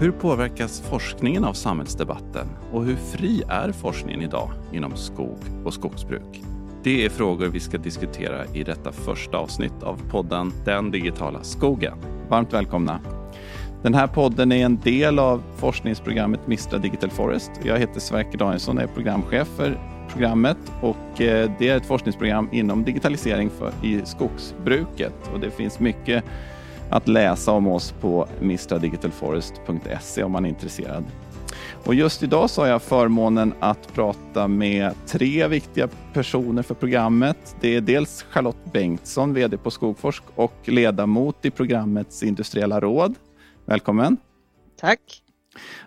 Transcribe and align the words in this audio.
Hur 0.00 0.10
påverkas 0.10 0.80
forskningen 0.80 1.44
av 1.44 1.52
samhällsdebatten 1.52 2.46
och 2.72 2.84
hur 2.84 2.96
fri 2.96 3.42
är 3.48 3.72
forskningen 3.72 4.22
idag 4.22 4.50
inom 4.72 4.96
skog 4.96 5.38
och 5.64 5.74
skogsbruk? 5.74 6.42
Det 6.82 7.04
är 7.04 7.08
frågor 7.08 7.46
vi 7.46 7.60
ska 7.60 7.78
diskutera 7.78 8.44
i 8.54 8.64
detta 8.64 8.92
första 8.92 9.36
avsnitt 9.36 9.82
av 9.82 10.10
podden 10.10 10.52
Den 10.64 10.90
digitala 10.90 11.42
skogen. 11.42 11.98
Varmt 12.28 12.52
välkomna! 12.52 13.00
Den 13.82 13.94
här 13.94 14.06
podden 14.06 14.52
är 14.52 14.64
en 14.64 14.76
del 14.76 15.18
av 15.18 15.42
forskningsprogrammet 15.56 16.46
Mistra 16.46 16.78
Digital 16.78 17.10
Forest. 17.10 17.50
Jag 17.64 17.78
heter 17.78 18.00
Sverker 18.00 18.38
Danielsson 18.38 18.76
och 18.76 18.82
är 18.82 18.88
programchef 18.88 19.48
för 19.48 19.78
programmet 20.12 20.58
och 20.82 21.20
eh, 21.20 21.50
det 21.58 21.68
är 21.68 21.76
ett 21.76 21.86
forskningsprogram 21.86 22.48
inom 22.52 22.84
digitalisering 22.84 23.50
för, 23.50 23.72
i 23.82 24.02
skogsbruket 24.04 25.30
och 25.32 25.40
det 25.40 25.50
finns 25.50 25.80
mycket 25.80 26.24
att 26.90 27.08
läsa 27.08 27.52
om 27.52 27.66
oss 27.66 27.94
på 28.00 28.28
mistradigitalforest.se 28.40 30.22
om 30.22 30.32
man 30.32 30.44
är 30.44 30.48
intresserad. 30.48 31.04
Och 31.84 31.94
just 31.94 32.22
idag 32.22 32.50
så 32.50 32.62
har 32.62 32.68
jag 32.68 32.82
förmånen 32.82 33.54
att 33.60 33.94
prata 33.94 34.48
med 34.48 34.94
tre 35.06 35.48
viktiga 35.48 35.88
personer 36.12 36.62
för 36.62 36.74
programmet. 36.74 37.56
Det 37.60 37.76
är 37.76 37.80
dels 37.80 38.22
Charlotte 38.22 38.72
Bengtsson, 38.72 39.34
VD 39.34 39.56
på 39.56 39.70
Skogforsk 39.70 40.22
och 40.34 40.54
ledamot 40.64 41.44
i 41.44 41.50
programmets 41.50 42.22
industriella 42.22 42.80
råd. 42.80 43.14
Välkommen! 43.64 44.16
Tack! 44.80 45.22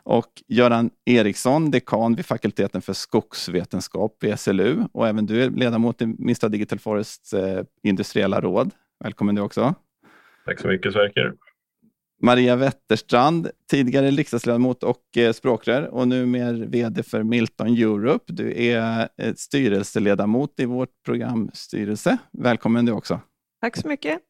Och 0.04 0.44
Göran 0.48 0.90
Eriksson, 1.06 1.72
dekan 1.72 2.16
vid 2.16 2.26
fakulteten 2.26 2.82
för 2.82 2.94
skogsvetenskap 2.94 4.18
vid 4.20 4.40
SLU 4.40 4.84
och 4.92 5.08
även 5.08 5.26
du 5.26 5.44
är 5.44 5.50
ledamot 5.50 6.02
i 6.02 6.06
Mistra 6.06 6.50
Digital 6.50 6.80
Forests 6.80 7.34
eh, 7.34 7.64
industriella 7.84 8.42
råd. 8.42 8.72
Välkommen 9.04 9.36
du 9.36 9.42
också! 9.42 9.76
Tack 10.46 10.60
så 10.60 10.68
mycket 10.68 10.94
Sverker. 10.94 11.34
Maria 12.24 12.56
Wetterstrand, 12.56 13.50
tidigare 13.70 14.12
riksdagsledamot 14.12 14.84
och 14.84 15.18
eh, 15.18 15.34
språkrör 15.34 15.88
och 15.88 16.08
numera 16.08 16.52
VD 16.52 17.04
för 17.04 17.24
Milton 17.24 17.68
Europe. 17.68 18.34
Du 18.34 18.64
är 18.66 19.10
eh, 19.18 19.34
styrelseledamot 19.34 20.60
i 20.60 20.66
vårt 20.66 21.04
programstyrelse. 21.06 22.18
Välkommen 22.32 22.86
du 22.86 22.92
också. 22.92 23.20
Tack 23.62 23.78
så 23.78 23.88
mycket. 23.88 24.20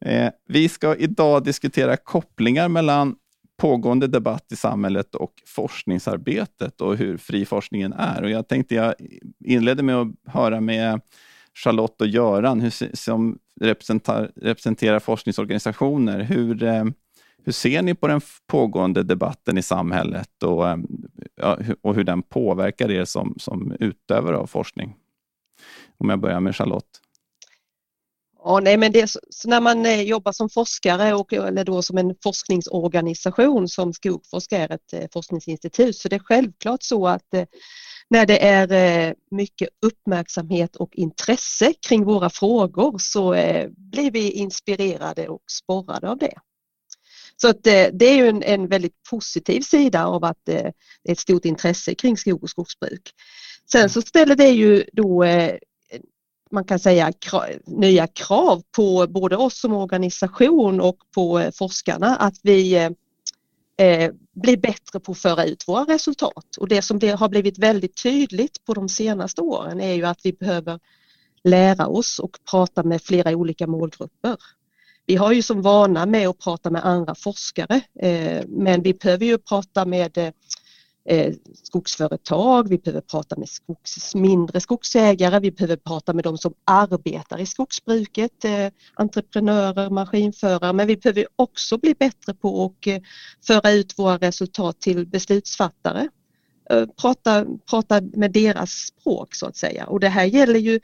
Eh, 0.00 0.30
vi 0.48 0.68
ska 0.68 0.96
idag 0.96 1.44
diskutera 1.44 1.96
kopplingar 1.96 2.68
mellan 2.68 3.16
pågående 3.58 4.06
debatt 4.06 4.52
i 4.52 4.56
samhället 4.56 5.14
och 5.14 5.32
forskningsarbetet 5.46 6.80
och 6.80 6.96
hur 6.96 7.16
fri 7.16 7.44
forskningen 7.44 7.92
är. 7.92 8.22
Och 8.22 8.30
jag 8.30 8.48
tänkte 8.48 8.74
jag 8.74 8.94
inledde 9.44 9.82
med 9.82 9.96
att 9.96 10.08
höra 10.26 10.60
med 10.60 11.00
Charlotte 11.54 12.00
och 12.00 12.06
Göran 12.06 12.60
hur, 12.60 12.96
som 12.96 13.38
representerar, 13.60 14.32
representerar 14.36 14.98
forskningsorganisationer. 14.98 16.20
Hur, 16.20 16.62
eh, 16.62 16.84
hur 17.44 17.52
ser 17.52 17.82
ni 17.82 17.94
på 17.94 18.06
den 18.06 18.20
pågående 18.46 19.02
debatten 19.02 19.58
i 19.58 19.62
samhället 19.62 20.42
och, 20.42 20.68
eh, 20.68 20.78
och 21.82 21.94
hur 21.94 22.04
den 22.04 22.22
påverkar 22.22 22.90
er 22.90 23.04
som, 23.04 23.34
som 23.38 23.76
utövare 23.80 24.36
av 24.36 24.46
forskning? 24.46 24.96
Om 25.98 26.10
jag 26.10 26.20
börjar 26.20 26.40
med 26.40 26.56
Charlotte. 26.56 27.00
Ja, 28.44 28.60
nej, 28.60 28.76
men 28.76 28.92
det, 28.92 29.10
när 29.44 29.60
man 29.60 29.86
eh, 29.86 30.02
jobbar 30.02 30.32
som 30.32 30.50
forskare 30.50 31.14
och, 31.14 31.32
eller 31.32 31.64
då 31.64 31.82
som 31.82 31.98
en 31.98 32.14
forskningsorganisation 32.22 33.68
som 33.68 33.92
Skogforsk 33.92 34.52
är 34.52 34.72
ett 34.72 34.92
eh, 34.92 35.04
forskningsinstitut 35.12 35.96
så 35.96 36.08
det 36.08 36.16
är 36.16 36.20
självklart 36.20 36.82
så 36.82 37.06
att 37.06 37.34
när 38.10 38.26
det 38.26 38.46
är 38.46 38.72
eh, 39.08 39.14
mycket 39.30 39.68
uppmärksamhet 39.86 40.76
och 40.76 40.96
intresse 40.96 41.72
kring 41.88 42.04
våra 42.04 42.30
frågor 42.30 42.98
så 42.98 43.34
eh, 43.34 43.68
blir 43.76 44.10
vi 44.10 44.30
inspirerade 44.30 45.28
och 45.28 45.42
sporrade 45.50 46.10
av 46.10 46.18
det. 46.18 46.34
Så 47.36 47.48
att 47.48 47.66
eh, 47.66 47.86
det 47.92 48.04
är 48.04 48.16
ju 48.16 48.28
en, 48.28 48.42
en 48.42 48.68
väldigt 48.68 49.02
positiv 49.10 49.60
sida 49.60 50.06
av 50.06 50.24
att 50.24 50.38
det 50.44 50.60
är 50.60 50.72
ett 51.08 51.18
stort 51.18 51.44
intresse 51.44 51.94
kring 51.94 52.16
skog 52.16 52.42
och 52.42 52.50
skogsbruk. 52.50 53.10
Sen 53.72 53.90
så 53.90 54.02
ställer 54.02 54.36
det 54.36 54.48
ju 54.48 54.84
då 54.92 55.24
man 56.50 56.64
kan 56.64 56.78
säga 56.78 57.12
nya 57.66 58.06
krav 58.06 58.62
på 58.76 59.06
både 59.06 59.36
oss 59.36 59.60
som 59.60 59.72
organisation 59.72 60.80
och 60.80 60.96
på 61.14 61.50
forskarna 61.54 62.16
att 62.16 62.34
vi 62.42 62.90
eh, 63.76 64.10
bli 64.32 64.56
bättre 64.56 65.00
på 65.00 65.12
att 65.12 65.18
föra 65.18 65.44
ut 65.44 65.68
våra 65.68 65.84
resultat. 65.84 66.56
Och 66.58 66.68
det 66.68 66.82
som 66.82 66.98
det 66.98 67.10
har 67.10 67.28
blivit 67.28 67.58
väldigt 67.58 68.02
tydligt 68.02 68.64
på 68.64 68.74
de 68.74 68.88
senaste 68.88 69.40
åren 69.40 69.80
är 69.80 69.94
ju 69.94 70.04
att 70.04 70.20
vi 70.24 70.32
behöver 70.32 70.80
lära 71.44 71.86
oss 71.86 72.18
och 72.18 72.38
prata 72.50 72.82
med 72.82 73.02
flera 73.02 73.30
olika 73.30 73.66
målgrupper. 73.66 74.36
Vi 75.06 75.16
har 75.16 75.32
ju 75.32 75.42
som 75.42 75.62
vana 75.62 76.06
med 76.06 76.28
att 76.28 76.38
prata 76.38 76.70
med 76.70 76.84
andra 76.84 77.14
forskare 77.14 77.80
eh, 78.00 78.44
men 78.48 78.82
vi 78.82 78.94
behöver 78.94 79.26
ju 79.26 79.38
prata 79.38 79.84
med 79.84 80.18
eh, 80.18 80.30
Eh, 81.08 81.34
skogsföretag, 81.62 82.68
vi 82.68 82.78
behöver 82.78 83.00
prata 83.00 83.36
med 83.36 83.48
skogs, 83.48 84.14
mindre 84.14 84.60
skogsägare, 84.60 85.40
vi 85.40 85.50
behöver 85.50 85.76
prata 85.76 86.12
med 86.12 86.24
de 86.24 86.38
som 86.38 86.54
arbetar 86.64 87.40
i 87.40 87.46
skogsbruket, 87.46 88.44
eh, 88.44 88.68
entreprenörer, 88.94 89.90
maskinförare, 89.90 90.72
men 90.72 90.86
vi 90.86 90.96
behöver 90.96 91.26
också 91.36 91.78
bli 91.78 91.94
bättre 91.94 92.34
på 92.34 92.64
att 92.64 92.86
eh, 92.86 92.98
föra 93.46 93.70
ut 93.70 93.98
våra 93.98 94.18
resultat 94.18 94.80
till 94.80 95.06
beslutsfattare. 95.06 96.08
Eh, 96.70 96.86
prata, 97.00 97.46
prata 97.70 98.00
med 98.00 98.32
deras 98.32 98.70
språk 98.70 99.34
så 99.34 99.46
att 99.46 99.56
säga 99.56 99.86
och 99.86 100.00
det 100.00 100.08
här 100.08 100.24
gäller 100.24 100.60
ju 100.60 100.80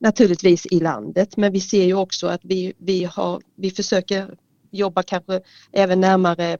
naturligtvis 0.00 0.66
i 0.66 0.80
landet 0.80 1.36
men 1.36 1.52
vi 1.52 1.60
ser 1.60 1.84
ju 1.84 1.94
också 1.94 2.26
att 2.26 2.40
vi, 2.44 2.72
vi, 2.78 3.04
har, 3.04 3.40
vi 3.56 3.70
försöker 3.70 4.36
jobba 4.70 5.02
kanske 5.02 5.40
även 5.72 6.00
närmare 6.00 6.58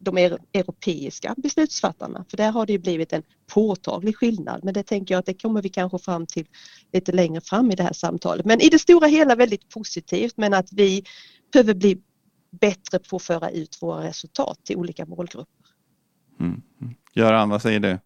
de 0.00 0.16
europeiska 0.52 1.34
beslutsfattarna 1.36 2.24
för 2.30 2.36
där 2.36 2.50
har 2.50 2.66
det 2.66 2.78
blivit 2.78 3.12
en 3.12 3.22
påtaglig 3.54 4.16
skillnad 4.16 4.64
men 4.64 4.74
det 4.74 4.82
tänker 4.82 5.14
jag 5.14 5.18
att 5.18 5.26
det 5.26 5.42
kommer 5.42 5.62
vi 5.62 5.68
kanske 5.68 5.98
fram 5.98 6.26
till 6.26 6.46
lite 6.92 7.12
längre 7.12 7.40
fram 7.40 7.70
i 7.70 7.74
det 7.74 7.82
här 7.82 7.92
samtalet. 7.92 8.46
Men 8.46 8.60
i 8.60 8.68
det 8.68 8.78
stora 8.78 9.06
hela 9.06 9.34
väldigt 9.34 9.68
positivt 9.74 10.36
men 10.36 10.54
att 10.54 10.72
vi 10.72 11.04
behöver 11.52 11.74
bli 11.74 11.98
bättre 12.50 12.98
på 12.98 13.16
att 13.16 13.22
föra 13.22 13.50
ut 13.50 13.78
våra 13.82 14.02
resultat 14.02 14.58
till 14.64 14.76
olika 14.76 15.06
målgrupper. 15.06 15.66
Mm. 16.40 16.62
mm. 16.80 16.94
Göran, 17.14 17.48
vad 17.48 17.62
säger 17.62 17.80
du? 17.80 17.98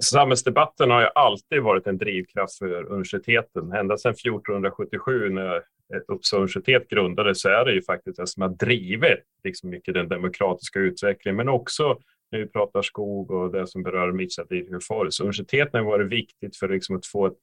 Samhällsdebatten 0.00 0.90
har 0.90 1.00
ju 1.00 1.08
alltid 1.14 1.62
varit 1.62 1.86
en 1.86 1.98
drivkraft 1.98 2.58
för 2.58 2.84
universiteten. 2.84 3.72
Ända 3.72 3.98
sedan 3.98 4.12
1477 4.12 5.30
när 5.30 5.62
Uppsala 6.08 6.40
universitet 6.40 6.88
grundades 6.88 7.40
så 7.40 7.48
är 7.48 7.64
det 7.64 7.72
ju 7.72 7.82
faktiskt 7.82 8.16
det 8.16 8.26
som 8.26 8.42
har 8.42 8.48
drivit 8.48 9.24
liksom 9.44 9.70
mycket 9.70 9.94
den 9.94 10.08
demokratiska 10.08 10.78
utvecklingen, 10.78 11.36
men 11.36 11.48
också 11.48 11.98
när 12.32 12.38
vi 12.38 12.46
pratar 12.46 12.82
skog 12.82 13.30
och 13.30 13.52
det 13.52 13.66
som 13.66 13.82
berör 13.82 14.12
Mitchell 14.12 14.80
Forest. 14.88 15.20
Universiteten 15.20 15.84
har 15.84 15.90
varit 15.90 16.12
viktigt 16.12 16.56
för 16.56 16.68
liksom 16.68 16.96
att 16.96 17.06
få 17.06 17.26
ett, 17.26 17.36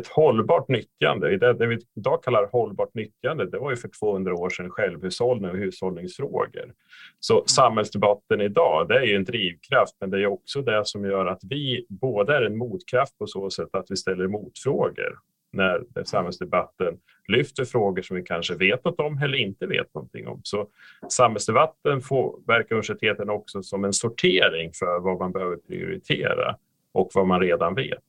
ett 0.00 0.06
hållbart 0.06 0.68
nyttjande. 0.68 1.36
Det, 1.36 1.52
det 1.52 1.66
vi 1.66 1.78
idag 1.96 2.22
kallar 2.22 2.48
hållbart 2.52 2.94
nyttjande, 2.94 3.50
det 3.50 3.58
var 3.58 3.70
ju 3.70 3.76
för 3.76 3.90
200 4.00 4.34
år 4.34 4.50
sedan 4.50 4.70
självhushållning 4.70 5.50
och 5.50 5.56
hushållningsfrågor. 5.56 6.72
Så 7.20 7.44
samhällsdebatten 7.46 8.40
idag, 8.40 8.88
det 8.88 8.98
är 8.98 9.04
ju 9.04 9.16
en 9.16 9.24
drivkraft, 9.24 9.96
men 10.00 10.10
det 10.10 10.22
är 10.22 10.26
också 10.26 10.62
det 10.62 10.82
som 10.86 11.04
gör 11.04 11.26
att 11.26 11.40
vi 11.42 11.86
både 11.88 12.36
är 12.36 12.42
en 12.42 12.58
motkraft 12.58 13.18
på 13.18 13.26
så 13.26 13.50
sätt 13.50 13.68
att 13.72 13.86
vi 13.88 13.96
ställer 13.96 14.26
motfrågor 14.26 15.18
när 15.52 16.04
samhällsdebatten 16.04 16.98
lyfter 17.28 17.64
frågor 17.64 18.02
som 18.02 18.16
vi 18.16 18.22
kanske 18.22 18.54
vet 18.54 18.84
något 18.84 19.00
om 19.00 19.18
eller 19.18 19.38
inte 19.38 19.66
vet 19.66 19.94
någonting 19.94 20.28
om. 20.28 20.40
Så 20.42 20.68
samhällsdebatten 21.08 22.00
verkar 22.46 22.74
universiteten 22.74 23.30
också 23.30 23.62
som 23.62 23.84
en 23.84 23.92
sortering 23.92 24.70
för 24.74 25.00
vad 25.00 25.18
man 25.18 25.32
behöver 25.32 25.56
prioritera 25.56 26.56
och 26.92 27.10
vad 27.14 27.26
man 27.26 27.40
redan 27.40 27.74
vet. 27.74 28.04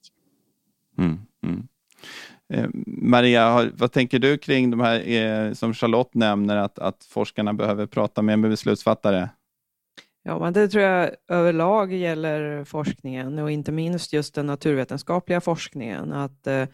Mm, 0.98 1.18
mm. 1.44 1.68
Eh, 2.54 2.70
Maria, 2.86 3.72
vad 3.74 3.92
tänker 3.92 4.20
du 4.20 4.38
kring 4.38 4.72
de 4.72 4.80
här 4.80 5.10
eh, 5.10 5.54
som 5.54 5.74
Charlotte 5.74 6.14
nämner 6.14 6.58
att, 6.58 6.80
att 6.80 7.04
forskarna 7.04 7.54
behöver 7.54 7.86
prata 7.86 8.22
med 8.22 8.42
beslutsfattare? 8.42 9.30
Ja, 10.24 10.40
men 10.40 10.54
det 10.54 10.68
tror 10.68 10.84
jag 10.84 11.10
överlag 11.28 11.94
gäller 11.94 12.64
forskningen 12.64 13.40
och 13.40 13.52
inte 13.52 13.72
minst 13.72 14.14
just 14.14 14.36
den 14.36 14.46
naturvetenskapliga 14.46 15.42
forskningen. 15.42 16.14
Att 16.14 16.48
eh, 16.48 16.66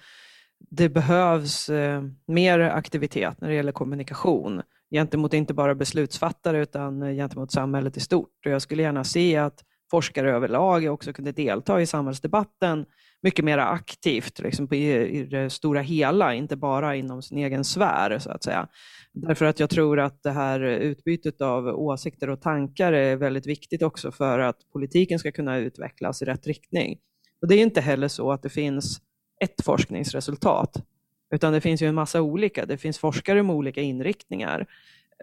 det 0.70 0.90
behövs 0.90 1.70
eh, 1.70 2.04
mer 2.28 2.60
aktivitet 2.60 3.42
när 3.42 3.50
det 3.50 3.56
gäller 3.56 3.72
kommunikation 3.72 4.62
gentemot 4.92 5.34
inte 5.34 5.54
bara 5.54 5.76
beslutsfattare 5.76 6.62
utan 6.62 7.04
eh, 7.04 7.16
gentemot 7.16 7.52
samhället 7.52 7.98
i 7.98 8.00
stort. 8.00 8.46
Och 8.46 8.52
jag 8.52 8.62
skulle 8.62 8.84
gärna 8.84 9.04
se 9.04 9.38
att 9.38 9.64
forskare 9.92 10.32
överlag 10.32 10.86
också 10.86 11.14
kunde 11.14 11.32
delta 11.32 11.82
i 11.82 11.86
samhällsdebatten 11.86 12.86
mycket 13.22 13.46
mer 13.46 13.58
aktivt 13.58 14.40
liksom 14.40 14.68
på, 14.68 14.76
i, 14.76 15.20
i 15.20 15.24
det 15.24 15.50
stora 15.50 15.82
hela, 15.82 16.34
inte 16.34 16.56
bara 16.56 16.96
inom 16.96 17.22
sin 17.22 17.38
egen 17.38 17.64
sfär. 17.64 18.20
Så 18.20 18.32
att 18.32 18.44
säga. 18.44 18.68
Därför 19.14 19.46
att 19.46 19.60
jag 19.60 19.70
tror 19.70 20.00
att 20.00 20.24
det 20.24 20.32
här 20.32 20.60
utbytet 20.60 21.42
av 21.42 21.68
åsikter 21.68 22.30
och 22.30 22.42
tankar 22.42 22.94
är 22.94 23.16
väldigt 23.16 23.48
viktigt 23.48 23.84
också 23.84 24.12
för 24.12 24.40
att 24.40 24.58
politiken 24.74 25.20
ska 25.20 25.32
kunna 25.32 25.58
utvecklas 25.58 26.22
i 26.22 26.26
rätt 26.26 26.48
riktning. 26.48 26.98
Och 27.42 27.48
Det 27.48 27.56
är 27.56 27.62
inte 27.62 27.82
heller 27.82 28.08
så 28.08 28.32
att 28.32 28.44
det 28.44 28.50
finns 28.50 29.02
ett 29.44 29.66
forskningsresultat, 29.66 30.84
utan 31.34 31.54
det 31.54 31.62
finns 31.62 31.82
ju 31.82 31.88
en 31.88 31.96
massa 31.96 32.22
olika. 32.22 32.66
Det 32.66 32.78
finns 32.78 33.00
forskare 33.00 33.44
med 33.44 33.56
olika 33.56 33.82
inriktningar. 33.82 34.66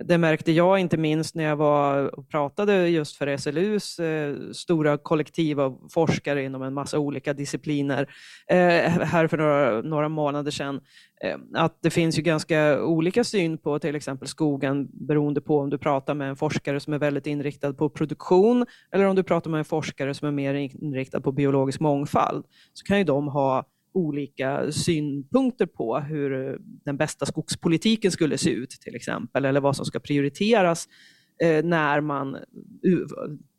det 0.04 0.18
märkte 0.18 0.52
jag 0.52 0.78
inte 0.78 0.96
minst 0.96 1.34
när 1.34 1.44
jag 1.44 1.56
var 1.56 2.18
och 2.18 2.28
pratade 2.28 2.88
just 2.88 3.16
för 3.16 3.36
SLUs 3.36 3.98
eh, 3.98 4.36
stora 4.52 4.98
kollektiv 4.98 5.60
av 5.60 5.88
forskare 5.90 6.44
inom 6.44 6.62
en 6.62 6.74
massa 6.74 6.98
olika 6.98 7.32
discipliner 7.32 8.02
eh, 8.46 8.56
här 9.02 9.26
för 9.26 9.38
några, 9.38 9.82
några 9.82 10.08
månader 10.08 10.50
sedan. 10.50 10.80
Eh, 11.24 11.36
att 11.54 11.78
det 11.82 11.90
finns 11.90 12.18
ju 12.18 12.22
ganska 12.22 12.82
olika 12.82 13.24
syn 13.24 13.58
på 13.58 13.78
till 13.78 13.96
exempel 13.96 14.28
skogen 14.28 14.88
beroende 14.92 15.40
på 15.40 15.58
om 15.58 15.70
du 15.70 15.78
pratar 15.78 16.14
med 16.14 16.28
en 16.28 16.36
forskare 16.36 16.80
som 16.80 16.92
är 16.92 16.98
väldigt 16.98 17.26
inriktad 17.26 17.72
på 17.72 17.88
produktion 17.88 18.66
eller 18.92 19.04
om 19.04 19.16
du 19.16 19.22
pratar 19.22 19.50
med 19.50 19.58
en 19.58 19.64
forskare 19.64 20.14
som 20.14 20.28
är 20.28 20.32
mer 20.32 20.54
inriktad 20.54 21.20
på 21.20 21.32
biologisk 21.32 21.80
mångfald. 21.80 22.44
Så 22.72 22.84
kan 22.84 22.98
ju 22.98 23.04
de 23.04 23.28
ha 23.28 23.66
olika 23.94 24.72
synpunkter 24.72 25.66
på 25.66 25.98
hur 25.98 26.58
den 26.84 26.96
bästa 26.96 27.26
skogspolitiken 27.26 28.10
skulle 28.10 28.38
se 28.38 28.50
ut 28.50 28.70
till 28.70 28.96
exempel, 28.96 29.44
eller 29.44 29.60
vad 29.60 29.76
som 29.76 29.86
ska 29.86 30.00
prioriteras 30.00 30.88
eh, 31.42 31.64
när 31.64 32.00
man 32.00 32.36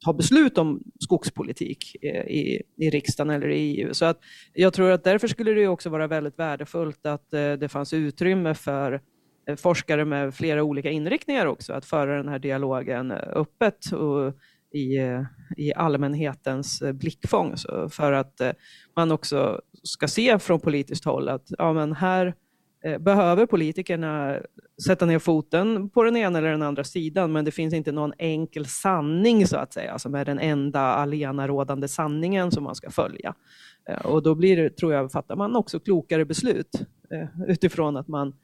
tar 0.05 0.13
beslut 0.13 0.57
om 0.57 0.83
skogspolitik 0.99 1.95
eh, 2.01 2.25
i, 2.25 2.61
i 2.77 2.89
riksdagen 2.89 3.29
eller 3.29 3.49
i 3.49 3.59
EU. 3.59 3.93
Så 3.93 4.05
att 4.05 4.19
jag 4.53 4.73
tror 4.73 4.91
att 4.91 5.03
därför 5.03 5.27
skulle 5.27 5.51
det 5.51 5.67
också 5.67 5.89
vara 5.89 6.07
väldigt 6.07 6.39
värdefullt 6.39 7.05
att 7.05 7.33
eh, 7.33 7.53
det 7.53 7.69
fanns 7.69 7.93
utrymme 7.93 8.53
för 8.53 9.01
forskare 9.57 10.05
med 10.05 10.35
flera 10.35 10.63
olika 10.63 10.89
inriktningar 10.89 11.45
också, 11.45 11.73
att 11.73 11.85
föra 11.85 12.17
den 12.17 12.27
här 12.27 12.39
dialogen 12.39 13.11
öppet 13.11 13.91
och 13.91 14.33
i, 14.73 14.99
i 15.57 15.73
allmänhetens 15.73 16.81
eh, 16.81 16.93
blickfång 16.93 17.55
för 17.89 18.11
att 18.11 18.41
eh, 18.41 18.51
man 18.95 19.11
också 19.11 19.61
ska 19.83 20.07
se 20.07 20.39
från 20.39 20.59
politiskt 20.59 21.05
håll 21.05 21.29
att 21.29 21.47
ja, 21.57 21.73
men 21.73 21.93
här 21.93 22.33
eh, 22.83 22.97
behöver 22.97 23.45
politikerna 23.45 24.39
sätta 24.85 25.05
ner 25.05 25.19
foten 25.19 25.89
på 25.89 26.03
den 26.03 26.17
ena 26.17 26.37
eller 26.37 26.51
den 26.51 26.61
andra 26.61 26.83
sidan, 26.83 27.31
men 27.31 27.45
det 27.45 27.51
finns 27.51 27.73
inte 27.73 27.91
någon 27.91 28.13
enkel 28.17 28.65
sanning 28.65 29.47
så 29.47 29.57
att 29.57 29.73
säga, 29.73 29.99
som 29.99 30.15
är 30.15 30.25
den 30.25 30.39
enda 30.39 30.79
allenarådande 30.79 31.87
sanningen 31.87 32.51
som 32.51 32.63
man 32.63 32.75
ska 32.75 32.91
följa. 32.91 33.35
Och 34.03 34.23
då 34.23 34.35
blir 34.35 34.57
det, 34.57 34.69
tror 34.69 34.93
jag, 34.93 35.11
fattar 35.11 35.35
man 35.35 35.55
också 35.55 35.79
klokare 35.79 36.25
beslut 36.25 36.81
utifrån 37.47 37.97
att 37.97 38.07
man, 38.07 38.35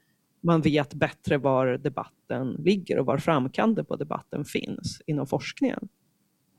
man 0.42 0.60
vet 0.60 0.94
bättre 0.94 1.38
var 1.38 1.66
debatten 1.66 2.50
ligger 2.58 2.98
och 2.98 3.06
var 3.06 3.18
framkanten 3.18 3.84
på 3.84 3.96
debatten 3.96 4.44
finns 4.44 5.02
inom 5.06 5.26
forskningen. 5.26 5.88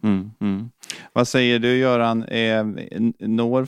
Mm, 0.03 0.31
mm. 0.41 0.69
Vad 1.13 1.27
säger 1.27 1.59
du 1.59 1.77
Göran, 1.77 2.23
eh, 2.23 2.65
når 3.19 3.67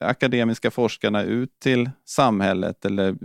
akademiska 0.00 0.70
forskarna 0.70 1.22
ut 1.22 1.60
till 1.60 1.90
samhället 2.04 2.84
eller 2.84 3.16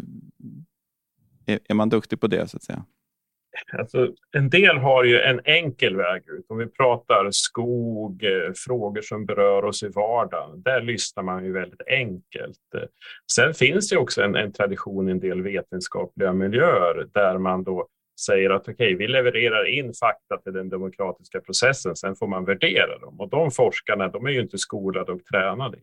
är, 1.45 1.59
är 1.69 1.74
man 1.74 1.89
duktig 1.89 2.19
på 2.19 2.27
det 2.27 2.47
så 2.47 2.57
att 2.57 2.63
säga? 2.63 2.86
Alltså, 3.77 4.12
en 4.31 4.50
del 4.50 4.77
har 4.77 5.03
ju 5.03 5.19
en 5.19 5.42
enkel 5.45 5.95
väg 5.95 6.24
ut. 6.27 6.45
Om 6.50 6.57
vi 6.57 6.68
pratar 6.68 7.27
skog, 7.31 8.24
eh, 8.24 8.51
frågor 8.56 9.01
som 9.01 9.25
berör 9.25 9.65
oss 9.65 9.83
i 9.83 9.88
vardagen, 9.88 10.62
där 10.62 10.81
lyssnar 10.81 11.24
man 11.24 11.45
ju 11.45 11.51
väldigt 11.51 11.81
enkelt. 11.88 12.59
Eh, 12.75 12.83
sen 13.36 13.53
finns 13.53 13.89
det 13.89 13.97
också 13.97 14.21
en, 14.21 14.36
en 14.36 14.51
tradition 14.53 15.07
i 15.07 15.12
en 15.12 15.19
del 15.19 15.42
vetenskapliga 15.42 16.33
miljöer 16.33 17.07
där 17.13 17.38
man 17.38 17.63
då 17.63 17.88
säger 18.20 18.50
att 18.50 18.62
okej, 18.62 18.74
okay, 18.74 18.96
vi 18.96 19.08
levererar 19.08 19.66
in 19.66 19.94
fakta 19.94 20.38
till 20.38 20.54
den 20.54 20.70
demokratiska 20.70 21.40
processen, 21.40 21.96
sen 21.96 22.16
får 22.16 22.28
man 22.28 22.46
värdera 22.46 23.00
dem. 23.00 23.20
Och 23.20 23.30
de 23.30 23.52
forskarna, 23.52 24.08
de 24.08 24.26
är 24.26 24.30
ju 24.30 24.42
inte 24.42 24.58
skolade 24.58 25.12
och 25.12 25.26
tränade. 25.26 25.78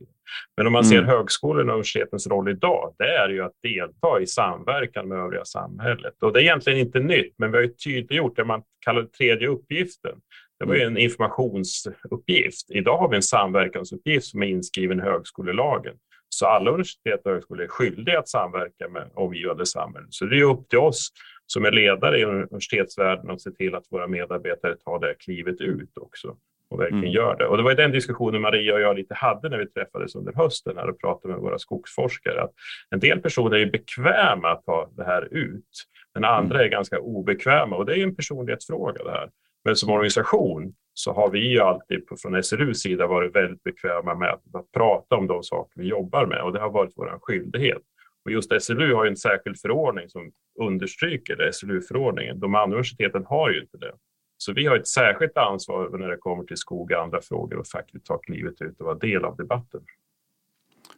Men 0.56 0.66
om 0.66 0.72
man 0.72 0.84
ser 0.84 0.98
mm. 0.98 1.26
och 1.42 1.60
universitetens 1.60 2.26
roll 2.26 2.48
idag, 2.48 2.94
det 2.98 3.04
är 3.04 3.28
ju 3.28 3.42
att 3.42 3.52
delta 3.62 4.20
i 4.20 4.26
samverkan 4.26 5.08
med 5.08 5.18
övriga 5.18 5.44
samhället. 5.44 6.14
Och 6.22 6.32
det 6.32 6.38
är 6.38 6.42
egentligen 6.42 6.78
inte 6.78 7.00
nytt, 7.00 7.34
men 7.38 7.50
vi 7.50 7.56
har 7.56 7.62
ju 7.62 7.74
tydliggjort 7.74 8.36
det 8.36 8.44
man 8.44 8.62
kallar 8.84 9.02
tredje 9.02 9.48
uppgiften. 9.48 10.14
Det 10.58 10.66
var 10.66 10.74
ju 10.74 10.82
en 10.82 10.98
informationsuppgift. 10.98 12.70
Idag 12.70 12.98
har 12.98 13.08
vi 13.08 13.16
en 13.16 13.22
samverkansuppgift 13.22 14.26
som 14.26 14.42
är 14.42 14.46
inskriven 14.46 14.98
i 14.98 15.02
högskolelagen. 15.02 15.94
Så 16.28 16.46
alla 16.46 16.70
universitet 16.70 17.20
och 17.24 17.32
högskolor 17.32 17.64
är 17.64 17.68
skyldiga 17.68 18.18
att 18.18 18.28
samverka 18.28 18.88
med 18.88 19.10
omgivande 19.14 19.66
samhälle. 19.66 20.06
Så 20.10 20.24
det 20.24 20.38
är 20.38 20.42
upp 20.42 20.68
till 20.68 20.78
oss 20.78 21.12
som 21.52 21.64
är 21.64 21.70
ledare 21.70 22.18
i 22.18 22.24
universitetsvärlden 22.24 23.30
att 23.30 23.40
se 23.40 23.50
till 23.50 23.74
att 23.74 23.84
våra 23.90 24.06
medarbetare 24.06 24.76
tar 24.76 24.98
det 24.98 25.14
klivet 25.14 25.60
ut 25.60 25.98
också 25.98 26.36
och 26.70 26.80
verkligen 26.80 27.04
mm. 27.04 27.14
gör 27.14 27.36
det. 27.36 27.46
Och 27.46 27.56
det 27.56 27.62
var 27.62 27.74
den 27.74 27.90
diskussionen 27.90 28.40
Maria 28.40 28.74
och 28.74 28.80
jag 28.80 28.96
lite 28.96 29.14
hade 29.14 29.48
när 29.48 29.58
vi 29.58 29.66
träffades 29.66 30.14
under 30.14 30.32
hösten 30.32 30.76
här 30.76 30.90
och 30.90 31.00
pratade 31.00 31.34
med 31.34 31.42
våra 31.42 31.58
skogsforskare. 31.58 32.42
Att 32.42 32.52
en 32.90 33.00
del 33.00 33.20
personer 33.20 33.56
är 33.56 33.70
bekväma 33.70 34.50
att 34.50 34.64
ta 34.64 34.90
det 34.96 35.04
här 35.04 35.34
ut, 35.34 35.84
men 36.14 36.24
andra 36.24 36.56
mm. 36.56 36.66
är 36.66 36.70
ganska 36.70 37.00
obekväma 37.00 37.76
och 37.76 37.86
det 37.86 37.98
är 37.98 38.02
en 38.02 38.16
personlighetsfråga 38.16 39.04
det 39.04 39.10
här. 39.10 39.30
Men 39.64 39.76
som 39.76 39.90
organisation 39.90 40.74
så 40.94 41.12
har 41.12 41.30
vi 41.30 41.38
ju 41.38 41.60
alltid 41.60 42.04
från 42.22 42.42
SRUs 42.42 42.80
sida 42.80 43.06
varit 43.06 43.36
väldigt 43.36 43.62
bekväma 43.62 44.14
med 44.14 44.28
att, 44.28 44.42
att 44.54 44.72
prata 44.72 45.16
om 45.16 45.26
de 45.26 45.42
saker 45.42 45.80
vi 45.80 45.86
jobbar 45.86 46.26
med 46.26 46.42
och 46.42 46.52
det 46.52 46.60
har 46.60 46.70
varit 46.70 46.92
vår 46.96 47.18
skyldighet. 47.22 47.82
Och 48.24 48.32
just 48.32 48.62
SLU 48.62 48.94
har 48.94 49.04
ju 49.04 49.10
en 49.10 49.16
särskild 49.16 49.60
förordning 49.60 50.08
som 50.08 50.32
understryker 50.60 51.36
det, 51.36 51.52
SLU-förordningen. 51.52 52.40
De 52.40 52.54
andra 52.54 52.76
universiteten 52.76 53.24
har 53.24 53.50
ju 53.50 53.60
inte 53.60 53.76
det. 53.76 53.92
Så 54.36 54.52
vi 54.52 54.66
har 54.66 54.76
ett 54.76 54.88
särskilt 54.88 55.36
ansvar 55.36 55.98
när 55.98 56.08
det 56.08 56.16
kommer 56.16 56.44
till 56.44 56.56
skog 56.56 56.90
och 56.92 57.02
andra 57.02 57.22
frågor 57.22 57.58
och 57.58 57.66
faktiskt 57.66 58.04
ta 58.04 58.18
klivet 58.18 58.60
ut 58.60 58.80
och 58.80 58.86
vara 58.86 58.98
del 58.98 59.24
av 59.24 59.36
debatten. 59.36 59.80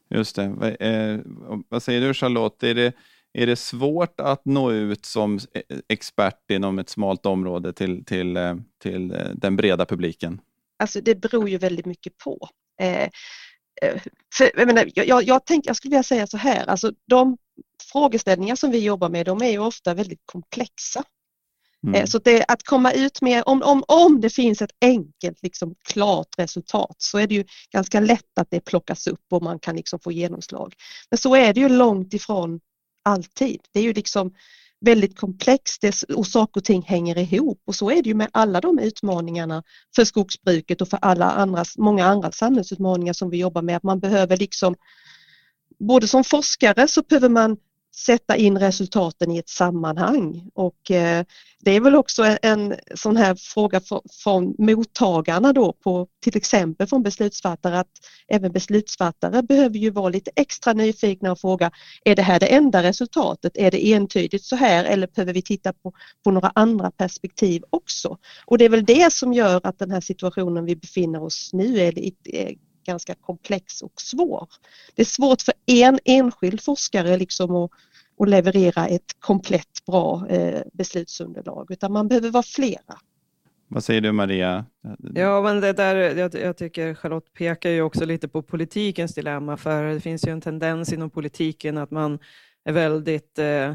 Just 0.09 0.37
det. 0.37 0.77
Eh, 0.81 1.21
vad 1.69 1.83
säger 1.83 2.01
du 2.01 2.15
Charlotte? 2.15 2.63
Är 2.63 2.75
det, 2.75 2.93
är 3.33 3.47
det 3.47 3.57
svårt 3.57 4.21
att 4.21 4.45
nå 4.45 4.73
ut 4.73 5.05
som 5.05 5.39
expert 5.89 6.51
inom 6.51 6.79
ett 6.79 6.89
smalt 6.89 7.27
område 7.27 7.73
till, 7.73 8.05
till, 8.05 8.37
eh, 8.37 8.57
till 8.83 9.11
eh, 9.11 9.19
den 9.35 9.57
breda 9.57 9.87
publiken? 9.87 10.41
Alltså 10.79 11.01
det 11.01 11.15
beror 11.15 11.49
ju 11.49 11.59
väldigt 11.59 11.87
mycket 11.87 12.19
på. 12.19 12.49
Eh, 12.81 12.87
Eh, 12.87 13.09
för, 14.35 14.51
jag, 14.55 14.67
menar, 14.67 14.91
jag, 14.95 15.23
jag, 15.23 15.47
tänk, 15.47 15.67
jag 15.67 15.77
skulle 15.77 15.91
vilja 15.91 16.03
säga 16.03 16.27
så 16.27 16.37
här, 16.37 16.67
alltså 16.67 16.93
de 17.09 17.37
frågeställningar 17.93 18.57
som 18.57 18.71
vi 18.71 18.79
jobbar 18.79 19.09
med 19.09 19.27
de 19.27 19.43
är 19.43 19.51
ju 19.51 19.59
ofta 19.59 19.95
väldigt 19.95 20.23
komplexa. 20.25 21.05
Mm. 21.87 21.95
Eh, 21.95 22.07
så 22.07 22.19
det, 22.19 22.45
att 22.49 22.63
komma 22.63 22.93
ut 22.93 23.21
med, 23.21 23.43
om, 23.47 23.63
om, 23.63 23.85
om 23.89 24.21
det 24.21 24.31
finns 24.31 24.63
ett 24.63 24.71
enkelt, 24.81 25.43
liksom, 25.43 25.75
klart 25.85 26.29
resultat 26.39 26.97
så 26.99 27.19
är 27.19 27.27
det 27.27 27.35
ju 27.35 27.45
ganska 27.73 28.01
lätt 28.01 28.39
att 28.41 28.51
det 28.51 28.61
plockas 28.61 29.07
upp 29.07 29.25
och 29.31 29.43
man 29.43 29.59
kan 29.59 29.77
liksom 29.77 30.01
få 30.01 30.13
genomslag. 30.13 30.75
Men 31.11 31.19
så 31.19 31.35
är 31.35 31.55
det 31.55 31.61
ju 31.61 31.69
långt 31.69 32.15
ifrån 32.15 32.61
alltid. 33.03 33.61
Det 33.73 33.79
är 33.79 33.85
ju 33.85 33.93
liksom 33.93 34.35
väldigt 34.85 35.19
komplext 35.19 35.85
och 36.17 36.27
saker 36.27 36.61
och 36.61 36.65
ting 36.65 36.83
hänger 36.83 37.19
ihop 37.19 37.63
och 37.67 37.75
så 37.75 37.91
är 37.91 38.03
det 38.03 38.09
ju 38.09 38.15
med 38.15 38.29
alla 38.33 38.61
de 38.61 38.79
utmaningarna 38.79 39.63
för 39.97 40.05
skogsbruket 40.05 40.81
och 40.81 40.89
för 40.89 40.99
alla 41.03 41.31
andra, 41.31 41.65
många 41.79 42.07
andra 42.07 42.33
samhällsutmaningar 42.33 43.13
som 43.13 43.31
vi 43.31 43.37
jobbar 43.37 43.63
med. 43.63 43.77
Att 43.77 43.83
man 43.83 44.01
behöver 44.01 44.37
liksom, 44.37 44.75
både 45.79 46.09
som 46.09 46.25
forskare 46.25 46.89
så 46.89 47.03
behöver 47.03 47.29
man 47.29 47.57
sätta 47.97 48.37
in 48.37 48.59
resultaten 48.59 49.31
i 49.31 49.39
ett 49.39 49.49
sammanhang 49.49 50.51
och 50.55 50.91
eh, 50.91 51.25
det 51.65 51.71
är 51.71 51.81
väl 51.81 51.95
också 51.95 52.37
en 52.43 52.75
sån 52.95 53.17
här 53.17 53.35
fråga 53.35 53.81
från 54.23 54.55
mottagarna 54.59 55.53
då 55.53 55.73
på 55.73 56.07
till 56.23 56.37
exempel 56.37 56.87
från 56.87 57.03
beslutsfattare 57.03 57.79
att 57.79 57.91
även 58.29 58.53
beslutsfattare 58.53 59.43
behöver 59.43 59.79
ju 59.79 59.91
vara 59.91 60.09
lite 60.09 60.31
extra 60.37 60.73
nyfikna 60.73 61.33
och 61.33 61.41
fråga 61.41 61.71
är 62.05 62.17
det 62.17 62.23
här 62.23 62.41
det 62.41 62.47
enda 62.47 62.83
resultatet? 62.83 63.57
Är 63.57 63.71
det 63.71 63.93
entydigt 63.93 64.45
så 64.45 64.57
här 64.57 64.85
eller 64.85 65.07
behöver 65.07 65.33
vi 65.33 65.43
titta 65.43 65.73
på, 65.73 65.93
på 66.25 66.31
några 66.31 66.53
andra 66.55 66.91
perspektiv 66.91 67.63
också? 67.71 68.19
Och 68.47 68.59
det 68.59 68.65
är 68.65 68.69
väl 68.69 68.85
det 68.85 69.13
som 69.13 69.33
gör 69.33 69.61
att 69.65 69.79
den 69.79 69.91
här 69.91 70.01
situationen 70.01 70.65
vi 70.65 70.77
befinner 70.77 71.23
oss 71.23 71.51
nu 71.53 71.81
är, 71.81 71.99
är 72.29 72.55
ganska 72.85 73.15
komplex 73.15 73.83
och 73.83 74.01
svår. 74.01 74.49
Det 74.95 75.03
är 75.03 75.07
svårt 75.07 75.43
för 75.43 75.55
en 75.67 75.99
enskild 76.05 76.61
forskare 76.61 77.17
liksom 77.17 77.57
att, 77.57 77.71
att 78.19 78.29
leverera 78.29 78.87
ett 78.87 79.21
komplett 79.21 79.85
bra 79.87 80.27
eh, 80.29 80.63
beslutsunderlag 80.73 81.71
utan 81.71 81.93
man 81.93 82.09
behöver 82.09 82.31
vara 82.31 82.43
flera. 82.43 82.99
Vad 83.69 83.85
säger 83.85 84.01
du 84.01 84.13
Maria? 84.13 84.65
Ja, 85.15 85.43
men 85.43 85.61
det 85.61 85.73
där, 85.73 85.97
jag, 85.97 86.35
jag, 86.35 86.57
tycker 86.57 86.95
Charlotte 86.95 87.33
pekar 87.33 87.71
ju 87.71 87.83
också 87.83 88.05
lite 88.05 88.29
på 88.29 88.43
politikens 88.43 89.15
dilemma, 89.15 89.57
för 89.57 89.85
det 89.85 90.01
finns 90.01 90.27
ju 90.27 90.33
en 90.33 90.41
tendens 90.41 90.93
inom 90.93 91.11
politiken 91.11 91.79
att 91.79 91.91
man 91.91 92.19
är 92.65 92.73
väldigt 92.73 93.39
eh, 93.39 93.75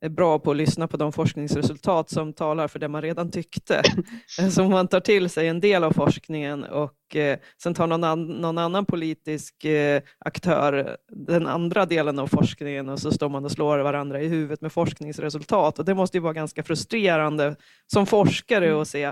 är 0.00 0.08
bra 0.08 0.38
på 0.38 0.50
att 0.50 0.56
lyssna 0.56 0.88
på 0.88 0.96
de 0.96 1.12
forskningsresultat 1.12 2.10
som 2.10 2.32
talar 2.32 2.68
för 2.68 2.78
det 2.78 2.88
man 2.88 3.02
redan 3.02 3.30
tyckte. 3.30 3.82
Så 4.50 4.68
man 4.68 4.88
tar 4.88 5.00
till 5.00 5.30
sig 5.30 5.48
en 5.48 5.60
del 5.60 5.84
av 5.84 5.92
forskningen 5.92 6.64
och 6.64 7.16
eh, 7.16 7.38
sen 7.62 7.74
tar 7.74 7.86
någon, 7.86 8.04
an, 8.04 8.26
någon 8.26 8.58
annan 8.58 8.86
politisk 8.86 9.64
eh, 9.64 10.02
aktör 10.18 10.96
den 11.08 11.46
andra 11.46 11.86
delen 11.86 12.18
av 12.18 12.26
forskningen 12.26 12.88
och 12.88 12.98
så 12.98 13.12
står 13.12 13.28
man 13.28 13.44
och 13.44 13.52
slår 13.52 13.78
varandra 13.78 14.22
i 14.22 14.28
huvudet 14.28 14.60
med 14.60 14.72
forskningsresultat. 14.72 15.78
Och 15.78 15.84
det 15.84 15.94
måste 15.94 16.16
ju 16.16 16.20
vara 16.20 16.32
ganska 16.32 16.62
frustrerande 16.62 17.56
som 17.86 18.06
forskare 18.06 18.80
att 18.80 18.88
se 18.88 19.04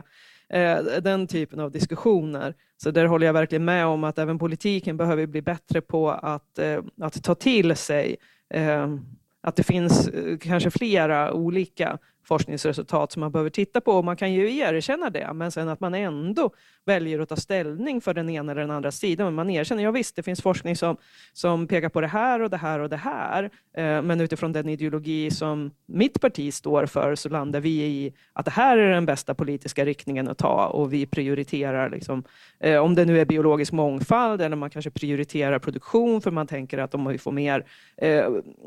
eh, 0.53 0.79
den 1.03 1.27
typen 1.27 1.61
av 1.61 1.71
diskussioner. 1.71 2.55
Så 2.83 2.91
där 2.91 3.05
håller 3.05 3.27
jag 3.27 3.35
verkligen 3.35 3.65
med 3.65 3.87
om 3.87 4.05
att 4.05 4.19
även 4.19 4.39
politiken 4.39 4.97
behöver 4.97 5.27
bli 5.27 5.43
bättre 5.43 5.81
på 5.81 6.11
att, 6.11 6.59
att 7.01 7.23
ta 7.23 7.35
till 7.35 7.77
sig 7.77 8.17
eh, 8.55 8.87
att 9.49 9.57
det 9.57 9.63
finns 9.63 10.09
eh, 10.09 10.39
kanske 10.39 10.71
flera 10.71 11.33
olika 11.33 11.99
forskningsresultat 12.29 13.13
som 13.13 13.21
man 13.21 13.33
behöver 13.33 13.51
titta 13.51 13.81
på. 13.81 13.93
Och 13.93 14.05
man 14.05 14.17
kan 14.17 14.33
ju 14.33 14.57
erkänna 14.57 15.11
det, 15.11 15.33
men 15.35 15.53
sen 15.53 15.69
att 15.69 15.81
man 15.81 15.95
ändå 15.95 16.51
väljer 16.85 17.19
att 17.19 17.29
ta 17.29 17.37
ställning 17.37 18.01
för 18.01 18.15
den 18.15 18.31
ena 18.31 18.53
eller 18.53 18.61
den 18.61 18.71
andra 18.71 18.91
sidan. 18.91 19.35
Man 19.35 19.51
erkänner, 19.51 19.83
ja 19.83 19.91
visst, 19.91 20.17
det 20.17 20.23
finns 20.23 20.43
forskning 20.43 20.77
som, 20.77 20.97
som 21.33 21.67
pekar 21.67 21.89
på 21.89 22.01
det 22.01 22.07
här 22.07 22.41
och 22.41 22.51
det 22.51 22.57
här 22.57 22.81
och 22.81 22.89
det 22.89 22.97
här, 22.97 23.45
eh, 23.77 24.03
men 24.03 24.21
utifrån 24.21 24.53
den 24.53 24.69
ideologi 24.69 25.31
som 25.31 25.71
mitt 25.87 26.21
parti 26.21 26.55
står 26.55 26.87
för 26.87 27.15
så 27.15 27.29
landar 27.29 27.61
vi 27.61 27.71
i 27.71 28.13
att 28.33 28.45
det 28.45 28.51
här 28.51 28.79
är 28.79 28.91
den 28.91 29.07
bästa 29.07 29.35
politiska 29.35 29.85
riktningen 29.85 30.29
att 30.29 30.39
ta. 30.39 30.67
Och 30.67 30.93
vi 30.93 31.07
prioriterar, 31.07 31.91
liksom, 31.91 32.25
eh, 32.61 32.79
om 32.79 32.95
det 32.95 33.05
nu 33.05 33.21
är 33.21 33.25
biologisk 33.25 33.73
mångfald 33.73 34.43
eller 34.43 34.57
man 34.57 34.71
kanske 34.71 34.91
prioriterar 34.91 35.59
produktion 35.59 36.21
för 36.21 36.31
man 36.31 36.47
tänker 36.47 36.79
att 36.79 36.95
om 36.95 37.07
vi 37.07 37.19
får 37.19 37.33
mer 37.33 37.65
eh, 37.97 38.27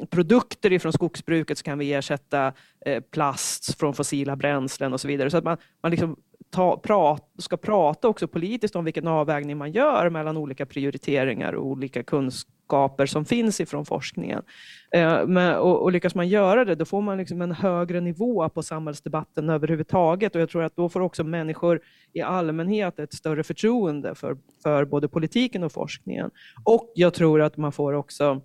produkter 0.10 0.74
ifrån 0.74 0.94
skogsbruket 0.94 1.58
så 1.58 1.64
kan 1.64 1.80
vi 1.80 1.94
ersätta 1.94 2.54
eh, 2.86 3.04
plast 3.52 3.80
från 3.80 3.94
fossila 3.94 4.36
bränslen 4.36 4.94
och 4.94 5.02
så 5.02 5.08
vidare. 5.08 5.30
Så 5.30 5.38
att 5.38 5.44
man, 5.44 5.58
man 5.84 5.92
liksom 5.92 6.16
ta, 6.50 6.78
prat, 6.78 7.32
ska 7.38 7.58
prata 7.58 8.08
också 8.08 8.28
politiskt 8.28 8.76
om 8.76 8.86
vilken 8.86 9.08
avvägning 9.08 9.58
man 9.58 9.72
gör 9.72 10.10
mellan 10.10 10.38
olika 10.38 10.66
prioriteringar 10.66 11.54
och 11.54 11.66
olika 11.66 12.04
kunskaper 12.04 13.06
som 13.06 13.26
finns 13.26 13.60
ifrån 13.60 13.86
forskningen. 13.86 14.42
Eh, 14.96 15.26
men, 15.28 15.56
och, 15.56 15.82
och, 15.82 15.92
lyckas 15.92 16.16
man 16.16 16.28
göra 16.28 16.66
det, 16.66 16.76
då 16.76 16.86
får 16.86 17.02
man 17.02 17.18
liksom 17.18 17.42
en 17.42 17.52
högre 17.52 18.02
nivå 18.02 18.50
på 18.50 18.64
samhällsdebatten 18.64 19.50
överhuvudtaget 19.50 20.36
och 20.36 20.42
jag 20.42 20.50
tror 20.50 20.64
att 20.64 20.76
då 20.76 20.90
får 20.90 21.02
också 21.02 21.24
människor 21.24 21.80
i 22.14 22.22
allmänhet 22.22 23.00
ett 23.00 23.14
större 23.14 23.44
förtroende 23.44 24.16
för, 24.16 24.38
för 24.64 24.86
både 24.86 25.08
politiken 25.08 25.64
och 25.64 25.72
forskningen. 25.72 26.32
Och 26.64 26.92
jag 26.96 27.14
tror 27.14 27.42
att 27.42 27.58
man 27.58 27.72
får 27.72 27.94
också 27.94 28.42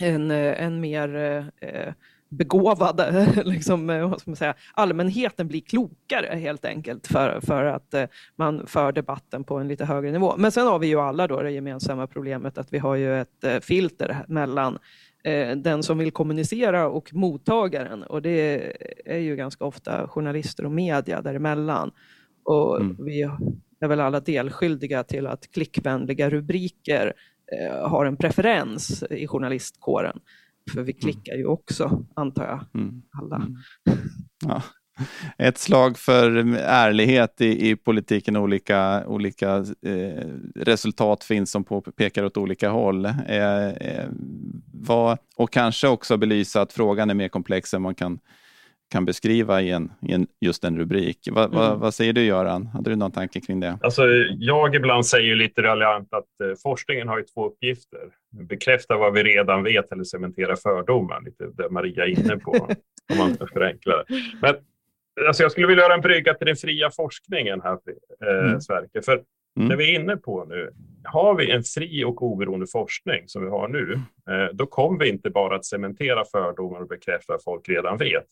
en, 0.00 0.30
en 0.30 0.80
mer 0.80 1.16
eh, 1.60 1.92
begåvade, 2.30 3.32
liksom, 3.44 3.90
eh, 3.90 4.08
vad 4.08 4.20
ska 4.20 4.30
man 4.30 4.36
säga, 4.36 4.54
allmänheten 4.74 5.48
blir 5.48 5.60
klokare 5.60 6.36
helt 6.36 6.64
enkelt 6.64 7.06
för, 7.06 7.40
för 7.40 7.64
att 7.64 7.94
eh, 7.94 8.04
man 8.36 8.66
för 8.66 8.92
debatten 8.92 9.44
på 9.44 9.58
en 9.58 9.68
lite 9.68 9.84
högre 9.84 10.12
nivå. 10.12 10.34
Men 10.36 10.52
sen 10.52 10.66
har 10.66 10.78
vi 10.78 10.86
ju 10.86 11.00
alla 11.00 11.26
då 11.26 11.42
det 11.42 11.50
gemensamma 11.50 12.06
problemet 12.06 12.58
att 12.58 12.72
vi 12.72 12.78
har 12.78 12.94
ju 12.94 13.20
ett 13.20 13.44
eh, 13.44 13.60
filter 13.60 14.24
mellan 14.28 14.78
den 15.56 15.82
som 15.82 15.98
vill 15.98 16.10
kommunicera 16.10 16.88
och 16.88 17.14
mottagaren 17.14 18.02
och 18.02 18.22
det 18.22 18.72
är 19.04 19.18
ju 19.18 19.36
ganska 19.36 19.64
ofta 19.64 20.08
journalister 20.08 20.64
och 20.64 20.72
media 20.72 21.22
däremellan. 21.22 21.90
Och 22.44 22.80
mm. 22.80 22.96
vi 23.04 23.22
är 23.80 23.88
väl 23.88 24.00
alla 24.00 24.20
delskyldiga 24.20 25.02
till 25.04 25.26
att 25.26 25.50
klickvänliga 25.50 26.30
rubriker 26.30 27.12
har 27.82 28.06
en 28.06 28.16
preferens 28.16 29.04
i 29.10 29.26
journalistkåren. 29.26 30.20
För 30.72 30.82
vi 30.82 30.92
mm. 30.92 31.00
klickar 31.00 31.36
ju 31.36 31.46
också, 31.46 32.06
antar 32.16 32.44
jag, 32.44 32.80
mm. 32.80 33.02
alla. 33.18 33.36
Mm. 33.36 33.56
Ja. 34.46 34.62
Ett 35.38 35.58
slag 35.58 35.98
för 35.98 36.36
ärlighet 36.56 37.40
i, 37.40 37.70
i 37.70 37.76
politiken. 37.76 38.36
Olika, 38.36 39.06
olika 39.06 39.56
eh, 39.86 40.26
resultat 40.54 41.24
finns 41.24 41.50
som 41.50 41.64
på, 41.64 41.80
pekar 41.80 42.24
åt 42.24 42.36
olika 42.36 42.70
håll. 42.70 43.04
Eh, 43.04 43.68
eh, 43.68 44.08
vad, 44.72 45.18
och 45.36 45.52
kanske 45.52 45.88
också 45.88 46.16
belysa 46.16 46.60
att 46.60 46.72
frågan 46.72 47.10
är 47.10 47.14
mer 47.14 47.28
komplex 47.28 47.74
än 47.74 47.82
man 47.82 47.94
kan 47.94 48.18
kan 48.90 49.04
beskriva 49.04 49.62
i, 49.62 49.70
en, 49.70 49.92
i 50.02 50.12
en, 50.12 50.26
just 50.40 50.64
en 50.64 50.78
rubrik. 50.78 51.28
Va, 51.32 51.44
mm. 51.44 51.56
va, 51.56 51.74
vad 51.74 51.94
säger 51.94 52.12
du 52.12 52.24
Göran? 52.24 52.66
Hade 52.66 52.90
du 52.90 52.96
någon 52.96 53.12
tanke 53.12 53.40
kring 53.40 53.60
det? 53.60 53.78
Alltså, 53.82 54.06
jag 54.38 54.74
ibland 54.74 55.06
säger 55.06 55.36
lite 55.36 55.62
raljant 55.62 56.08
att 56.12 56.40
eh, 56.44 56.56
forskningen 56.62 57.08
har 57.08 57.18
ju 57.18 57.24
två 57.24 57.46
uppgifter. 57.46 58.00
Bekräfta 58.48 58.96
vad 58.96 59.14
vi 59.14 59.22
redan 59.22 59.62
vet 59.62 59.92
eller 59.92 60.04
cementera 60.04 60.56
fördomar, 60.56 61.20
lite 61.24 61.44
det 61.56 61.70
Maria 61.70 62.04
är 62.04 62.08
inne 62.08 62.36
på, 62.36 62.52
om 63.12 63.18
man 63.18 63.34
ska 63.34 63.46
förenkla 63.46 63.96
det. 63.96 64.04
Men 64.42 64.54
alltså, 65.28 65.42
jag 65.42 65.52
skulle 65.52 65.66
vilja 65.66 65.82
göra 65.82 65.94
en 65.94 66.00
brygga 66.00 66.34
till 66.34 66.46
den 66.46 66.56
fria 66.56 66.90
forskningen 66.96 67.60
här, 67.60 67.78
eh, 68.26 68.48
mm. 68.48 68.60
Sverker. 68.60 69.00
För 69.00 69.22
Mm. 69.56 69.68
Det 69.68 69.76
vi 69.76 69.94
är 69.94 70.00
inne 70.00 70.16
på 70.16 70.44
nu, 70.44 70.70
har 71.04 71.34
vi 71.34 71.50
en 71.50 71.62
fri 71.62 72.04
och 72.04 72.22
oberoende 72.22 72.66
forskning 72.66 73.22
som 73.26 73.44
vi 73.44 73.50
har 73.50 73.68
nu, 73.68 73.92
eh, 74.30 74.48
då 74.52 74.66
kommer 74.66 74.98
vi 74.98 75.08
inte 75.08 75.30
bara 75.30 75.56
att 75.56 75.64
cementera 75.64 76.24
fördomar 76.24 76.80
och 76.80 76.88
bekräfta 76.88 77.32
vad 77.32 77.42
folk 77.42 77.68
redan 77.68 77.98
vet. 77.98 78.26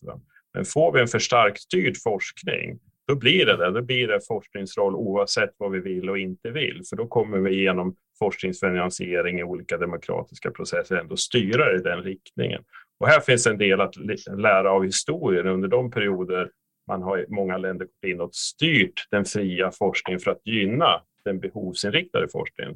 Men 0.53 0.65
får 0.65 0.91
vi 0.91 1.01
en 1.01 1.07
för 1.07 1.19
starkt 1.19 1.59
styrd 1.59 1.97
forskning, 2.03 2.79
då 3.07 3.15
blir 3.15 3.45
det 3.45 3.57
det. 3.57 3.71
Då 3.71 3.81
blir 3.81 4.07
det 4.07 4.19
forskningsroll 4.27 4.95
oavsett 4.95 5.49
vad 5.57 5.71
vi 5.71 5.79
vill 5.79 6.09
och 6.09 6.17
inte 6.17 6.49
vill. 6.49 6.81
För 6.89 6.95
då 6.95 7.07
kommer 7.07 7.37
vi 7.37 7.61
genom 7.61 7.95
forskningsfinansiering 8.19 9.39
i 9.39 9.43
olika 9.43 9.77
demokratiska 9.77 10.51
processer 10.51 10.95
ändå 10.95 11.17
styra 11.17 11.75
i 11.75 11.77
den 11.77 12.03
riktningen. 12.03 12.63
Och 12.99 13.07
här 13.07 13.19
finns 13.19 13.47
en 13.47 13.57
del 13.57 13.81
att 13.81 13.95
lära 14.37 14.71
av 14.71 14.83
historien 14.83 15.47
under 15.47 15.67
de 15.67 15.91
perioder 15.91 16.49
man 16.87 17.01
har 17.01 17.17
i 17.19 17.25
många 17.29 17.57
länder 17.57 17.85
gått 17.85 18.09
in 18.11 18.21
och 18.21 18.35
styrt 18.35 19.07
den 19.11 19.25
fria 19.25 19.71
forskningen 19.71 20.19
för 20.19 20.31
att 20.31 20.41
gynna 20.45 21.01
den 21.23 21.39
behovsinriktade 21.39 22.27
forskningen. 22.27 22.75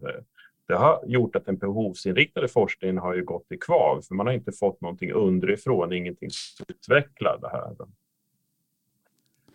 Det 0.67 0.75
har 0.75 1.03
gjort 1.05 1.35
att 1.35 1.45
den 1.45 1.57
behovsinriktade 1.57 2.47
forskningen 2.47 2.97
har 2.97 3.15
ju 3.15 3.23
gått 3.23 3.51
i 3.51 3.57
kvav, 3.57 4.01
för 4.01 4.15
man 4.15 4.27
har 4.27 4.33
inte 4.33 4.51
fått 4.51 4.81
någonting 4.81 5.11
underifrån, 5.11 5.93
ingenting 5.93 6.29
som 6.29 6.65
utvecklar 6.69 7.37
det 7.41 7.49
här. 7.49 7.75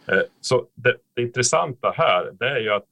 Eh, 0.08 0.24
så 0.40 0.66
det, 0.74 0.96
det 1.14 1.22
intressanta 1.22 1.90
här, 1.90 2.32
det 2.32 2.48
är 2.48 2.60
ju 2.60 2.70
att 2.70 2.86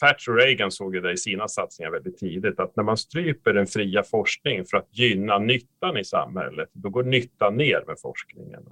Thatcher 0.00 0.32
och 0.32 0.38
Reagan 0.38 0.70
såg 0.70 0.94
ju 0.94 1.00
det 1.00 1.12
i 1.12 1.16
sina 1.16 1.48
satsningar 1.48 1.90
väldigt 1.90 2.18
tidigt, 2.18 2.60
att 2.60 2.76
när 2.76 2.84
man 2.84 2.96
stryper 2.96 3.52
den 3.52 3.66
fria 3.66 4.02
forskningen 4.02 4.64
för 4.64 4.76
att 4.76 4.98
gynna 4.98 5.38
nyttan 5.38 5.96
i 5.96 6.04
samhället, 6.04 6.68
då 6.72 6.90
går 6.90 7.04
nyttan 7.04 7.56
ner 7.56 7.84
med 7.86 7.96
forskningen. 8.00 8.62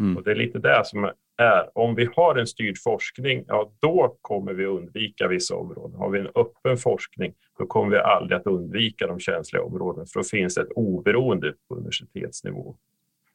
Mm. 0.00 0.16
Och 0.16 0.22
det 0.22 0.30
är 0.30 0.34
lite 0.34 0.58
det 0.58 0.82
som 0.84 1.04
är, 1.36 1.78
om 1.78 1.94
vi 1.94 2.08
har 2.16 2.36
en 2.36 2.46
styrd 2.46 2.78
forskning, 2.78 3.44
ja 3.48 3.72
då 3.80 4.16
kommer 4.20 4.52
vi 4.52 4.66
undvika 4.66 5.28
vissa 5.28 5.56
områden. 5.56 5.98
Har 5.98 6.10
vi 6.10 6.18
en 6.20 6.28
öppen 6.34 6.76
forskning, 6.76 7.32
då 7.58 7.66
kommer 7.66 7.90
vi 7.90 7.98
aldrig 7.98 8.40
att 8.40 8.46
undvika 8.46 9.06
de 9.06 9.18
känsliga 9.18 9.62
områdena, 9.62 10.06
för 10.06 10.20
då 10.20 10.24
finns 10.24 10.54
det 10.54 10.60
ett 10.60 10.72
oberoende 10.76 11.54
på 11.68 11.74
universitetsnivå. 11.74 12.76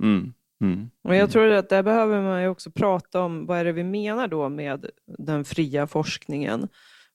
Mm. 0.03 0.33
Mm. 0.61 0.89
Och 1.03 1.15
jag 1.15 1.31
tror 1.31 1.51
att 1.51 1.69
där 1.69 1.83
behöver 1.83 2.21
man 2.21 2.41
ju 2.41 2.47
också 2.47 2.71
prata 2.71 3.21
om 3.21 3.45
vad 3.45 3.57
är 3.57 3.65
det 3.65 3.71
vi 3.71 3.83
menar 3.83 4.27
då 4.27 4.49
med 4.49 4.85
den 5.05 5.45
fria 5.45 5.87
forskningen. 5.87 6.67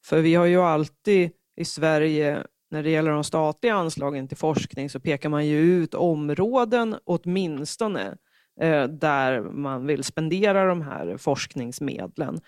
För 0.05 0.21
vi 0.21 0.35
har 0.35 0.47
ju 0.47 0.57
alltid 0.57 1.31
i 1.57 1.65
Sverige, 1.65 2.39
när 2.71 2.83
det 2.83 2.91
gäller 2.91 3.11
de 3.11 3.25
statliga 3.25 3.75
anslagen 3.75 4.29
till 4.29 4.37
forskning, 4.37 4.91
så 4.91 5.01
pekar 5.01 5.29
man 5.29 5.47
ju 5.47 5.59
ut 5.59 5.95
områden 5.95 6.97
åtminstone 7.05 8.17
Eh, 8.61 8.85
där 8.85 9.41
man 9.41 9.87
vill 9.87 10.05
spendera 10.05 10.65
de 10.65 10.83
här 10.83 11.17
forskningsmedlen. 11.17 12.41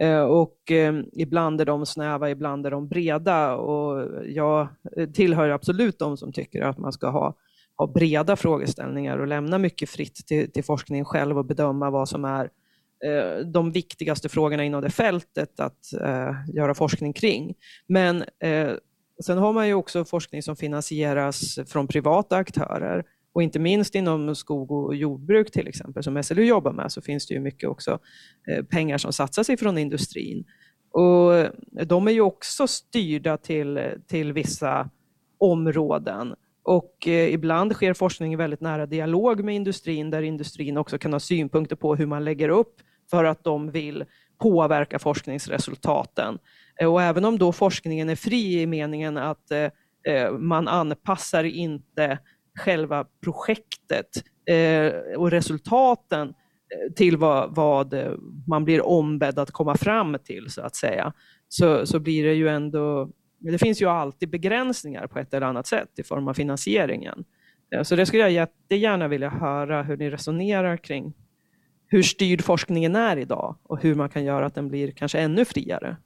Eh, 0.00 0.20
och 0.20 0.70
eh, 0.70 0.94
ibland 1.12 1.60
är 1.60 1.64
de 1.64 1.86
snäva, 1.86 2.30
ibland 2.30 2.66
är 2.66 2.70
de 2.70 2.88
breda 2.88 3.56
och 3.56 4.08
jag 4.26 4.68
tillhör 5.14 5.48
absolut 5.48 5.98
de 5.98 6.16
som 6.16 6.32
tycker 6.32 6.62
att 6.62 6.78
man 6.78 6.92
ska 6.92 7.08
ha, 7.08 7.34
ha 7.76 7.86
breda 7.86 8.36
frågeställningar 8.36 9.18
och 9.18 9.26
lämna 9.26 9.58
mycket 9.58 9.90
fritt 9.90 10.26
till, 10.26 10.52
till 10.52 10.64
forskningen 10.64 11.04
själv 11.04 11.38
och 11.38 11.44
bedöma 11.44 11.90
vad 11.90 12.08
som 12.08 12.24
är 12.24 12.50
de 13.44 13.72
viktigaste 13.72 14.28
frågorna 14.28 14.64
inom 14.64 14.82
det 14.82 14.90
fältet 14.90 15.60
att 15.60 15.92
göra 16.54 16.74
forskning 16.74 17.12
kring. 17.12 17.54
Men 17.86 18.24
sen 19.24 19.38
har 19.38 19.52
man 19.52 19.68
ju 19.68 19.74
också 19.74 20.04
forskning 20.04 20.42
som 20.42 20.56
finansieras 20.56 21.58
från 21.66 21.86
privata 21.86 22.36
aktörer 22.36 23.04
och 23.32 23.42
inte 23.42 23.58
minst 23.58 23.94
inom 23.94 24.34
skog 24.34 24.70
och 24.70 24.94
jordbruk 24.94 25.50
till 25.50 25.68
exempel, 25.68 26.02
som 26.02 26.22
SLU 26.22 26.44
jobbar 26.44 26.72
med, 26.72 26.92
så 26.92 27.02
finns 27.02 27.26
det 27.26 27.34
ju 27.34 27.40
mycket 27.40 27.68
också 27.68 27.98
eh, 28.48 28.64
pengar 28.64 28.98
som 28.98 29.12
satsas 29.12 29.50
ifrån 29.50 29.78
industrin. 29.78 30.44
Och 30.90 31.32
de 31.86 32.08
är 32.08 32.12
ju 32.12 32.20
också 32.20 32.66
styrda 32.66 33.36
till, 33.36 33.80
till 34.06 34.32
vissa 34.32 34.90
områden. 35.38 36.34
Och 36.62 37.08
eh, 37.08 37.34
ibland 37.34 37.72
sker 37.72 37.94
forskning 37.94 38.32
i 38.32 38.36
väldigt 38.36 38.60
nära 38.60 38.86
dialog 38.86 39.44
med 39.44 39.54
industrin, 39.54 40.10
där 40.10 40.22
industrin 40.22 40.76
också 40.76 40.98
kan 40.98 41.12
ha 41.12 41.20
synpunkter 41.20 41.76
på 41.76 41.96
hur 41.96 42.06
man 42.06 42.24
lägger 42.24 42.48
upp 42.48 42.74
för 43.10 43.24
att 43.24 43.44
de 43.44 43.70
vill 43.70 44.04
påverka 44.38 44.98
forskningsresultaten. 44.98 46.38
Eh, 46.80 46.92
och 46.92 47.02
även 47.02 47.24
om 47.24 47.38
då 47.38 47.52
forskningen 47.52 48.08
är 48.08 48.16
fri 48.16 48.62
i 48.62 48.66
meningen 48.66 49.16
att 49.16 49.50
eh, 49.50 49.70
eh, 50.14 50.32
man 50.32 50.68
anpassar 50.68 51.44
inte 51.44 52.18
själva 52.58 53.06
projektet 53.22 54.24
eh, 54.50 54.92
och 55.16 55.30
resultaten 55.30 56.28
eh, 56.28 56.92
till 56.92 57.16
vad, 57.16 57.54
vad, 57.54 57.94
eh, 57.94 58.12
man 58.46 58.64
blir 58.64 58.86
ombedd 58.86 59.38
att 59.38 59.50
komma 59.50 59.76
fram 59.76 60.16
till, 60.24 60.50
så 60.50 60.62
att 60.62 60.76
säga, 60.76 61.12
så, 61.48 61.86
så 61.86 61.98
blir 61.98 62.24
det 62.24 62.34
ju 62.34 62.48
ändå... 62.48 63.10
Det 63.38 63.58
finns 63.58 63.82
ju 63.82 63.86
alltid 63.86 64.30
begränsningar 64.30 65.06
på 65.06 65.18
ett 65.18 65.34
eller 65.34 65.46
annat 65.46 65.66
sätt 65.66 65.98
i 65.98 66.02
form 66.02 66.28
av 66.28 66.34
finansieringen. 66.34 67.24
Eh, 67.74 67.82
så 67.82 67.96
det 67.96 68.06
skulle 68.06 68.22
jag 68.22 68.32
jättegärna 68.32 69.08
vilja 69.08 69.28
höra 69.28 69.82
hur 69.82 69.96
ni 69.96 70.10
resonerar 70.10 70.76
kring 70.76 71.14
hur 71.86 72.02
styrd 72.02 72.42
forskningen 72.42 72.96
är 72.96 73.16
idag 73.16 73.56
och 73.62 73.82
hur 73.82 73.94
man 73.94 74.08
kan 74.08 74.24
göra 74.24 74.46
att 74.46 74.54
den 74.54 74.68
blir 74.68 74.90
kanske 74.90 75.18
ännu 75.18 75.44
friare 75.44 75.96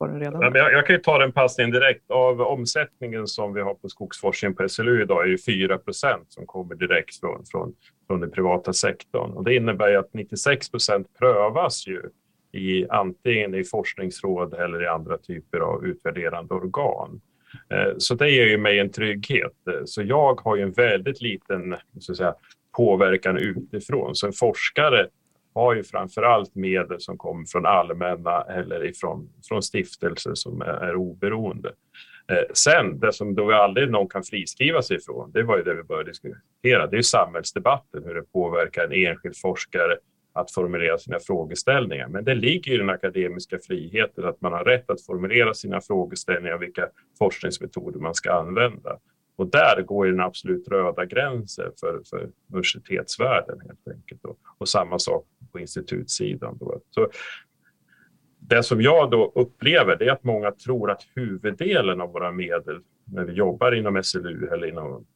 på 0.00 0.06
den 0.06 0.20
redan. 0.20 0.42
Jag, 0.42 0.72
jag 0.72 0.86
kan 0.86 0.96
ju 0.96 1.02
ta 1.02 1.18
den 1.18 1.32
passningen 1.32 1.70
direkt. 1.70 2.10
Av 2.10 2.40
omsättningen 2.40 3.26
som 3.26 3.54
vi 3.54 3.60
har 3.60 3.74
på 3.74 3.88
skogsforskning 3.88 4.54
på 4.54 4.68
SLU 4.68 5.02
idag 5.02 5.22
är 5.22 5.28
ju 5.28 5.36
4% 5.36 6.24
som 6.28 6.46
kommer 6.46 6.74
direkt 6.74 7.20
från, 7.20 7.44
från, 7.50 7.74
från 8.06 8.20
den 8.20 8.30
privata 8.30 8.72
sektorn. 8.72 9.30
Och 9.30 9.44
det 9.44 9.54
innebär 9.54 9.88
ju 9.88 9.96
att 9.96 10.12
96% 10.12 11.04
prövas 11.18 11.86
ju 11.86 12.02
i 12.52 12.88
antingen 12.88 13.54
i 13.54 13.64
forskningsråd 13.64 14.54
eller 14.54 14.82
i 14.82 14.86
andra 14.86 15.18
typer 15.18 15.58
av 15.58 15.86
utvärderande 15.86 16.54
organ. 16.54 17.20
Eh, 17.70 17.92
så 17.98 18.14
det 18.14 18.30
ger 18.30 18.46
ju 18.46 18.58
mig 18.58 18.78
en 18.78 18.90
trygghet. 18.90 19.68
Eh, 19.70 19.82
så 19.84 20.02
jag 20.02 20.40
har 20.40 20.56
ju 20.56 20.62
en 20.62 20.72
väldigt 20.72 21.20
liten 21.20 21.76
så 21.98 22.12
att 22.12 22.18
säga, 22.18 22.34
påverkan 22.76 23.38
utifrån. 23.38 24.14
Så 24.14 24.26
en 24.26 24.32
forskare 24.32 25.08
har 25.54 25.74
ju 25.74 25.82
framför 25.82 26.22
allt 26.22 26.54
medel 26.54 27.00
som 27.00 27.18
kommer 27.18 27.44
från 27.44 27.66
allmänna 27.66 28.42
eller 28.42 28.84
ifrån, 28.84 29.28
från 29.48 29.62
stiftelser 29.62 30.34
som 30.34 30.60
är, 30.60 30.66
är 30.66 30.96
oberoende. 30.96 31.72
Eh, 32.30 32.44
sen, 32.54 33.00
det 33.00 33.12
som 33.12 33.34
då 33.34 33.52
aldrig 33.52 33.90
någon 33.90 34.08
kan 34.08 34.22
friskriva 34.22 34.82
sig 34.82 34.96
ifrån, 34.96 35.30
det 35.32 35.42
var 35.42 35.56
ju 35.56 35.62
det 35.62 35.74
vi 35.74 35.82
började 35.82 36.10
diskutera, 36.10 36.86
det 36.86 36.96
är 36.96 37.02
samhällsdebatten, 37.02 38.04
hur 38.04 38.14
det 38.14 38.32
påverkar 38.32 38.84
en 38.84 38.92
enskild 38.92 39.36
forskare 39.36 39.98
att 40.32 40.50
formulera 40.50 40.98
sina 40.98 41.18
frågeställningar. 41.20 42.08
Men 42.08 42.24
det 42.24 42.34
ligger 42.34 42.72
i 42.72 42.76
den 42.76 42.90
akademiska 42.90 43.58
friheten 43.58 44.24
att 44.24 44.40
man 44.40 44.52
har 44.52 44.64
rätt 44.64 44.90
att 44.90 45.06
formulera 45.06 45.54
sina 45.54 45.80
frågeställningar 45.80 46.54
och 46.54 46.62
vilka 46.62 46.88
forskningsmetoder 47.18 48.00
man 48.00 48.14
ska 48.14 48.32
använda. 48.32 48.98
Och 49.40 49.50
där 49.50 49.82
går 49.82 50.06
den 50.06 50.20
absolut 50.20 50.68
röda 50.68 51.04
gränsen 51.04 51.72
för, 51.80 52.02
för 52.10 52.30
universitetsvärlden 52.52 53.60
helt 53.60 53.88
enkelt. 53.96 54.24
Och, 54.24 54.38
och 54.58 54.68
samma 54.68 54.98
sak 54.98 55.26
på 55.52 55.58
institutssidan. 55.58 56.58
Då. 56.60 56.80
Så 56.90 57.08
det 58.38 58.62
som 58.62 58.82
jag 58.82 59.10
då 59.10 59.32
upplever 59.34 60.02
är 60.02 60.10
att 60.10 60.24
många 60.24 60.52
tror 60.52 60.90
att 60.90 61.02
huvuddelen 61.14 62.00
av 62.00 62.12
våra 62.12 62.32
medel 62.32 62.80
när 63.04 63.24
vi 63.24 63.32
jobbar 63.32 63.72
inom 63.72 64.02
SLU 64.02 64.48
eller 64.52 64.66
inom 64.66 65.06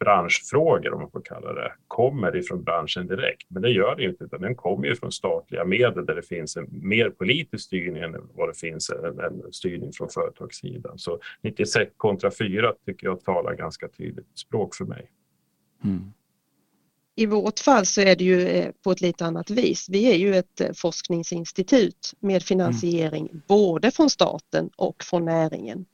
branschfrågor, 0.00 0.92
om 0.92 1.00
man 1.00 1.10
får 1.10 1.22
kalla 1.24 1.52
det, 1.52 1.72
kommer 1.88 2.36
ifrån 2.36 2.62
branschen 2.62 3.06
direkt. 3.06 3.46
Men 3.48 3.62
det 3.62 3.70
gör 3.70 3.96
det 3.96 4.04
inte, 4.04 4.24
utan 4.24 4.40
den 4.40 4.54
kommer 4.54 4.86
ju 4.86 4.96
från 4.96 5.12
statliga 5.12 5.64
medel 5.64 6.06
där 6.06 6.14
det 6.14 6.22
finns 6.22 6.56
en 6.56 6.66
mer 6.70 7.10
politisk 7.10 7.64
styrning 7.64 8.02
än 8.02 8.16
vad 8.34 8.48
det 8.48 8.58
finns 8.58 8.90
en, 8.90 9.20
en 9.20 9.52
styrning 9.52 9.92
från 9.92 10.08
företagssidan. 10.08 10.98
Så 10.98 11.20
96 11.42 11.92
kontra 11.96 12.30
4 12.30 12.72
tycker 12.86 13.06
jag 13.06 13.24
talar 13.24 13.54
ganska 13.54 13.88
tydligt 13.88 14.38
språk 14.38 14.74
för 14.74 14.84
mig. 14.84 15.10
Mm. 15.84 16.12
I 17.16 17.26
vårt 17.26 17.58
fall 17.58 17.86
så 17.86 18.00
är 18.00 18.16
det 18.16 18.24
ju 18.24 18.48
eh, 18.48 18.70
på 18.84 18.90
ett 18.90 19.00
lite 19.00 19.26
annat 19.26 19.50
vis. 19.50 19.86
Vi 19.88 20.12
är 20.12 20.16
ju 20.16 20.36
ett 20.36 20.60
eh, 20.60 20.70
forskningsinstitut 20.74 22.14
med 22.20 22.42
finansiering 22.42 23.28
mm. 23.28 23.42
både 23.48 23.90
från 23.90 24.10
staten 24.10 24.70
och 24.76 25.04
från 25.04 25.24
näringen. 25.24 25.84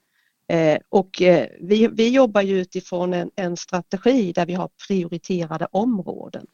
Eh, 0.49 0.79
och 0.89 1.23
eh, 1.23 1.49
vi, 1.61 1.87
vi 1.87 2.09
jobbar 2.09 2.43
ju 2.43 2.61
utifrån 2.61 3.15
en, 3.15 3.31
en, 3.37 3.57
strategi 3.57 4.33
där 4.33 4.47
vi 4.47 4.55
har 4.55 4.71
prioriterade 4.89 5.67
områden. 5.71 6.47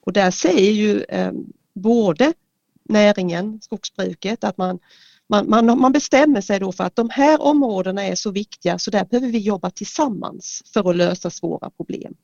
Och 0.00 0.12
där 0.12 0.30
säger 0.30 0.72
ju 0.72 1.02
eh, 1.02 1.32
både 1.74 2.32
näringen, 2.84 3.60
skogsbruket, 3.62 4.44
att 4.44 4.58
man, 4.58 4.78
man, 5.28 5.50
man, 5.50 5.80
man 5.80 5.92
bestämmer 5.92 6.40
sig 6.40 6.60
då 6.60 6.72
för 6.72 6.84
att 6.84 6.96
de 6.96 7.10
här 7.10 7.42
områdena 7.42 8.04
är 8.04 8.14
så 8.14 8.30
viktiga 8.30 8.78
så 8.78 8.90
där 8.90 9.04
behöver 9.04 9.28
vi 9.28 9.38
jobba 9.38 9.70
tillsammans 9.70 10.62
för 10.72 10.90
att 10.90 10.96
lösa 10.96 11.30
svåra 11.30 11.70
problem. 11.70 12.14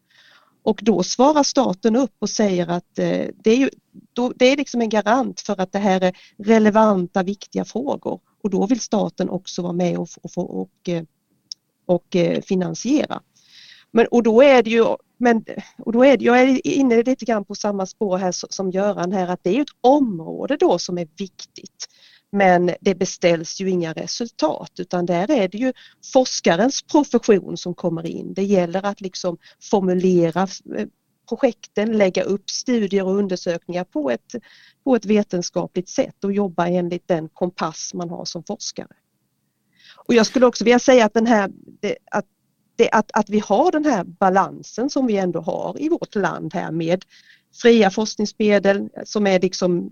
Och 0.63 0.81
då 0.83 1.03
svarar 1.03 1.43
staten 1.43 1.97
upp 1.97 2.15
och 2.19 2.31
säger 2.31 2.69
att 2.69 2.99
eh, 2.99 3.27
det 3.35 3.51
är, 3.51 3.57
ju, 3.57 3.71
då, 4.13 4.33
det 4.37 4.47
är 4.47 4.57
liksom 4.57 4.81
en 4.81 4.89
garant 4.89 5.41
för 5.41 5.61
att 5.61 5.73
det 5.73 5.79
här 5.79 6.01
är 6.01 6.17
relevanta, 6.39 7.23
viktiga 7.23 7.65
frågor 7.65 8.21
och 8.49 8.53
då 8.53 8.67
vill 8.67 8.81
staten 8.81 9.29
också 9.29 9.63
vara 9.63 9.73
med 9.73 9.99
och, 9.99 10.09
och, 10.23 10.61
och, 10.61 10.89
eh, 10.89 11.03
och, 11.87 11.95
och 11.95 12.17
finansiera. 12.45 13.23
Men, 13.91 14.07
och 14.07 14.23
då 14.23 14.43
är 14.43 14.63
det 14.63 14.71
ju, 14.71 14.85
men, 15.19 15.45
och 15.79 15.93
då 15.93 16.05
är 16.05 16.17
det, 16.17 16.25
jag 16.25 16.41
är 16.41 16.67
inne 16.67 17.03
lite 17.03 17.25
grann 17.25 17.45
på 17.45 17.55
samma 17.55 17.87
spår 17.87 18.19
här 18.19 18.33
som 18.33 18.71
Göran 18.71 19.13
här, 19.13 19.29
att 19.29 19.41
det 19.43 19.57
är 19.57 19.61
ett 19.61 19.69
område 19.81 20.57
då 20.57 20.79
som 20.79 20.99
är 20.99 21.09
viktigt. 21.19 21.87
Men 22.33 22.75
det 22.81 22.95
beställs 22.95 23.61
ju 23.61 23.71
inga 23.71 23.93
resultat 23.93 24.71
utan 24.79 25.07
där 25.07 25.31
är 25.31 25.49
det 25.49 25.59
ju 25.59 25.73
forskarens 26.13 26.83
profession 26.83 27.57
som 27.57 27.75
kommer 27.75 28.07
in. 28.07 28.35
Det 28.35 28.45
gäller 28.45 28.87
att 28.87 29.01
liksom 29.01 29.39
formulera 29.71 30.43
eh, 30.77 30.87
projekten, 31.29 31.99
lägga 31.99 32.23
upp 32.23 32.51
studier 32.51 33.05
och 33.05 33.15
undersökningar 33.15 33.85
på 33.85 34.11
ett, 34.11 34.35
på 34.85 34.97
ett 34.97 35.05
vetenskapligt 35.05 35.89
sätt 35.89 36.25
och 36.25 36.33
jobba 36.33 36.67
enligt 36.67 37.09
den 37.09 37.29
kompass 37.29 37.95
man 37.95 38.11
har 38.11 38.25
som 38.25 38.45
forskare. 38.45 38.97
Och 39.97 40.15
jag 40.15 40.27
skulle 40.27 40.47
också 40.47 40.65
vilja 40.65 40.79
säga 40.79 41.05
att, 41.05 41.15
den 41.15 41.27
här, 41.27 41.51
att, 42.11 42.27
det, 42.77 42.91
att, 42.91 43.11
att 43.13 43.31
vi 43.31 43.39
har 43.39 43.73
den 43.73 43.85
här 43.85 44.05
balansen 44.05 44.91
som 44.91 45.07
vi 45.07 45.17
ändå 45.17 45.41
har 45.41 45.77
i 45.81 45.89
vårt 45.89 46.15
land 46.15 46.55
här 46.55 46.73
med 46.73 47.05
fria 47.63 47.91
forskningsmedel 47.91 48.89
som 49.05 49.27
är 49.27 49.41
liksom 49.41 49.91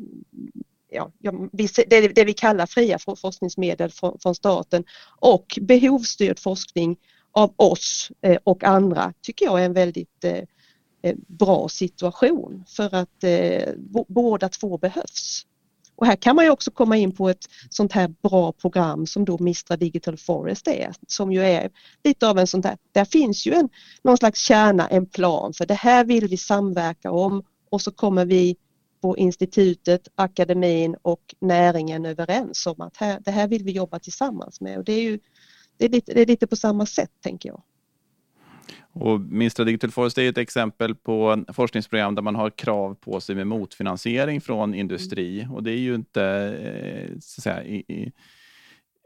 ja, 0.91 1.13
det, 1.53 2.15
det 2.15 2.25
vi 2.25 2.35
kallar 2.35 2.67
fria 2.67 2.99
forskningsmedel 2.99 3.91
från, 3.91 4.19
från 4.19 4.35
staten 4.35 4.85
och 5.21 5.59
behovsstyrd 5.61 6.39
forskning 6.39 6.97
av 7.33 7.55
oss 7.57 8.11
eh, 8.23 8.39
och 8.45 8.65
andra 8.65 9.13
tycker 9.23 9.47
jag 9.47 9.61
är 9.61 9.65
en 9.65 9.73
väldigt 9.73 10.25
eh, 10.25 10.43
Eh, 11.07 11.15
bra 11.27 11.69
situation 11.69 12.65
för 12.69 12.95
att 12.95 13.25
eh, 13.25 13.73
båda 14.09 14.49
två 14.49 14.79
behövs. 14.79 15.43
Och 15.97 16.07
här 16.07 16.17
kan 16.17 16.37
man 16.37 16.45
ju 16.45 16.51
också 16.51 16.71
komma 16.71 16.97
in 16.97 17.13
på 17.13 17.29
ett 17.29 17.45
sånt 17.71 17.93
här 17.93 18.15
bra 18.23 18.53
program 18.53 19.07
som 19.07 19.25
då 19.25 19.39
Mistra 19.39 19.77
Digital 19.77 20.17
Forest 20.17 20.69
är, 20.69 20.95
som 21.07 21.33
ju 21.33 21.43
är 21.43 21.71
lite 22.05 22.29
av 22.29 22.39
en 22.39 22.47
sån 22.47 22.61
där, 22.61 22.77
där 22.93 23.05
finns 23.05 23.47
ju 23.47 23.53
en, 23.53 23.69
någon 24.03 24.17
slags 24.17 24.41
kärna, 24.41 24.89
en 24.89 25.07
plan 25.07 25.53
för 25.53 25.67
det 25.67 25.75
här 25.75 26.05
vill 26.05 26.29
vi 26.29 26.37
samverka 26.37 27.11
om 27.11 27.43
och 27.71 27.83
så 27.83 27.91
kommer 27.91 28.25
vi 28.25 28.57
på 29.03 29.17
institutet, 29.17 30.09
akademin 30.15 30.97
och 31.03 31.35
näringen 31.41 32.07
överens 32.07 32.67
om 32.67 32.81
att 32.81 32.97
här, 32.97 33.21
det 33.21 33.31
här 33.31 33.49
vill 33.49 33.65
vi 33.65 33.73
jobba 33.73 33.99
tillsammans 33.99 34.61
med 34.61 34.79
och 34.79 34.85
det 34.85 34.93
är 34.93 35.03
ju 35.03 35.19
det 35.77 35.85
är 35.85 35.89
lite, 35.89 36.15
det 36.15 36.21
är 36.21 36.27
lite 36.27 36.47
på 36.47 36.57
samma 36.57 36.87
sätt 36.87 37.11
tänker 37.23 37.49
jag. 37.49 37.63
Och 38.93 39.21
Mistra 39.21 39.65
Digital 39.65 39.91
Forest 39.91 40.19
är 40.19 40.29
ett 40.29 40.39
exempel 40.39 40.95
på 40.95 41.45
forskningsprogram 41.53 42.15
där 42.15 42.23
man 42.23 42.35
har 42.35 42.51
krav 42.51 42.95
på 42.95 43.21
sig 43.21 43.35
med 43.35 43.47
motfinansiering 43.47 44.41
från 44.41 44.75
industri 44.75 45.41
mm. 45.41 45.55
och 45.55 45.63
det 45.63 45.71
är 45.71 45.79
ju 45.79 45.95
inte 45.95 46.23
eh, 46.23 47.19
så 47.21 47.41
säga, 47.41 47.65
i, 47.65 47.77
i, 47.77 48.13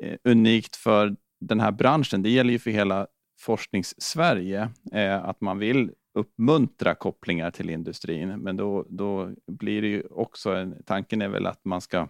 eh, 0.02 0.16
unikt 0.24 0.76
för 0.76 1.16
den 1.40 1.60
här 1.60 1.72
branschen. 1.72 2.22
Det 2.22 2.30
gäller 2.30 2.52
ju 2.52 2.58
för 2.58 2.70
hela 2.70 3.06
forsknings-Sverige 3.40 4.68
eh, 4.92 5.24
att 5.24 5.40
man 5.40 5.58
vill 5.58 5.90
uppmuntra 6.14 6.94
kopplingar 6.94 7.50
till 7.50 7.70
industrin, 7.70 8.28
men 8.28 8.56
då, 8.56 8.86
då 8.88 9.30
blir 9.46 9.82
det 9.82 9.88
ju 9.88 10.02
också, 10.10 10.54
en, 10.54 10.82
tanken 10.86 11.22
är 11.22 11.28
väl 11.28 11.46
att 11.46 11.64
man 11.64 11.80
ska 11.80 12.08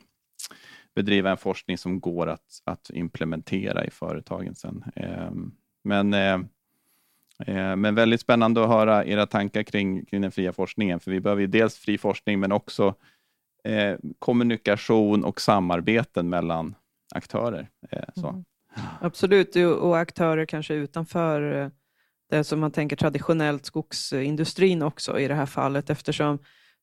bedriva 0.95 1.31
en 1.31 1.37
forskning 1.37 1.79
som 1.79 2.01
går 2.01 2.27
att, 2.27 2.63
att 2.65 2.91
implementera 2.91 3.85
i 3.85 3.91
företagen 3.91 4.55
sen. 4.55 4.85
Ehm, 4.97 5.53
men 5.85 6.15
Eh, 6.15 6.39
men 7.77 7.95
väldigt 7.95 8.21
spännande 8.21 8.63
att 8.63 8.69
höra 8.69 9.05
era 9.05 9.27
tankar 9.27 9.63
kring, 9.63 10.05
kring 10.05 10.21
den 10.21 10.33
fria 10.33 10.53
forskningen, 10.53 11.01
för 11.01 11.11
vi 11.11 11.21
behöver 11.21 11.41
ju 11.41 11.47
dels 11.47 11.77
fri 11.77 11.99
forskning, 11.99 12.41
men 12.41 12.53
också 12.53 12.95
eh, 13.65 13.97
kommunikation 14.19 15.25
och 15.25 15.41
samarbeten 15.41 16.29
mellan 16.29 16.75
aktörer. 17.15 17.69
Eh. 17.91 18.25
Mm. 18.25 18.45
Absolut, 19.01 19.57
och 19.57 19.99
aktörer 19.99 20.47
kanske 20.47 20.75
utanför 20.75 21.63
eh, 21.63 21.69
det 22.31 22.45
som 22.45 22.61
man 22.61 22.71
tänker 22.71 22.97
traditionellt 22.97 23.65
skogsindustrin 23.65 24.83
också 24.83 25.19
i 25.21 25.29
det 25.29 25.35
här 25.35 25.47
fallet, 25.47 25.91
eftersom 25.91 26.39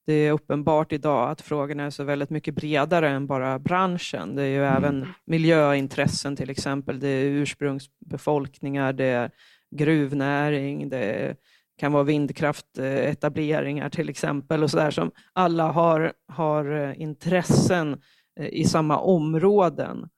det 0.06 0.14
är 0.14 0.32
uppenbart 0.32 0.92
idag 0.92 1.30
att 1.30 1.42
frågorna 1.42 1.84
är 1.84 1.90
så 1.90 2.04
väldigt 2.04 2.30
mycket 2.30 2.56
bredare 2.56 3.10
än 3.10 3.28
bara 3.28 3.60
branschen. 3.60 4.36
Det 4.36 4.44
är 4.44 4.48
ju 4.48 4.66
mm. 4.66 4.78
även 4.78 5.08
miljöintressen 5.26 6.36
till 6.36 6.50
exempel, 6.50 7.00
det 7.00 7.08
är 7.08 7.26
ursprungsbefolkningar, 7.26 8.94
det 8.94 9.06
är 9.06 9.32
gruvnäring, 9.76 10.90
det 10.90 11.36
kan 11.78 11.92
vara 11.92 12.04
vindkraftetableringar 12.04 13.90
till 13.90 14.10
exempel 14.10 14.64
och 14.64 14.72
så 14.72 14.78
där 14.78 14.92
som 14.92 15.12
alla 15.34 15.72
har, 15.72 16.14
har 16.28 16.72
eh, 16.72 17.02
intressen 17.02 18.02
eh, 18.40 18.48
i 18.48 18.66
samma 18.66 18.98
områden 19.00 20.10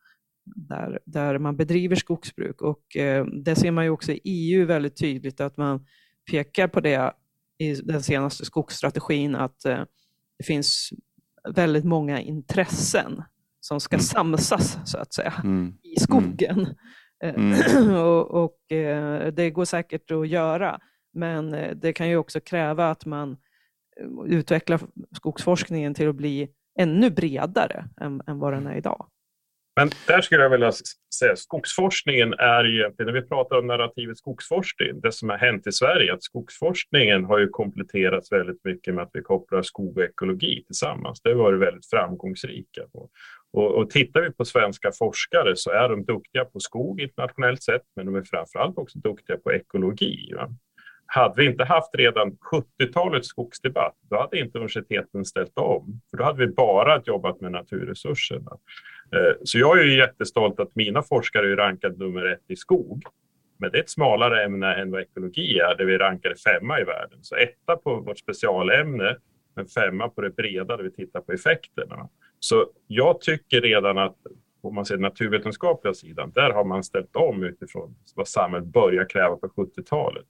där, 0.45 0.99
där 1.05 1.37
man 1.37 1.57
bedriver 1.57 1.95
skogsbruk. 1.95 2.61
Och 2.61 2.95
eh, 2.95 3.25
det 3.25 3.55
ser 3.55 3.71
man 3.71 3.83
ju 3.83 3.89
också 3.89 4.11
i 4.11 4.21
EU 4.23 4.65
väldigt 4.65 4.97
tydligt 4.97 5.41
att 5.41 5.57
man 5.57 5.85
pekar 6.31 6.67
på 6.67 6.79
det 6.79 7.13
i 7.57 7.73
den 7.73 8.03
senaste 8.03 8.45
skogsstrategin 8.45 9.35
att 9.35 9.59
det 10.37 10.43
finns 10.43 10.89
väldigt 11.55 11.85
många 11.85 12.21
intressen 12.21 13.23
som 13.59 13.79
ska 13.79 13.95
mm. 13.95 14.03
samsas 14.03 14.77
så 14.85 14.97
att 14.97 15.13
säga 15.13 15.33
mm. 15.43 15.73
i 15.83 15.99
skogen. 15.99 16.75
Mm. 17.23 17.95
Och, 17.95 18.43
och 18.43 18.71
eh, 18.71 19.27
det 19.27 19.49
går 19.49 19.65
säkert 19.65 20.11
att 20.11 20.27
göra, 20.27 20.79
men 21.13 21.53
eh, 21.53 21.75
det 21.75 21.93
kan 21.93 22.09
ju 22.09 22.17
också 22.17 22.39
kräva 22.39 22.89
att 22.89 23.05
man 23.05 23.37
eh, 23.99 24.33
utvecklar 24.33 24.81
skogsforskningen 25.15 25.93
till 25.93 26.09
att 26.09 26.15
bli 26.15 26.49
ännu 26.79 27.09
bredare 27.09 27.89
än, 28.01 28.21
än 28.27 28.39
vad 28.39 28.53
den 28.53 28.67
är 28.67 28.75
idag. 28.75 29.05
Men 29.75 29.89
där 30.07 30.21
skulle 30.21 30.43
jag 30.43 30.49
vilja 30.49 30.71
säga 31.19 31.35
skogsforskningen 31.35 32.33
är 32.33 32.63
ju 32.63 32.79
egentligen, 32.79 33.13
när 33.13 33.21
vi 33.21 33.27
pratar 33.27 33.57
om 33.57 33.67
narrativet 33.67 34.17
skogsforskning, 34.17 35.01
det 35.01 35.11
som 35.11 35.29
har 35.29 35.37
hänt 35.37 35.67
i 35.67 35.71
Sverige, 35.71 36.13
att 36.13 36.23
skogsforskningen 36.23 37.25
har 37.25 37.39
ju 37.39 37.47
kompletterats 37.47 38.31
väldigt 38.31 38.63
mycket 38.63 38.95
med 38.95 39.03
att 39.03 39.09
vi 39.13 39.21
kopplar 39.21 39.61
skog 39.61 39.97
och 39.97 40.03
ekologi 40.03 40.63
tillsammans. 40.65 41.21
Det 41.21 41.29
har 41.29 41.35
varit 41.35 41.61
väldigt 41.61 41.89
framgångsrika. 41.89 42.81
Och, 43.53 43.77
och 43.77 43.89
tittar 43.89 44.21
vi 44.21 44.31
på 44.31 44.45
svenska 44.45 44.91
forskare 44.99 45.55
så 45.55 45.71
är 45.71 45.89
de 45.89 46.05
duktiga 46.05 46.45
på 46.45 46.59
skog 46.59 47.01
internationellt 47.01 47.63
sett, 47.63 47.83
men 47.95 48.05
de 48.05 48.15
är 48.15 48.23
framförallt 48.23 48.77
också 48.77 48.99
duktiga 48.99 49.37
på 49.37 49.53
ekologi. 49.53 50.33
Va? 50.35 50.49
Hade 51.05 51.41
vi 51.41 51.45
inte 51.45 51.63
haft 51.63 51.95
redan 51.95 52.31
70-talets 52.31 53.27
skogsdebatt, 53.27 53.95
då 54.09 54.19
hade 54.19 54.39
inte 54.39 54.57
universiteten 54.57 55.25
ställt 55.25 55.57
om. 55.57 56.01
För 56.09 56.17
då 56.17 56.23
hade 56.23 56.45
vi 56.45 56.53
bara 56.53 57.01
jobbat 57.05 57.41
med 57.41 57.51
naturresurserna. 57.51 58.51
Eh, 59.15 59.35
så 59.43 59.59
jag 59.59 59.79
är 59.79 59.83
ju 59.83 59.97
jättestolt 59.97 60.59
att 60.59 60.75
mina 60.75 61.01
forskare 61.01 61.51
är 61.51 61.55
rankade 61.55 61.97
nummer 61.97 62.25
ett 62.25 62.43
i 62.47 62.55
skog. 62.55 63.03
Men 63.57 63.71
det 63.71 63.77
är 63.77 63.81
ett 63.81 63.89
smalare 63.89 64.43
ämne 64.43 64.75
än 64.75 64.91
vad 64.91 65.01
ekologi 65.01 65.59
är, 65.59 65.75
där 65.77 65.85
vi 65.85 65.97
rankade 65.97 66.35
femma 66.35 66.79
i 66.79 66.83
världen. 66.83 67.19
Så 67.21 67.35
etta 67.35 67.77
på 67.77 67.95
vårt 67.95 68.19
specialämne, 68.19 69.17
men 69.55 69.67
femma 69.67 70.09
på 70.09 70.21
det 70.21 70.29
breda 70.29 70.77
där 70.77 70.83
vi 70.83 70.91
tittar 70.91 71.21
på 71.21 71.31
effekterna. 71.31 72.09
Så 72.39 72.65
jag 72.87 73.21
tycker 73.21 73.61
redan 73.61 73.97
att 73.97 74.17
om 74.61 74.75
man 74.75 74.85
ser 74.85 74.97
naturvetenskapliga 74.97 75.93
sidan, 75.93 76.31
där 76.35 76.49
har 76.49 76.65
man 76.65 76.83
ställt 76.83 77.15
om 77.15 77.43
utifrån 77.43 77.95
vad 78.15 78.27
samhället 78.27 78.67
börjar 78.67 79.09
kräva 79.09 79.35
på 79.35 79.47
70-talet. 79.47 80.25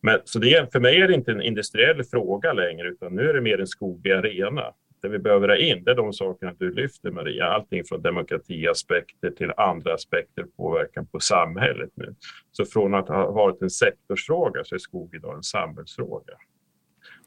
Men, 0.00 0.20
så 0.24 0.38
det, 0.38 0.72
för 0.72 0.80
mig 0.80 1.00
är 1.00 1.08
det 1.08 1.14
inte 1.14 1.32
en 1.32 1.42
industriell 1.42 2.04
fråga 2.04 2.52
längre, 2.52 2.88
utan 2.88 3.14
nu 3.14 3.28
är 3.28 3.34
det 3.34 3.40
mer 3.40 3.60
en 3.60 3.66
skoglig 3.66 4.12
arena. 4.12 4.72
Det 5.04 5.10
vi 5.10 5.18
behöver 5.18 5.48
ha 5.48 5.56
in 5.56 5.84
det 5.84 5.90
är 5.90 5.94
de 5.94 6.12
sakerna 6.12 6.52
du 6.58 6.70
lyfter, 6.70 7.10
Maria. 7.10 7.46
Allting 7.46 7.84
från 7.84 8.02
demokratiaspekter 8.02 9.30
till 9.30 9.52
andra 9.56 9.94
aspekter, 9.94 10.44
påverkan 10.56 11.06
på 11.06 11.20
samhället. 11.20 11.90
nu. 11.94 12.14
Så 12.52 12.64
från 12.64 12.94
att 12.94 13.08
ha 13.08 13.30
varit 13.30 13.62
en 13.62 13.70
sektorsfråga 13.70 14.64
så 14.64 14.74
är 14.74 14.78
skog 14.78 15.14
idag 15.14 15.36
en 15.36 15.42
samhällsfråga. 15.42 16.32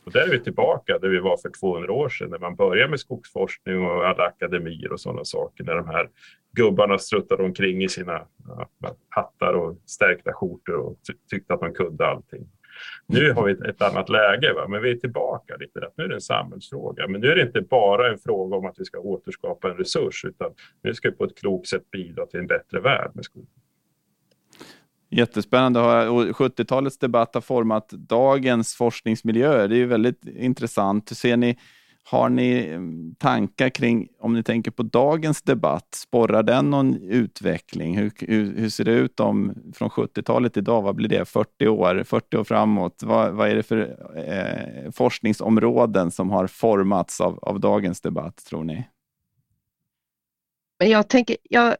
Och 0.05 0.11
där 0.11 0.27
är 0.27 0.31
vi 0.31 0.39
tillbaka 0.39 0.99
där 0.99 1.09
vi 1.09 1.19
var 1.19 1.37
för 1.37 1.49
200 1.59 1.93
år 1.93 2.09
sedan 2.09 2.29
när 2.29 2.39
man 2.39 2.55
började 2.55 2.89
med 2.89 2.99
skogsforskning 2.99 3.85
och 3.85 4.07
alla 4.07 4.23
akademier 4.23 4.91
och 4.91 4.99
sådana 4.99 5.25
saker. 5.25 5.63
När 5.63 5.75
de 5.75 5.87
här 5.87 6.09
gubbarna 6.51 6.97
struttade 6.97 7.43
omkring 7.43 7.83
i 7.83 7.89
sina 7.89 8.27
ja, 8.47 8.95
hattar 9.09 9.53
och 9.53 9.77
stärkta 9.85 10.33
skjortor 10.33 10.75
och 10.75 10.97
tyckte 11.29 11.53
att 11.53 11.61
man 11.61 11.73
kunde 11.73 12.07
allting. 12.07 12.47
Nu 13.05 13.31
har 13.33 13.45
vi 13.45 13.69
ett, 13.69 13.81
annat 13.81 14.09
läge, 14.09 14.53
va? 14.53 14.67
men 14.67 14.81
vi 14.81 14.91
är 14.91 14.95
tillbaka 14.95 15.55
lite 15.59 15.79
där. 15.79 15.89
Nu 15.95 16.03
är 16.03 16.07
det 16.07 16.15
en 16.15 16.21
samhällsfråga. 16.21 17.07
Men 17.07 17.21
nu 17.21 17.27
är 17.27 17.35
det 17.35 17.41
inte 17.41 17.61
bara 17.61 18.11
en 18.11 18.17
fråga 18.17 18.57
om 18.57 18.65
att 18.65 18.75
vi 18.77 18.85
ska 18.85 18.99
återskapa 18.99 19.69
en 19.71 19.77
resurs, 19.77 20.25
utan 20.25 20.51
nu 20.83 20.93
ska 20.93 21.09
vi 21.09 21.15
på 21.15 21.23
ett 21.23 21.37
klokt 21.37 21.67
sätt 21.67 21.91
bidra 21.91 22.25
till 22.25 22.39
en 22.39 22.47
bättre 22.47 22.79
värld 22.79 23.11
med 23.13 23.25
skogen. 23.25 23.49
Jättespännande. 25.09 25.79
70-talets 25.79 26.97
debatt 26.97 27.33
har 27.33 27.41
format 27.41 27.89
dagens 27.89 28.75
forskningsmiljöer. 28.75 29.67
Det 29.67 29.75
är 29.75 29.77
ju 29.77 29.85
väldigt 29.85 30.25
intressant. 30.25 31.09
Ser 31.09 31.37
ni 31.37 31.57
har 32.09 32.29
ni 32.29 32.67
mm, 32.67 33.15
tankar 33.15 33.69
kring, 33.69 34.07
om 34.19 34.33
ni 34.33 34.43
tänker 34.43 34.71
på 34.71 34.83
dagens 34.83 35.41
debatt, 35.41 35.87
sporrar 35.95 36.43
den 36.43 36.69
någon 36.69 36.95
utveckling? 36.95 37.97
Hur, 37.97 38.11
hur, 38.19 38.57
hur 38.57 38.69
ser 38.69 38.83
det 38.83 38.91
ut 38.91 39.19
om, 39.19 39.53
från 39.75 39.89
70-talet 39.89 40.57
idag? 40.57 40.81
Vad 40.81 40.95
blir 40.95 41.09
det? 41.09 41.25
40 41.25 41.67
år, 41.67 42.03
40 42.03 42.37
år 42.37 42.43
framåt? 42.43 43.03
Vad, 43.03 43.33
vad 43.33 43.49
är 43.49 43.55
det 43.55 43.63
för 43.63 43.79
eh, 44.15 44.91
forskningsområden 44.91 46.11
som 46.11 46.29
har 46.29 46.47
formats 46.47 47.21
av, 47.21 47.39
av 47.41 47.59
dagens 47.59 48.01
debatt, 48.01 48.45
tror 48.45 48.63
ni? 48.63 48.87
Men 50.79 50.89
jag 50.89 51.09
tänker, 51.09 51.37
jag, 51.43 51.75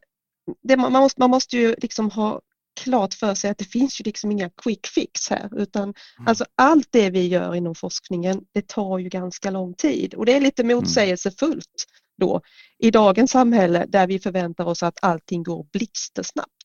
det, 0.62 0.76
man, 0.76 0.92
måste, 0.92 1.20
man 1.20 1.30
måste 1.30 1.56
ju 1.56 1.74
liksom 1.78 2.10
ha 2.10 2.40
klart 2.78 3.14
för 3.14 3.34
sig 3.34 3.50
att 3.50 3.58
det 3.58 3.64
finns 3.64 4.00
ju 4.00 4.02
liksom 4.04 4.32
inga 4.32 4.50
quick 4.50 4.86
fix 4.86 5.30
här 5.30 5.60
utan 5.60 5.82
mm. 5.82 5.94
alltså 6.26 6.44
allt 6.54 6.88
det 6.90 7.10
vi 7.10 7.26
gör 7.26 7.54
inom 7.54 7.74
forskningen 7.74 8.40
det 8.54 8.68
tar 8.68 8.98
ju 8.98 9.08
ganska 9.08 9.50
lång 9.50 9.74
tid 9.74 10.14
och 10.14 10.26
det 10.26 10.36
är 10.36 10.40
lite 10.40 10.62
mm. 10.62 10.76
motsägelsefullt 10.76 11.86
då 12.18 12.40
i 12.78 12.90
dagens 12.90 13.30
samhälle 13.30 13.86
där 13.88 14.06
vi 14.06 14.18
förväntar 14.18 14.64
oss 14.64 14.82
att 14.82 14.98
allting 15.02 15.42
går 15.42 15.66
blixtsnabbt. 15.72 16.57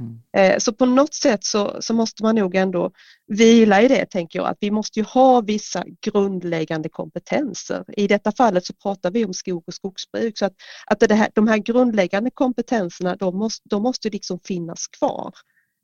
Mm. 0.00 0.20
Eh, 0.36 0.58
så 0.58 0.72
på 0.72 0.86
något 0.86 1.14
sätt 1.14 1.44
så, 1.44 1.76
så, 1.80 1.94
måste 1.94 2.22
man 2.22 2.34
nog 2.34 2.54
ändå 2.54 2.90
vila 3.26 3.82
i 3.82 3.88
det, 3.88 4.06
tänker 4.06 4.38
jag, 4.38 4.48
att 4.48 4.58
vi 4.60 4.70
måste 4.70 4.98
ju 4.98 5.04
ha 5.04 5.40
vissa 5.40 5.84
grundläggande 6.00 6.88
kompetenser. 6.88 7.84
I 7.96 8.06
detta 8.06 8.32
fallet 8.32 8.66
så 8.66 8.72
pratar 8.72 9.10
vi 9.10 9.24
om 9.24 9.34
skog 9.34 9.64
och 9.66 9.74
skogsbruk, 9.74 10.38
så 10.38 10.44
att, 10.44 10.54
att 10.86 11.00
det 11.00 11.14
här, 11.14 11.30
de 11.34 11.48
här 11.48 11.58
grundläggande 11.58 12.30
kompetenserna, 12.30 13.16
de 13.16 13.38
måste, 13.38 13.68
de 13.68 13.82
måste 13.82 14.10
liksom 14.10 14.40
finnas 14.44 14.86
kvar. 14.86 15.32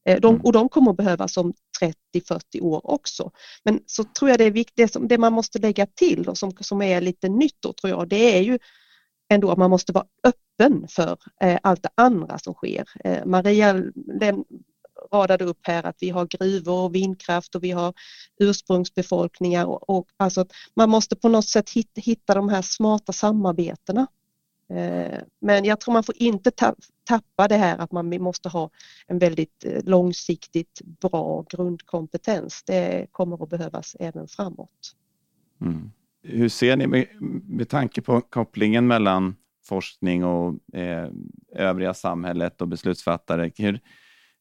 Eh, 0.09 0.21
de, 0.21 0.35
mm. 0.35 0.47
och 0.47 0.53
de 0.53 0.69
kommer 0.69 0.91
att 0.91 0.97
behövas 0.97 1.37
om 1.37 1.55
30-40 2.15 2.61
år 2.61 2.91
också. 2.91 3.31
Men 3.65 3.81
så 3.87 4.05
tror 4.05 4.31
jag 4.31 4.39
det 4.39 4.45
är 4.45 4.51
viktigt, 4.51 4.77
det, 4.77 4.93
som, 4.93 5.09
det 5.09 5.19
man 5.19 5.33
måste 5.33 5.59
lägga 5.59 5.87
till 5.87 6.29
och 6.29 6.39
som, 6.39 6.53
som 6.61 6.83
är 6.83 7.01
lite 7.01 7.29
nytt 7.29 7.57
då 7.61 7.73
tror 7.73 7.91
jag, 7.91 8.09
det 8.09 8.37
är 8.37 8.43
ju 8.43 8.59
ändå 9.33 9.51
att 9.51 9.59
man 9.59 9.71
måste 9.71 9.93
vara 9.93 10.07
öppen 10.25 10.50
för 10.89 11.17
eh, 11.41 11.59
allt 11.63 11.83
det 11.83 11.89
andra 11.95 12.39
som 12.39 12.55
sker. 12.55 12.85
Eh, 13.05 13.27
Maria 13.27 13.83
radade 15.13 15.45
upp 15.45 15.59
här 15.63 15.87
att 15.87 15.97
vi 16.01 16.11
har 16.11 16.27
gruvor 16.27 16.85
och 16.85 16.95
vindkraft 16.95 17.55
och 17.55 17.65
vi 17.65 17.71
har 17.71 17.95
ursprungsbefolkningar 18.41 19.67
och, 19.67 19.91
och 19.91 20.09
alltså 20.17 20.47
man 20.75 20.91
måste 20.91 21.17
på 21.17 21.29
något 21.29 21.49
sätt 21.49 21.71
hitta, 21.71 22.01
hitta 22.01 22.35
de 22.35 22.49
här 22.49 22.63
smarta 22.63 23.13
samarbetena. 23.13 24.07
Eh, 24.71 25.19
men 25.41 25.65
jag 25.65 25.81
tror 25.81 25.93
man 25.93 26.05
får 26.05 26.15
inte 26.19 26.51
tappa 27.05 27.49
det 27.49 27.57
här 27.57 27.79
att 27.79 27.93
man 27.93 28.23
måste 28.23 28.49
ha 28.49 28.71
en 29.07 29.19
väldigt 29.19 29.65
långsiktigt 29.85 30.81
bra 30.83 31.45
grundkompetens. 31.51 32.63
Det 32.63 33.07
kommer 33.13 33.43
att 33.43 33.51
behövas 33.51 33.97
även 34.01 34.29
framåt. 34.29 34.97
Mm. 35.61 35.91
Hur 36.23 36.49
ser 36.49 36.77
ni 36.77 36.87
med, 36.87 37.07
med 37.49 37.69
tanke 37.69 38.03
på 38.03 38.21
kopplingen 38.21 38.87
mellan 38.87 39.37
forskning 39.71 40.25
och 40.25 40.75
eh, 40.75 41.09
övriga 41.53 41.95
samhället 41.95 42.61
och 42.63 42.69
beslutsfattare? 42.69 43.51
Hur, 43.57 43.81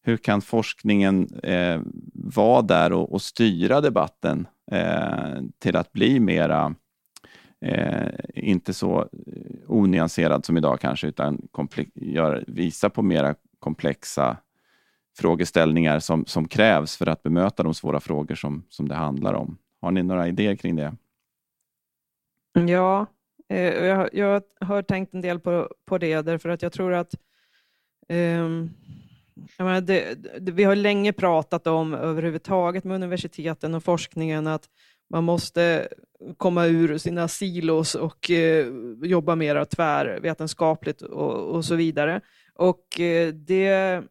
hur 0.02 0.18
kan 0.18 0.42
forskningen 0.42 1.28
eh, 1.44 1.82
vara 2.13 2.62
där 2.62 2.94
och, 2.94 3.13
och 3.13 3.22
styra 3.22 3.82
debatten 3.82 4.48
eh, 4.72 5.42
till 5.60 5.76
att 5.76 5.92
bli 5.92 6.20
mera, 6.20 6.76
eh, 7.65 8.08
inte 8.34 8.74
så 8.74 9.10
onyanserad 9.68 10.46
som 10.46 10.58
idag 10.58 10.80
kanske, 10.80 11.08
utan 11.08 11.48
gör, 11.96 12.44
visa 12.48 12.89
på 12.89 13.02
mera 13.02 13.36
komplexa 13.60 14.38
frågeställningar 15.18 16.00
som, 16.00 16.26
som 16.26 16.48
krävs 16.48 16.98
för 16.98 17.08
att 17.08 17.24
bemöta 17.24 17.63
de 17.63 17.74
svåra 17.74 18.00
frågor 18.00 18.36
som, 18.36 18.63
som 18.70 18.88
det 18.88 18.96
handlar 18.96 19.34
om. 19.34 19.58
Har 19.82 19.92
ni 19.92 20.04
några 20.04 20.28
idéer 20.28 20.56
kring 20.56 20.76
det? 20.76 20.96
Ja, 22.54 23.06
Eh, 23.49 23.85
jag, 23.85 24.09
jag, 24.13 24.43
har 24.59 24.81
tänkt 24.81 25.13
en 25.13 25.21
del 25.21 25.39
på, 25.39 25.73
på 25.85 25.97
det 25.97 26.21
därför 26.21 26.49
att 26.49 26.62
jag 26.62 26.71
tror 26.71 26.93
att 26.93 27.15
um, 28.09 28.69
menar, 29.57 29.81
det, 29.81 30.15
det, 30.39 30.51
vi 30.51 30.63
har 30.63 30.75
länge 30.75 31.13
pratat 31.13 31.67
om 31.67 31.93
överhuvudtaget 31.93 32.83
med 32.83 32.95
universiteten 32.95 33.75
och 33.75 33.83
forskningen 33.83 34.47
att 34.47 34.69
man 35.09 35.23
måste 35.23 35.88
komma 36.38 36.65
ur 36.65 36.97
sina 36.97 37.27
silos 37.27 37.95
och 37.95 38.31
eh, 38.31 38.67
jobba 39.03 39.35
mer 39.35 39.65
tvärvetenskapligt 39.65 41.01
och, 41.01 41.55
och 41.55 41.65
så 41.65 41.75
vidare. 41.75 42.21
Och 42.53 42.99
eh, 42.99 43.33
det 43.33 44.03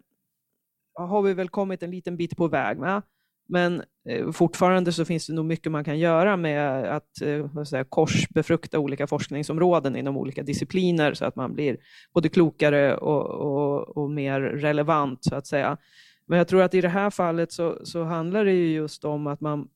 har 0.94 1.22
vi 1.22 1.34
väl 1.34 1.48
kommit 1.48 1.82
en 1.82 1.90
liten 1.90 2.16
bit 2.16 2.36
på 2.36 2.48
väg 2.48 2.78
med. 2.78 3.02
Men 3.48 3.82
eh, 4.08 4.30
fortfarande 4.30 4.92
så 4.92 5.04
finns 5.04 5.26
det 5.26 5.32
nog 5.32 5.44
mycket 5.44 5.72
man 5.72 5.84
kan 5.84 5.98
göra 5.98 6.36
med 6.36 6.84
att 6.96 7.22
eh, 7.22 7.62
säga, 7.62 7.84
korsbefrukta 7.84 8.78
olika 8.78 9.06
forskningsområden 9.06 9.96
inom 9.96 10.16
olika 10.16 10.42
discipliner 10.42 11.14
så 11.14 11.24
att 11.24 11.36
man 11.36 11.54
blir 11.54 11.76
både 12.14 12.28
klokare 12.28 12.96
och, 12.96 13.26
och, 13.26 13.96
och, 13.96 14.10
mer 14.10 14.40
relevant 14.40 15.24
så 15.24 15.34
att 15.34 15.46
säga. 15.46 15.76
Men 16.26 16.38
jag 16.38 16.48
tror 16.48 16.62
att 16.62 16.74
i 16.74 16.80
det 16.80 16.88
här 16.88 17.10
fallet 17.10 17.52
så, 17.52 17.78
så 17.84 18.04
handlar 18.04 18.44
det 18.44 18.52
ju 18.52 18.72
just 18.72 19.04
om 19.04 19.26
att 19.26 19.40
man 19.40 19.68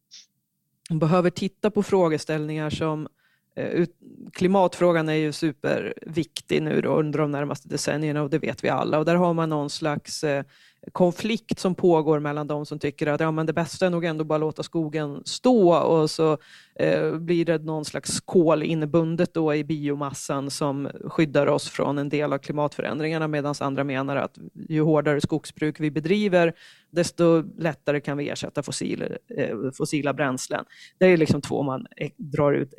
behöver 0.91 1.31
titta 1.31 1.71
på 1.71 1.83
frågeställningar 1.83 2.71
som 2.71 3.09
Eh, 3.57 3.87
klimatfrågan 4.33 5.09
är 5.09 5.15
ju 5.15 5.33
superviktig 5.33 6.63
nu 6.63 6.83
under 6.83 7.19
de 7.19 7.31
närmaste 7.31 7.69
decennierna 7.69 8.23
och 8.23 8.31
det 8.31 8.39
vet 8.39 8.65
vi 8.65 8.69
alla. 8.69 8.99
Och 8.99 9.05
där 9.05 9.15
har 9.15 9.35
man 9.35 9.49
någon 9.49 9.71
slags 9.71 10.25
eh, 10.25 10.45
konflikt 10.93 11.59
som 11.59 11.75
pågår 11.75 12.21
mellan 12.21 12.47
de 12.47 12.67
som 12.67 12.79
tycker 12.79 13.07
att 13.07 13.21
ja, 13.21 13.31
men 13.31 13.47
det 13.47 13.53
bästa 13.53 13.87
är 13.87 13.91
nog 13.91 14.05
ändå 14.05 14.25
bara 14.25 14.39
låta 14.39 14.63
skogen 14.63 15.23
stå 15.25 15.75
och 15.75 16.11
så 16.11 16.39
eh, 16.75 17.17
blir 17.17 17.45
det 17.45 17.59
någon 17.59 17.85
slags 17.85 18.21
kol 18.21 18.63
inbundet 18.63 19.35
då 19.35 19.55
i 19.55 19.65
biomassan 19.65 20.51
som 20.51 20.89
skyddar 21.05 21.47
oss 21.47 21.69
från 21.69 21.99
en 21.99 22.09
del 22.09 22.33
av 22.33 22.39
klimatförändringarna 22.39 23.29
medan 23.29 23.55
andra 23.61 23.85
menar 23.85 24.17
att 24.17 24.39
ju 24.69 24.83
hårdare 24.83 25.21
skogsbruk 25.21 25.81
vi 25.81 25.91
bedriver 25.91 26.53
desto 26.91 27.45
lättare 27.59 28.01
kan 28.01 28.17
vi 28.17 28.29
ersätta 28.29 28.63
fossil, 28.63 29.17
eh, 29.37 29.57
fossila 29.77 30.15
bränslen. 30.15 30.65
Det 30.99 31.07
är 31.07 31.17
liksom 31.17 31.41
två 31.41 31.63
man 31.63 31.87
eh, 31.97 32.11
drar 32.17 32.53
ut 32.53 32.75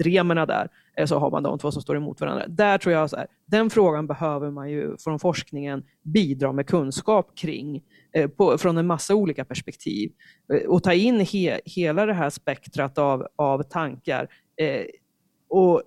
extremerna 0.00 0.46
där, 0.46 0.68
eh, 0.96 1.06
så 1.06 1.18
har 1.18 1.30
man 1.30 1.42
de 1.42 1.58
två 1.58 1.70
som 1.70 1.82
står 1.82 1.96
emot 1.96 2.20
varandra. 2.20 2.46
Där 2.48 2.78
tror 2.78 2.94
jag 2.94 3.10
så 3.10 3.16
här, 3.16 3.26
den 3.46 3.70
frågan 3.70 4.06
behöver 4.06 4.50
man 4.50 4.70
ju 4.70 4.96
från 4.98 5.18
forskningen 5.18 5.84
bidra 6.02 6.52
med 6.52 6.66
kunskap 6.66 7.38
kring 7.38 7.82
eh, 8.14 8.30
på, 8.30 8.58
från 8.58 8.78
en 8.78 8.86
massa 8.86 9.14
olika 9.14 9.44
perspektiv 9.44 10.12
eh, 10.52 10.68
och 10.68 10.82
ta 10.82 10.92
in 10.92 11.20
he, 11.20 11.60
hela 11.64 12.06
det 12.06 12.14
här 12.14 12.30
spektrat 12.30 12.98
av, 12.98 13.26
av 13.36 13.62
tankar 13.62 14.28
eh, 14.56 14.84
och 15.48 15.82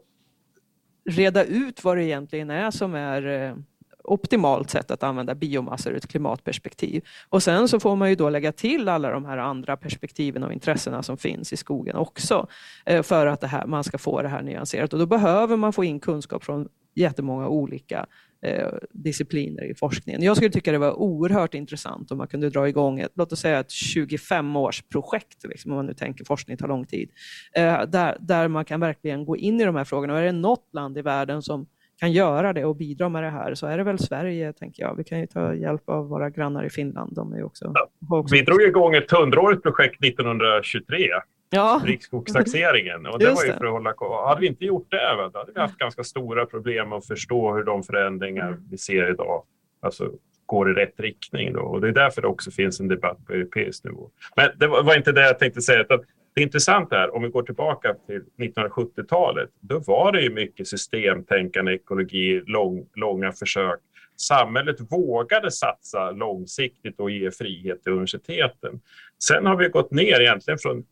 reda 1.09 1.43
ut 1.43 1.83
vad 1.83 1.97
det 1.97 2.03
egentligen 2.03 2.49
är 2.49 2.71
som 2.71 2.95
är 2.95 3.27
eh, 3.27 3.55
optimalt 4.03 4.69
sätt 4.69 4.91
att 4.91 5.03
använda 5.03 5.35
biomassor 5.35 5.93
ur 5.93 5.97
ett 5.97 6.07
klimatperspektiv. 6.07 7.03
Och 7.29 7.43
sen 7.43 7.67
så 7.67 7.79
får 7.79 7.95
man 7.95 8.09
ju 8.09 8.15
då 8.15 8.29
lägga 8.29 8.51
till 8.51 8.89
alla 8.89 9.09
de 9.09 9.25
här 9.25 9.37
andra 9.37 9.77
perspektiven 9.77 10.43
och 10.43 10.53
intressena 10.53 11.03
som 11.03 11.17
finns 11.17 11.53
i 11.53 11.57
skogen 11.57 11.95
också 11.95 12.47
eh, 12.85 13.03
för 13.03 13.27
att 13.27 13.41
det 13.41 13.47
här, 13.47 13.65
man 13.65 13.83
ska 13.83 13.97
få 13.97 14.21
det 14.21 14.27
här 14.27 14.41
nyanserat. 14.41 14.93
Och 14.93 14.99
då 14.99 15.05
behöver 15.05 15.57
man 15.57 15.73
få 15.73 15.83
in 15.83 15.99
kunskap 15.99 16.43
från 16.43 16.67
jättemånga 16.95 17.47
olika 17.47 18.05
eh, 18.41 18.73
discipliner 18.91 19.63
i 19.63 19.75
forskningen. 19.75 20.23
Jag 20.23 20.37
skulle 20.37 20.51
tycka 20.51 20.71
det 20.71 20.77
var 20.77 20.93
oerhört 20.93 21.53
intressant 21.53 22.11
om 22.11 22.17
man 22.17 22.27
kunde 22.27 22.49
dra 22.49 22.69
igång 22.69 22.99
ett, 22.99 23.11
låt 23.15 23.31
oss 23.31 23.39
säga 23.39 23.59
ett 23.59 23.69
25-årsprojekt, 23.69 25.47
liksom, 25.47 25.71
om 25.71 25.75
man 25.75 25.85
nu 25.85 25.93
tänker 25.93 26.25
forskning 26.25 26.57
tar 26.57 26.67
lång 26.67 26.85
tid, 26.85 27.09
eh, 27.55 27.81
där, 27.81 28.17
där 28.19 28.47
man 28.47 28.65
kan 28.65 28.79
verkligen 28.79 29.25
gå 29.25 29.37
in 29.37 29.61
i 29.61 29.65
de 29.65 29.75
här 29.75 29.83
frågorna. 29.83 30.13
Och 30.13 30.19
är 30.19 30.23
det 30.23 30.31
något 30.31 30.69
land 30.73 30.97
i 30.97 31.01
världen 31.01 31.41
som 31.41 31.67
kan 32.03 32.11
göra 32.11 32.53
det 32.53 32.65
och 32.65 32.75
bidra 32.75 33.09
med 33.09 33.23
det 33.23 33.29
här 33.29 33.55
så 33.55 33.67
är 33.67 33.77
det 33.77 33.83
väl 33.83 33.99
Sverige, 33.99 34.53
tänker 34.53 34.83
jag. 34.83 34.95
Vi 34.95 35.03
kan 35.03 35.19
ju 35.19 35.27
ta 35.27 35.53
hjälp 35.53 35.89
av 35.89 36.07
våra 36.07 36.29
grannar 36.29 36.63
i 36.63 36.69
Finland. 36.69 37.15
De 37.15 37.33
är 37.33 37.43
också, 37.43 37.71
ja, 37.73 37.89
också... 38.09 38.35
Vi 38.35 38.41
drog 38.41 38.61
igång 38.61 38.95
ett 38.95 39.11
hundraårigt 39.11 39.63
projekt 39.63 40.03
1923. 40.03 41.07
Ja. 41.49 41.81
Riksskogstaxeringen. 41.85 43.05
Och 43.05 43.19
det 43.19 43.25
var 43.25 43.43
ju 43.43 43.53
för 43.53 43.65
att 43.65 43.71
hålla 43.71 43.93
koll. 43.93 44.27
Hade 44.27 44.41
vi 44.41 44.47
inte 44.47 44.65
gjort 44.65 44.91
det, 44.91 45.29
då 45.33 45.39
hade 45.39 45.51
vi 45.55 45.59
haft 45.59 45.77
ganska 45.77 46.03
stora 46.03 46.45
problem 46.45 46.93
att 46.93 47.07
förstå 47.07 47.53
hur 47.53 47.63
de 47.63 47.83
förändringar 47.83 48.47
mm. 48.47 48.63
vi 48.71 48.77
ser 48.77 49.09
idag 49.09 49.43
alltså, 49.81 50.11
går 50.45 50.71
i 50.71 50.73
rätt 50.73 50.99
riktning. 50.99 51.53
Då. 51.53 51.61
Och 51.61 51.81
det 51.81 51.87
är 51.87 51.91
därför 51.91 52.21
det 52.21 52.27
också 52.27 52.51
finns 52.51 52.79
en 52.79 52.87
debatt 52.87 53.25
på 53.27 53.33
europeisk 53.33 53.83
nivå. 53.83 54.09
Men 54.35 54.49
det 54.55 54.67
var 54.67 54.97
inte 54.97 55.11
det 55.11 55.21
jag 55.21 55.39
tänkte 55.39 55.61
säga. 55.61 55.81
Utan 55.81 55.99
det 56.35 56.41
intressanta 56.41 57.03
är, 57.03 57.15
om 57.15 57.23
vi 57.23 57.29
går 57.29 57.43
tillbaka 57.43 57.95
till 58.07 58.23
1970-talet, 58.37 59.49
då 59.59 59.79
var 59.79 60.11
det 60.11 60.21
ju 60.21 60.29
mycket 60.29 60.67
systemtänkande, 60.67 61.73
ekologi, 61.73 62.43
lång, 62.45 62.87
långa 62.95 63.31
försök. 63.31 63.79
Samhället 64.15 64.75
vågade 64.91 65.51
satsa 65.51 66.11
långsiktigt 66.11 66.99
och 66.99 67.11
ge 67.11 67.31
frihet 67.31 67.83
till 67.83 67.91
universiteten. 67.91 68.81
Sen 69.23 69.45
har 69.45 69.57
vi 69.57 69.69
gått 69.69 69.91
ner 69.91 70.21
egentligen 70.21 70.57
från 70.57 70.85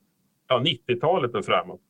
ja, 0.48 0.64
90-talet 0.66 1.36
och 1.36 1.46
framåt 1.46 1.82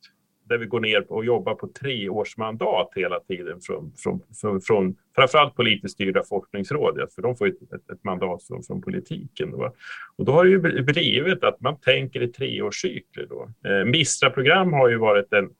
där 0.52 0.58
vi 0.58 0.66
går 0.66 0.80
ner 0.80 1.12
och 1.12 1.24
jobbar 1.24 1.54
på 1.54 1.68
treårsmandat 1.68 2.90
hela 2.94 3.20
tiden 3.20 3.60
från, 3.60 3.92
från, 3.96 4.20
från, 4.40 4.60
från 4.60 4.96
framförallt 5.16 5.54
politiskt 5.54 5.94
styrda 5.94 6.22
forskningsråd, 6.28 7.08
för 7.14 7.22
de 7.22 7.36
får 7.36 7.46
ett, 7.46 7.62
ett, 7.62 7.90
ett 7.90 8.04
mandat 8.04 8.46
från, 8.46 8.62
från 8.62 8.82
politiken. 8.82 9.50
Då. 9.50 9.74
Och 10.16 10.24
då 10.24 10.32
har 10.32 10.44
det 10.44 10.50
ju 10.50 10.82
blivit 10.82 11.44
att 11.44 11.60
man 11.60 11.80
tänker 11.80 12.22
i 12.22 12.28
treårscykler. 12.28 13.26
Då. 13.26 13.48
Eh, 13.68 13.84
MISTRA-program 13.84 14.72
har 14.72 14.88
ju 14.88 14.98
varit 14.98 15.32
en, 15.32 15.50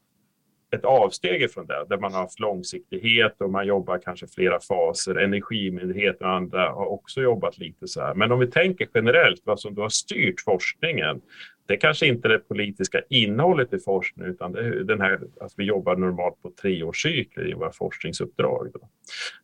ett 0.76 0.84
avsteg 0.84 1.50
från 1.50 1.66
det, 1.66 1.86
där 1.88 1.98
man 1.98 2.12
har 2.12 2.20
haft 2.20 2.40
långsiktighet 2.40 3.36
och 3.40 3.50
man 3.50 3.66
jobbar 3.66 3.98
kanske 4.04 4.26
flera 4.26 4.60
faser. 4.60 5.14
Energimyndigheten 5.14 6.26
och 6.26 6.32
andra 6.32 6.70
har 6.70 6.86
också 6.86 7.20
jobbat 7.20 7.58
lite 7.58 7.88
så 7.88 8.00
här. 8.00 8.14
Men 8.14 8.32
om 8.32 8.38
vi 8.38 8.46
tänker 8.46 8.88
generellt 8.94 9.42
vad 9.44 9.60
som 9.60 9.74
då 9.74 9.82
har 9.82 9.88
styrt 9.88 10.40
forskningen, 10.40 11.20
det 11.66 11.76
kanske 11.76 12.06
inte 12.06 12.28
är 12.28 12.32
det 12.32 12.38
politiska 12.38 13.00
innehållet 13.08 13.72
i 13.72 13.78
forskningen 13.78 14.32
utan 14.32 14.52
det 14.52 14.60
är 14.60 14.70
den 14.70 15.00
här, 15.00 15.20
att 15.40 15.52
vi 15.56 15.64
jobbar 15.64 15.96
normalt 15.96 16.42
på 16.42 16.52
treårscykler 16.62 17.50
i 17.50 17.54
våra 17.54 17.72
forskningsuppdrag. 17.72 18.70
Då. 18.74 18.88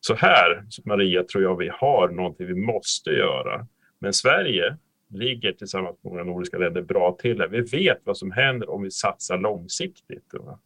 Så 0.00 0.14
här, 0.14 0.62
Maria, 0.85 1.24
tror 1.24 1.44
jag 1.44 1.57
vi 1.57 1.70
har 1.72 2.09
någonting 2.09 2.46
vi 2.46 2.54
måste 2.54 3.11
göra. 3.11 3.66
Men 3.98 4.12
Sverige 4.12 4.76
ligger 5.11 5.52
tillsammans 5.52 5.96
med 6.02 6.12
många 6.12 6.24
nordiska 6.24 6.59
länder 6.59 6.83
bra 6.83 7.16
till. 7.20 7.46
Vi 7.50 7.61
vet 7.61 7.98
vad 8.04 8.16
som 8.16 8.33
händer 8.33 8.70
om 8.70 8.83
vi 8.83 8.90
satsar 8.90 9.38
långsiktigt. 9.38 10.24
Då. 10.33 10.59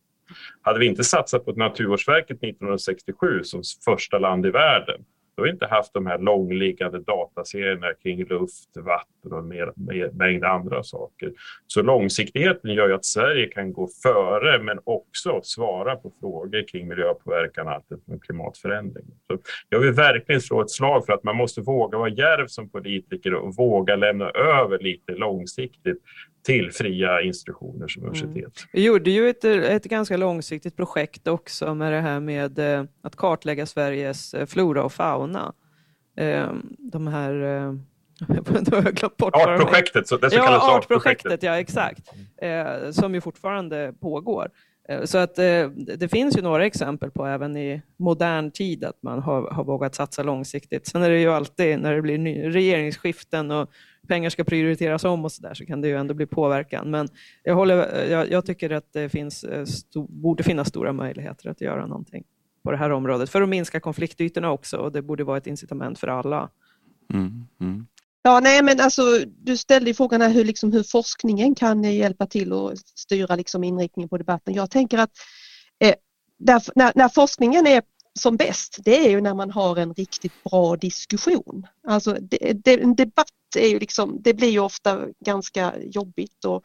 Hade 0.63 0.79
vi 0.79 0.87
inte 0.87 1.05
satsat 1.05 1.45
på 1.45 1.53
Naturvårdsverket 1.53 2.37
1967 2.37 3.43
som 3.43 3.63
första 3.85 4.19
land 4.19 4.47
i 4.47 4.51
världen, 4.51 5.05
då 5.37 5.43
har 5.43 5.45
vi 5.45 5.51
inte 5.51 5.67
haft 5.67 5.95
de 5.95 6.07
här 6.07 6.19
långliggande 6.19 6.99
dataserierna 6.99 7.95
kring 8.03 8.25
luft, 8.25 8.77
vatten 8.77 9.33
och 9.33 9.39
en 9.39 10.17
mängd 10.17 10.45
andra 10.45 10.83
saker. 10.83 11.33
Så 11.67 11.83
långsiktigheten 11.83 12.75
gör 12.75 12.89
ju 12.89 12.95
att 12.95 13.05
Sverige 13.05 13.47
kan 13.47 13.73
gå 13.73 13.89
före 14.03 14.63
men 14.63 14.79
också 14.85 15.41
svara 15.43 15.97
på 15.97 16.13
frågor 16.21 16.69
kring 16.69 16.89
miljöpåverkan 16.89 17.83
och 18.07 18.23
klimatförändring. 18.23 19.07
Så 19.27 19.39
jag 19.69 19.81
vill 19.81 19.93
verkligen 19.93 20.41
slå 20.41 20.61
ett 20.61 20.71
slag 20.71 21.07
för 21.07 21.13
att 21.13 21.25
man 21.25 21.37
måste 21.37 21.61
våga 21.61 21.99
vara 21.99 22.09
djärv 22.09 22.47
som 22.47 22.69
politiker 22.69 23.35
och 23.35 23.57
våga 23.57 23.97
lämna 23.97 24.31
över 24.31 24.79
lite 24.79 25.13
långsiktigt 25.13 26.03
till 26.43 26.71
fria 26.73 27.23
institutioner 27.23 27.89
som 27.89 28.03
mm. 28.03 28.11
universitet. 28.11 28.37
Mm. 28.37 28.69
Vi 28.73 28.85
gjorde 28.85 29.11
ju 29.11 29.29
ett, 29.29 29.45
ett 29.45 29.85
ganska 29.85 30.17
långsiktigt 30.17 30.77
projekt 30.77 31.29
också 31.29 31.75
med 31.75 31.93
det 31.93 32.01
här 32.01 32.21
med 32.21 32.59
eh, 32.59 32.85
att 33.03 33.17
kartlägga 33.17 33.67
Sveriges 33.67 34.35
eh, 34.35 34.47
flora 34.47 34.85
och 34.85 34.93
fauna. 34.93 35.53
Ehm, 36.17 36.77
de 36.79 37.07
här 37.07 37.43
eh, 37.43 37.75
Artprojektet, 39.33 40.09
så 40.09 40.17
det 40.17 40.31
så 40.31 40.37
ja, 40.37 40.77
artprojektet, 40.77 41.43
ja 41.43 41.59
exakt, 41.59 42.09
som 42.93 43.15
ju 43.15 43.21
fortfarande 43.21 43.95
pågår. 44.01 44.51
Så 45.05 45.19
att 45.19 45.35
det 45.97 46.11
finns 46.11 46.39
ju 46.39 46.43
några 46.43 46.67
exempel 46.67 47.11
på 47.11 47.27
även 47.27 47.57
i 47.57 47.83
modern 47.97 48.51
tid 48.51 48.85
att 48.85 49.03
man 49.03 49.23
har, 49.23 49.51
har 49.51 49.65
vågat 49.65 49.95
satsa 49.95 50.23
långsiktigt. 50.23 50.87
Sen 50.87 51.03
är 51.03 51.11
det 51.11 51.21
ju 51.21 51.29
alltid 51.29 51.79
när 51.79 51.95
det 51.95 52.03
blir 52.03 52.19
ny, 52.19 52.55
regeringsskiften 52.55 53.51
och 53.51 53.71
pengar 54.09 54.31
ska 54.31 54.45
prioriteras 54.45 55.05
om 55.05 55.25
och 55.25 55.33
så 55.33 55.43
där 55.43 55.55
så 55.55 55.67
kan 55.67 55.81
det 55.81 55.89
ju 55.89 55.97
ändå 55.97 56.15
bli 56.15 56.27
påverkan. 56.27 56.91
Men 56.91 57.09
jag, 57.43 57.55
håller, 57.55 58.05
jag, 58.05 58.31
jag 58.31 58.47
tycker 58.47 58.71
att 58.71 58.93
det 58.93 59.09
finns, 59.09 59.45
eh, 59.45 59.65
sto, 59.65 60.07
borde 60.09 60.43
finnas 60.43 60.69
stora 60.69 60.93
möjligheter 60.93 61.51
att 61.51 61.61
göra 61.61 61.87
någonting 61.87 62.25
på 62.65 62.71
det 62.71 62.77
här 62.77 62.91
området 62.91 63.31
för 63.31 63.43
att 63.43 63.49
minska 63.49 63.81
konfliktytorna 63.81 64.51
också 64.51 64.77
och 64.77 64.93
det 64.93 65.03
borde 65.03 65.25
vara 65.25 65.39
ett 65.39 65.47
incitament 65.47 65.99
för 65.99 66.09
alla. 66.09 66.51
Mm, 67.13 67.45
mm. 67.61 67.87
Ja, 68.23 68.41
nej, 68.41 68.63
men 68.63 68.81
alltså, 68.81 69.03
du 69.27 69.57
ställde 69.57 69.95
frågan 69.95 70.21
här 70.21 70.31
hur, 70.31 70.45
liksom, 70.45 70.73
hur 70.73 70.83
forskningen 70.83 71.55
kan 71.55 71.85
hjälpa 71.85 72.27
till 72.27 72.53
att 72.53 72.79
styra 72.79 73.37
liksom, 73.37 73.65
inriktningen 73.65 74.09
på 74.09 74.19
debatten. 74.19 74.55
Jag 74.55 74.71
tänker 74.71 74.99
att 74.99 75.11
eh, 75.85 75.95
där, 76.39 76.63
när, 76.75 76.93
när, 76.95 77.09
forskningen 77.09 77.67
är 77.67 77.83
som 78.19 78.37
bäst, 78.37 78.79
det 78.85 79.07
är 79.07 79.11
ju 79.11 79.21
när 79.21 79.35
man 79.35 79.51
har 79.51 79.77
en 79.77 79.95
riktigt 79.95 80.45
bra 80.45 80.77
diskussion. 80.77 81.67
Alltså 81.87 82.17
det, 82.21 82.53
det, 82.65 82.83
en 82.83 82.95
debatt 82.95 83.29
är 83.57 83.69
ju 83.69 83.79
liksom, 83.79 84.19
det 84.21 84.35
blir 84.35 84.51
ju 84.51 84.59
ofta 84.59 85.01
ganska 85.25 85.73
jobbigt 85.81 86.45
och 86.45 86.65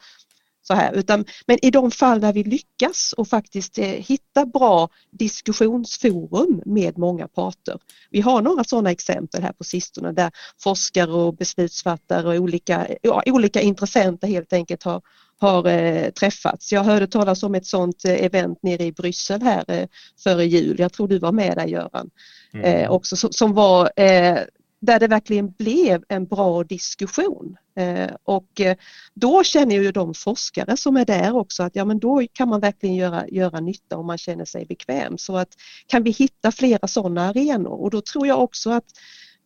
så 0.68 0.74
här. 0.74 0.94
Utan, 0.94 1.26
men 1.46 1.66
i 1.66 1.72
de 1.72 1.92
fall 1.92 2.22
där 2.22 2.34
vi 2.34 2.44
lyckas 2.44 3.14
och 3.18 3.28
faktiskt 3.28 3.78
eh, 3.78 3.86
hitta 3.86 4.46
bra 4.46 4.90
diskussionsforum 5.12 6.62
med 6.66 6.98
många 6.98 7.28
parter. 7.28 7.80
Vi 8.10 8.22
har 8.22 8.42
några 8.42 8.64
sådana 8.64 8.92
exempel 8.92 9.42
här 9.42 9.54
på 9.54 9.64
sistone 9.64 10.12
där 10.12 10.32
forskare 10.64 11.12
och 11.12 11.36
beslutsfattare 11.36 12.28
och 12.28 12.36
olika, 12.44 12.88
ja, 13.02 13.24
olika 13.26 13.62
intressenter 13.62 14.28
helt 14.28 14.54
enkelt 14.54 14.84
har, 14.84 15.02
har 15.40 15.68
eh, 15.68 16.10
träffats. 16.10 16.72
Jag 16.72 16.84
hörde 16.84 17.08
talas 17.08 17.44
om 17.44 17.56
ett 17.56 17.66
sådant 17.66 18.06
eh, 18.06 18.26
event 18.26 18.64
nere 18.64 18.84
i 18.84 18.92
Bryssel 18.92 19.42
här 19.42 19.64
eh, 19.68 19.88
före 20.24 20.46
jul. 20.46 20.80
Jag 20.80 20.94
tror 20.94 21.08
du 21.08 21.20
var 21.20 21.32
med 21.32 21.58
där 21.58 21.68
Göran. 21.68 22.10
Mm. 22.54 22.66
Eh, 22.66 22.92
också, 22.92 23.16
som, 23.16 23.32
som 23.32 23.54
var 23.54 23.92
eh, 23.96 24.38
där 24.80 25.00
det 25.00 25.08
verkligen 25.08 25.52
blev 25.52 26.04
en 26.08 26.26
bra 26.26 26.64
diskussion. 26.64 27.58
Eh, 27.76 28.10
och 28.24 28.62
eh, 28.62 28.78
då 29.14 29.44
känner 29.44 29.76
ju 29.76 29.92
de 29.92 30.14
forskare 30.14 30.78
som 30.78 30.98
är 30.98 31.06
där 31.06 31.36
också 31.36 31.64
att 31.64 31.76
ja 31.76 31.86
men 31.86 32.00
då 32.00 32.24
kan 32.34 32.50
man 32.50 32.60
verkligen 32.60 32.96
göra, 32.96 33.28
göra 33.28 33.60
nytta 33.60 33.98
om 33.98 34.06
man 34.08 34.18
känner 34.18 34.46
sig 34.46 34.66
bekväm. 34.66 35.18
Så 35.18 35.38
att 35.38 35.50
kan 35.88 36.04
vi 36.04 36.12
hitta 36.12 36.52
flera 36.52 36.88
sådana 36.88 37.30
arenor 37.30 37.82
och 37.82 37.90
då 37.90 38.02
tror 38.02 38.28
jag 38.28 38.44
också 38.44 38.72
att 38.72 38.86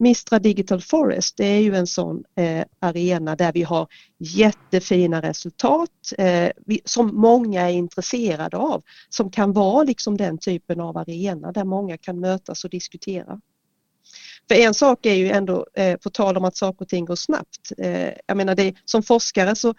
Mistra 0.02 0.40
Digital 0.40 0.82
Forest 0.82 1.38
det 1.38 1.46
är 1.46 1.60
ju 1.60 1.76
en 1.76 1.88
sån 1.88 2.24
eh, 2.36 2.66
arena 2.80 3.36
där 3.36 3.54
vi 3.54 3.64
har 3.64 3.88
jättefina 4.18 5.22
resultat 5.22 6.14
eh, 6.18 6.50
vi, 6.66 6.82
som 6.86 7.16
många 7.16 7.70
är 7.70 7.74
intresserade 7.74 8.58
av. 8.58 8.84
Som 9.10 9.32
kan 9.32 9.54
vara 9.54 9.84
liksom 9.84 10.18
den 10.18 10.38
typen 10.38 10.82
av 10.82 10.98
arena 10.98 11.52
där 11.52 11.64
många 11.64 11.98
kan 11.98 12.20
mötas 12.20 12.64
och 12.64 12.70
diskutera. 12.70 13.42
För 14.52 14.56
en 14.56 14.74
sak 14.74 15.06
är 15.06 15.14
ju 15.14 15.30
ändå, 15.30 15.66
eh, 15.74 15.98
på 15.98 16.10
tal 16.10 16.38
om 16.38 16.46
att 16.46 16.56
saker 16.56 16.82
och 16.82 16.90
ting 16.90 17.06
går 17.06 17.16
snabbt, 17.16 17.72
eh, 17.78 18.10
jag 18.28 18.38
menar 18.38 18.56
det, 18.56 18.74
som 18.86 19.04
forskare 19.04 19.56
så 19.56 19.74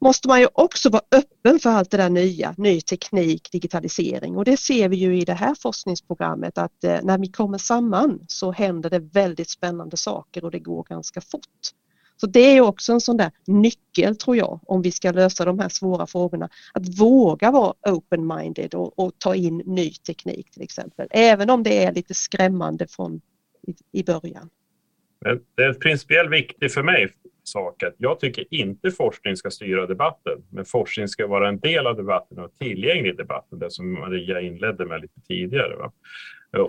måste 0.00 0.28
man 0.28 0.40
ju 0.40 0.48
också 0.52 0.90
vara 0.90 1.02
öppen 1.12 1.58
för 1.58 1.70
allt 1.70 1.90
det 1.90 1.96
där 1.96 2.10
nya, 2.10 2.54
ny 2.58 2.80
teknik, 2.80 3.52
digitalisering 3.52 4.36
och 4.36 4.44
det 4.44 4.56
ser 4.56 4.88
vi 4.88 4.96
ju 4.96 5.20
i 5.20 5.24
det 5.24 5.34
här 5.34 5.54
forskningsprogrammet 5.54 6.58
att 6.58 6.84
eh, 6.84 6.98
när 7.02 7.18
vi 7.18 7.28
kommer 7.28 7.58
samman 7.58 8.20
så 8.28 8.52
händer 8.52 8.90
det 8.90 8.98
väldigt 8.98 9.50
spännande 9.50 9.96
saker 9.96 10.44
och 10.44 10.50
det 10.50 10.60
går 10.60 10.84
ganska 10.84 11.20
fort. 11.20 11.70
Så 12.16 12.26
det 12.26 12.56
är 12.56 12.60
också 12.60 12.92
en 12.92 13.00
sån 13.00 13.16
där 13.16 13.30
nyckel 13.46 14.16
tror 14.16 14.36
jag 14.36 14.60
om 14.66 14.82
vi 14.82 14.92
ska 14.92 15.12
lösa 15.12 15.44
de 15.44 15.58
här 15.58 15.68
svåra 15.68 16.06
frågorna. 16.06 16.48
Att 16.74 17.00
våga 17.00 17.50
vara 17.50 17.74
open-minded 17.88 18.74
och, 18.74 18.98
och, 18.98 19.12
ta 19.18 19.34
in 19.34 19.62
ny 19.66 19.90
teknik 19.90 20.50
till 20.50 20.62
exempel. 20.62 21.08
Även 21.10 21.50
om 21.50 21.62
det 21.62 21.84
är 21.84 21.92
lite 21.92 22.14
skrämmande 22.14 22.86
från 22.86 23.20
i, 23.66 24.00
i 24.00 24.04
början. 24.04 24.50
Men 25.24 25.40
det 25.54 25.62
är 25.62 25.72
principiellt 25.72 26.30
viktigt 26.30 26.74
för 26.74 26.82
mig 26.82 27.08
sak 27.44 27.82
att 27.82 27.94
jag 27.96 28.20
tycker 28.20 28.44
inte 28.50 28.90
forskning 28.90 29.36
ska 29.36 29.50
styra 29.50 29.86
debatten, 29.86 30.44
men 30.50 30.64
forskning 30.64 31.08
ska 31.08 31.26
vara 31.26 31.48
en 31.48 31.60
del 31.60 31.86
av 31.86 31.96
debatten 31.96 32.38
och 32.38 32.58
tillgänglig 32.58 33.10
i 33.10 33.16
debatten, 33.16 33.58
det 33.58 33.70
som 33.70 33.92
Maria 33.92 34.40
inledde 34.40 34.86
med 34.86 35.00
lite 35.00 35.20
tidigare. 35.20 35.76
Va? 35.76 35.92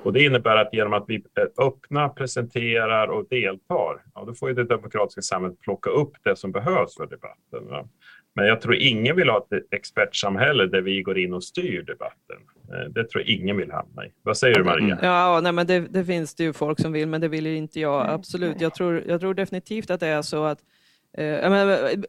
Och 0.04 0.14
det 0.14 0.24
innebär 0.24 0.56
att 0.58 0.74
genom 0.74 0.94
att 0.94 1.06
vi 1.08 1.24
öppna, 1.58 2.10
presenterar 2.10 3.08
och 3.08 3.28
deltar, 3.30 4.04
ja, 4.16 4.24
då 4.28 4.34
får 4.34 4.50
ju 4.50 4.56
det 4.56 4.64
demokratiska 4.64 5.22
samhället 5.22 5.60
plocka 5.60 5.90
upp 5.90 6.12
det 6.24 6.36
som 6.36 6.52
behövs 6.52 6.96
för 6.96 7.08
debatten. 7.08 7.68
Va? 7.70 7.88
Men 8.36 8.46
jag 8.46 8.62
tror 8.62 8.76
ingen 8.76 9.16
vill 9.16 9.30
ha 9.30 9.38
ett 9.38 9.74
expertsamhälle 9.74 10.66
där 10.66 10.82
vi 10.82 11.02
går 11.02 11.20
in 11.20 11.34
och 11.34 11.44
styr 11.44 11.84
debatten. 11.84 12.38
Eh, 12.74 12.90
det 12.90 13.10
tror 13.10 13.24
jag 13.24 13.30
ingen 13.30 13.58
vill 13.58 13.72
hamna 13.72 14.06
i. 14.06 14.12
Vad 14.24 14.38
säger 14.38 14.56
du 14.56 14.64
Maria? 14.64 15.00
Ja, 15.02 15.40
nej, 15.44 15.52
men 15.52 15.68
det, 15.68 15.80
det, 15.80 16.06
finns 16.06 16.36
det 16.36 16.44
ju 16.44 16.54
folk 16.54 16.80
som 16.80 16.92
vill, 16.92 17.08
men 17.08 17.22
det 17.22 17.28
vill 17.28 17.46
ju 17.46 17.56
inte 17.56 17.80
jag. 17.80 18.10
Absolut. 18.10 18.62
Jag 18.62 18.76
tror, 18.76 19.04
jag 19.08 19.22
tror 19.22 19.34
definitivt 19.34 19.90
att 19.90 20.00
det 20.00 20.08
är 20.08 20.22
så 20.22 20.44
att 20.44 20.60
eh, 21.18 21.50
men, 21.50 22.04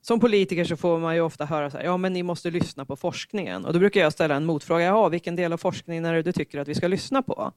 som 0.00 0.20
politiker 0.20 0.64
så 0.64 0.76
får 0.76 0.98
man 0.98 1.14
ju 1.14 1.20
ofta 1.20 1.44
höra 1.44 1.70
så 1.70 1.76
här, 1.76 1.84
ja 1.84 1.96
men 1.96 2.12
ni 2.12 2.22
måste 2.22 2.50
lyssna 2.50 2.84
på 2.84 2.96
forskningen. 2.96 3.64
Och 3.64 3.72
då 3.72 3.78
brukar 3.78 4.00
jag 4.00 4.12
ställa 4.12 4.34
en 4.34 4.44
motfråga, 4.44 4.84
ja 4.84 5.08
vilken 5.08 5.36
del 5.36 5.52
av 5.52 5.56
forskningen 5.56 6.04
är 6.04 6.14
det 6.14 6.22
du 6.22 6.32
tycker 6.32 6.58
att 6.58 6.68
vi 6.68 6.74
ska 6.74 6.88
lyssna 6.88 7.22
på? 7.22 7.52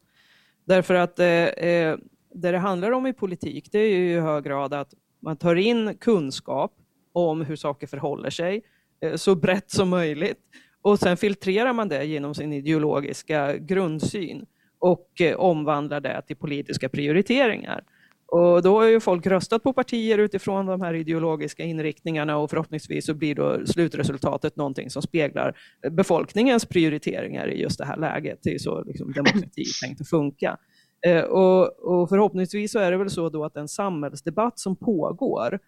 Därför 0.65 0.93
att 0.93 1.19
eh, 1.19 1.27
eh 1.27 1.97
det 2.33 2.51
det 2.51 2.57
handlar 2.57 2.91
om 2.91 3.07
i 3.07 3.13
politik, 3.13 3.69
det 3.71 3.79
är 3.79 3.89
ju 3.89 4.11
i 4.11 4.19
hög 4.19 4.43
grad 4.43 4.73
att 4.73 4.93
man 5.19 5.37
tar 5.37 5.55
in 5.55 5.97
kunskap 5.97 6.73
om 7.13 7.41
hur 7.41 7.55
saker 7.55 7.87
förhåller 7.87 8.29
sig 8.29 8.61
eh, 9.01 9.15
så 9.15 9.35
brett 9.35 9.71
som 9.71 9.89
möjligt. 9.89 10.39
Och 10.81 10.99
sen 10.99 11.17
filtrerar 11.17 11.73
man 11.73 11.89
det 11.89 12.05
genom 12.05 12.35
sin 12.35 12.53
ideologiska 12.53 13.57
grundsyn 13.57 14.45
och 14.79 15.21
eh, 15.21 15.35
omvandlar 15.35 15.99
det 15.99 16.21
till 16.27 16.35
politiska 16.37 16.89
prioriteringar. 16.89 17.83
Och 18.31 18.61
då 18.61 18.79
har 18.79 18.85
ju 18.85 18.99
folk 18.99 19.27
röstat 19.27 19.63
på 19.63 19.73
partier 19.73 20.17
utifrån 20.17 20.65
de 20.65 20.81
här 20.81 20.93
ideologiska 20.93 21.63
inriktningarna 21.63 22.37
och 22.37 22.49
förhoppningsvis 22.49 23.05
så 23.05 23.13
blir 23.13 23.35
då 23.35 23.65
slutresultatet 23.65 24.55
någonting 24.55 24.89
som 24.89 25.01
speglar 25.01 25.57
befolkningens 25.91 26.65
prioriteringar 26.65 27.47
i 27.47 27.61
just 27.61 27.77
det 27.77 27.85
här 27.85 27.97
läget. 27.97 28.39
Det 28.43 28.53
är 28.53 28.57
så 28.57 28.83
liksom 28.83 29.11
demokrati 29.15 29.63
tänkt 29.83 30.01
att 30.01 30.09
funka. 30.09 30.57
Eh, 31.05 31.21
och, 31.21 31.79
och, 31.79 32.09
förhoppningsvis 32.09 32.71
så 32.71 32.79
är 32.79 32.91
det 32.91 32.97
väl 32.97 33.09
så 33.09 33.29
då 33.29 33.45
att 33.45 33.53
den 33.53 33.67
samhällsdebatt 33.67 34.59
som 34.59 34.75
pågår 34.75 35.59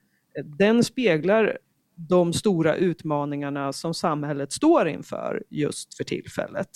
den 0.43 0.83
speglar 0.83 1.57
de 1.95 2.33
stora 2.33 2.75
utmaningarna 2.75 3.73
som 3.73 3.93
samhället 3.93 4.51
står 4.51 4.87
inför 4.87 5.43
just 5.49 5.97
för 5.97 6.03
tillfället. 6.03 6.69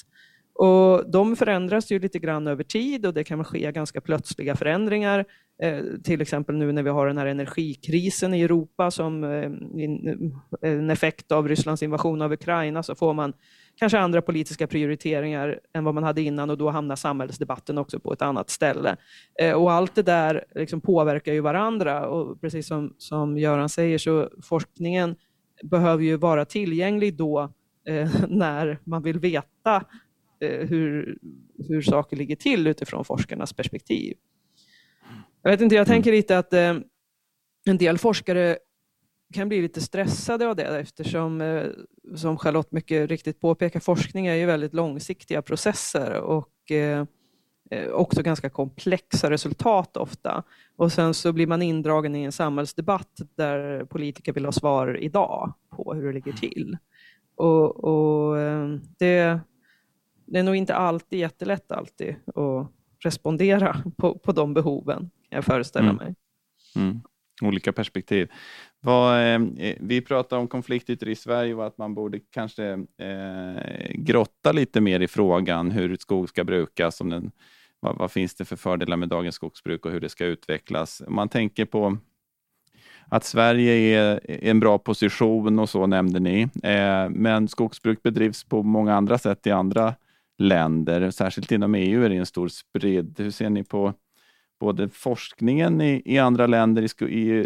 Och 0.54 1.12
de 1.12 1.36
förändras 1.36 1.91
ju 1.91 2.00
lite 2.00 2.20
grann 2.20 2.48
över 2.48 2.63
tid 2.63 3.06
och 3.06 3.13
det 3.13 3.24
kan 3.24 3.43
ske 3.43 3.72
ganska 3.72 4.02
plötsliga 4.02 4.56
förändringar. 4.56 5.26
Eh, 5.63 5.80
till 6.04 6.22
exempel 6.22 6.56
nu 6.56 6.72
när 6.72 6.84
vi 6.84 6.89
har 6.89 7.08
den 7.08 7.17
här 7.17 7.26
energikrisen 7.26 8.34
i 8.34 8.41
Europa 8.41 8.91
som 8.91 9.24
eh, 9.24 9.30
eh 9.30 10.72
en 10.72 10.89
effekt 10.89 11.32
av 11.32 11.48
Rysslands 11.48 11.84
invasion 11.84 12.22
av 12.22 12.34
Ukraina 12.34 12.84
så 12.84 12.96
får 12.96 13.13
man 13.13 13.34
kanske 13.78 14.00
andra 14.00 14.22
politiska 14.22 14.68
prioriteringar 14.68 15.60
än 15.74 15.84
vad 15.84 15.94
man 15.94 16.04
hade 16.04 16.22
innan 16.22 16.50
och 16.50 16.58
då 16.58 16.70
hamnar 16.70 16.96
samhällsdebatten 16.96 17.78
också 17.78 18.00
på 18.00 18.13
ett 18.13 18.22
annat 18.22 18.50
ställe. 18.50 18.96
Eh, 19.40 19.54
och 19.54 19.72
allt 19.72 19.96
det 19.96 20.04
där 20.04 20.46
liksom 20.56 20.82
påverkar 20.82 21.34
ju 21.34 21.42
varandra 21.42 22.08
och 22.08 22.42
precis 22.42 22.68
som, 22.68 22.94
som 22.98 23.38
Göran 23.38 23.70
säger 23.70 23.98
så 23.98 24.30
forskningen 24.44 25.16
behöver 25.63 26.04
ju 26.04 26.18
vara 26.18 26.46
tillgänglig 26.46 27.18
då 27.18 27.54
eh, 27.88 28.12
när 28.28 28.80
man 28.84 29.04
vill 29.04 29.20
veta 29.20 29.84
eh, 30.42 30.68
hur, 30.68 31.18
hur 31.68 31.82
saker 31.82 32.18
ligger 32.18 32.36
till 32.36 32.68
utifrån 32.68 33.06
forskarnas 33.06 33.54
perspektiv. 33.54 34.18
Jag 35.42 35.52
vet 35.52 35.62
inte, 35.62 35.76
jag 35.76 35.88
tänker 35.88 36.12
lite 36.12 36.38
att 36.38 36.54
eh, 36.54 36.76
en 37.66 37.78
del 37.78 37.98
forskare 37.98 38.58
kan 39.34 39.50
bli 39.50 39.62
lite 39.62 39.82
stressade 39.82 40.48
av 40.48 40.56
det 40.56 40.80
eftersom, 40.80 41.42
eh, 41.42 41.66
som 42.16 42.38
Charlotte 42.38 42.72
mycket 42.72 43.10
riktigt 43.10 43.40
påpekar, 43.40 43.80
forskning 43.80 44.28
är 44.28 44.36
ju 44.36 44.46
väldigt 44.46 44.74
långsiktiga 44.74 45.42
processer 45.42 46.13
och 46.13 46.72
eh, 46.72 47.06
eh, 47.72 47.88
också 47.88 48.22
ganska 48.22 48.50
komplexa 48.50 49.30
resultat 49.30 49.98
ofta. 49.98 50.44
Och 50.76 50.92
sen 50.92 51.13
så 51.13 51.34
blir 51.34 51.48
man 51.48 51.62
indragen 51.62 52.16
i 52.16 52.24
en 52.24 52.32
samhällsdebatt 52.32 53.22
där 53.36 53.86
politiker 53.86 54.34
vill 54.34 54.46
ha 54.46 54.52
svar 54.52 54.98
idag 55.02 55.54
på 55.70 55.94
hur 55.94 56.08
det 56.08 56.13
ligger 56.13 56.34
till. 56.34 56.78
Och, 57.36 57.84
och 57.84 58.36
det, 59.00 59.40
det 60.26 60.40
är 60.40 60.44
nog 60.44 60.56
inte 60.56 60.76
alltid 60.76 61.20
jättelätt 61.20 61.72
alltid 61.72 62.16
att 62.36 62.72
respondera 63.00 63.84
på, 63.98 64.18
på 64.18 64.32
de 64.32 64.54
behoven, 64.54 65.00
kan 65.00 65.36
jag 65.36 65.46
föreställa 65.46 65.90
mm. 65.90 65.96
mig. 65.96 66.16
Mm. 66.76 67.02
Olika 67.41 67.73
perspektiv. 67.73 68.32
Vad, 68.80 69.19
eh, 69.19 69.41
eh, 69.58 69.76
vi 69.80 70.02
pratar 70.02 70.38
om 70.38 70.47
konfliktytor 70.47 71.10
i 71.10 71.15
Sverige 71.15 71.54
och 71.54 71.67
att 71.67 71.78
man 71.78 71.93
borde 71.93 72.19
kanske 72.32 72.65
eh, 72.97 73.91
grotta 73.93 74.52
lite 74.52 74.82
mer 74.82 75.00
i 75.00 75.08
frågan 75.08 75.71
hur 75.71 75.95
skog 75.95 76.30
ska 76.30 76.43
brukas. 76.43 77.02
Om 77.02 77.10
den, 77.10 77.32
vad, 77.80 77.97
vad, 77.97 78.12
finns 78.12 78.36
det 78.36 78.45
för 78.45 78.56
fördelar 78.56 78.97
med 78.97 79.10
dagens 79.10 79.36
skogsbruk 79.36 79.86
och 79.86 79.91
hur 79.91 80.00
det 80.00 80.10
ska 80.10 80.26
utvecklas? 80.26 81.02
Man 81.08 81.30
tänker 81.30 81.65
på 81.65 81.97
att 83.10 83.23
Sverige 83.23 83.73
är 83.73 84.32
i 84.32 84.50
en 84.50 84.60
bra 84.60 84.78
position 84.78 85.60
och 85.60 85.69
så 85.69 85.86
nämnde 85.86 86.19
ni. 86.19 86.41
Eh, 86.63 87.10
men 87.10 87.47
skogsbruk 87.47 88.04
bedrivs 88.04 88.43
på 88.43 88.63
många 88.63 88.95
andra 88.95 89.17
sätt 89.17 89.47
i 89.47 89.52
andra 89.52 89.93
länder. 90.38 91.12
Särskilt 91.12 91.52
inom 91.52 91.76
EU 91.76 92.04
är 92.04 92.10
det 92.10 92.15
en 92.15 92.26
stor 92.26 92.47
spridd. 92.47 93.15
Hur 93.17 93.32
ser 93.32 93.50
ni 93.50 93.63
på 93.63 93.93
både 94.60 94.89
forskningen 94.89 95.82
i, 95.82 96.02
i 96.06 96.17
andra 96.17 96.48
länder 96.48 97.04
i, 97.04 97.06
i, 97.06 97.39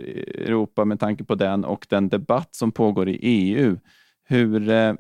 Europa 0.45 0.86
med 0.86 1.00
tanke 1.00 1.24
på 1.24 1.36
den 1.36 1.65
och 1.65 1.88
den 1.89 2.10
debatt 2.10 2.56
som 2.56 2.71
pågår 2.71 3.10
i 3.10 3.19
EU. 3.21 3.78
Hur, 4.24 4.69
eh, 4.69 4.93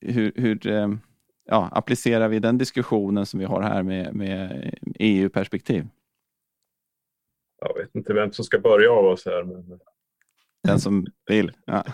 hur, 0.00 0.32
hur 0.36 0.66
eh, 0.66 0.88
ja, 1.44 1.68
applicerar 1.72 2.28
vi 2.28 2.38
den 2.38 2.58
diskussionen 2.58 3.26
som 3.26 3.40
vi 3.40 3.46
har 3.46 3.62
här 3.62 3.82
med, 3.82 4.14
med 4.14 4.74
EU-perspektiv? 4.98 5.86
Jag 7.60 7.74
vet 7.74 7.94
inte 7.94 8.12
vem 8.12 8.32
som 8.32 8.44
ska 8.44 8.58
börja 8.58 8.92
av 8.92 9.04
oss 9.04 9.26
här. 9.26 9.44
Men... 9.44 9.78
Den 10.64 10.80
som 10.80 11.06
vill. 11.26 11.52
Ja. 11.64 11.84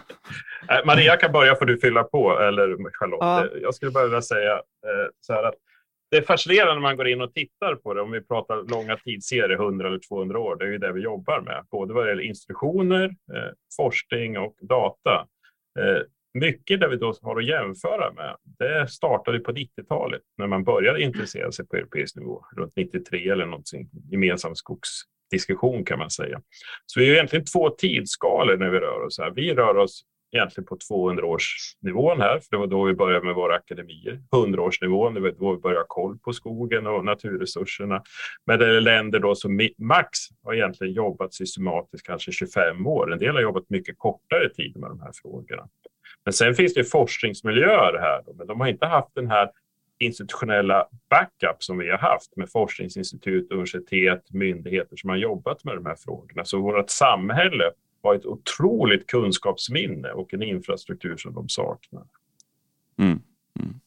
Maria 0.87 1.17
kan 1.17 1.33
börja 1.33 1.55
får 1.55 1.67
du 1.67 1.79
fylla 1.79 2.05
på, 2.05 2.39
eller 2.41 2.93
Charlotte. 2.93 3.19
Ja. 3.21 3.47
Jag 3.63 3.75
skulle 3.75 3.91
bara 3.91 4.05
vilja 4.05 4.23
säga 4.23 4.53
eh, 4.53 5.11
så 5.21 5.33
här 5.33 5.43
att 5.43 5.55
det 6.11 6.16
är 6.16 6.23
fascinerande 6.23 6.75
när 6.75 6.81
man 6.81 6.97
går 6.97 7.09
in 7.09 7.21
och 7.21 7.35
tittar 7.35 7.75
på 7.75 7.94
det. 7.94 8.01
Om 8.01 8.11
vi 8.11 8.21
pratar 8.21 8.71
långa 8.71 8.97
tidsserier, 8.97 9.57
100 9.57 9.88
eller 9.88 10.01
200 10.09 10.38
år, 10.38 10.57
det 10.57 10.64
är 10.64 10.68
ju 10.68 10.79
det 10.79 10.92
vi 10.92 11.01
jobbar 11.01 11.40
med. 11.40 11.66
Både 11.71 11.94
vad 11.94 12.05
det 12.05 12.11
gäller 12.11 12.23
institutioner, 12.23 13.05
eh, 13.05 13.53
forskning 13.77 14.38
och 14.38 14.57
data. 14.61 15.27
Eh, 15.81 16.03
mycket 16.35 16.81
det 16.81 16.88
vi 16.88 16.97
då 16.97 17.14
har 17.23 17.37
att 17.37 17.47
jämföra 17.47 18.12
med, 18.12 18.37
det 18.59 18.88
startade 18.90 19.38
på 19.38 19.53
90-talet 19.53 20.23
när 20.38 20.47
man 20.47 20.64
började 20.64 21.03
intressera 21.03 21.53
sig 21.53 21.66
på 21.66 21.77
europeisk 21.77 22.16
nivå, 22.16 22.44
runt 22.57 22.73
93 22.77 23.29
eller 23.29 23.47
någonting, 23.47 23.90
gemensam 24.11 24.55
skogsdiskussion 24.55 25.85
kan 25.85 25.99
man 25.99 26.11
säga. 26.11 26.40
Så 26.87 27.01
vi 27.01 27.09
är 27.09 27.12
egentligen 27.12 27.44
två 27.44 27.71
tidsskalor 27.71 28.57
när 28.57 28.71
vi 28.71 28.79
rör 28.79 29.07
oss 29.07 29.18
här. 29.18 29.31
Vi 29.31 29.55
rör 29.55 29.77
oss 29.77 30.03
egentligen 30.33 30.67
på 30.67 30.77
200-årsnivån 30.77 32.21
här, 32.21 32.41
för 32.41 32.51
det 32.51 32.57
var 32.57 32.67
då 32.67 32.85
vi 32.85 32.95
började 32.95 33.27
med 33.27 33.35
våra 33.35 33.55
akademier. 33.55 34.21
100-årsnivån, 34.31 35.14
det 35.14 35.21
var 35.21 35.31
då 35.31 35.53
vi 35.53 35.59
började 35.59 35.81
ha 35.81 35.87
koll 35.88 36.19
på 36.19 36.33
skogen 36.33 36.87
och 36.87 37.05
naturresurserna. 37.05 38.03
Men 38.47 38.59
det 38.59 38.77
är 38.77 38.81
länder 38.81 39.19
då 39.19 39.35
som 39.35 39.69
max 39.79 40.19
har 40.45 40.55
egentligen 40.55 40.93
jobbat 40.93 41.35
systematiskt 41.35 42.07
kanske 42.07 42.33
25 42.33 42.87
år. 42.87 43.12
En 43.12 43.19
del 43.19 43.35
har 43.35 43.43
jobbat 43.43 43.71
mycket 43.71 43.99
kortare 43.99 44.49
tid 44.49 44.77
med 44.77 44.91
de 44.91 45.01
här 45.01 45.12
frågorna. 45.23 45.69
Men 46.25 46.33
sen 46.33 46.55
finns 46.55 46.75
det 46.75 46.85
forskningsmiljöer 46.85 47.99
här, 47.99 48.23
men 48.35 48.47
de 48.47 48.61
har 48.61 48.69
inte 48.69 48.87
haft 48.87 49.14
den 49.14 49.31
här 49.31 49.51
institutionella 49.99 50.88
backup 51.11 51.62
som 51.62 51.79
vi 51.79 51.91
har 51.91 51.99
haft 51.99 52.37
med 52.37 52.51
forskningsinstitut, 52.51 53.53
universitet, 53.53 54.23
myndigheter 54.31 54.97
som 54.97 55.11
har 55.11 55.17
jobbat 55.17 55.64
med 55.64 55.75
de 55.75 55.87
här 55.87 55.97
frågorna. 56.05 56.45
Så 56.45 56.61
vårt 56.61 56.91
samhälle 56.91 57.71
har 58.03 58.15
ett 58.15 58.27
otroligt 58.27 59.07
kunskapsminne 59.07 60.09
och 60.09 60.35
en 60.35 60.43
infrastruktur 60.43 61.16
som 61.16 61.35
de 61.35 61.49
saknar. 61.49 62.07
Mm. 62.99 63.22
Mm. 63.61 63.81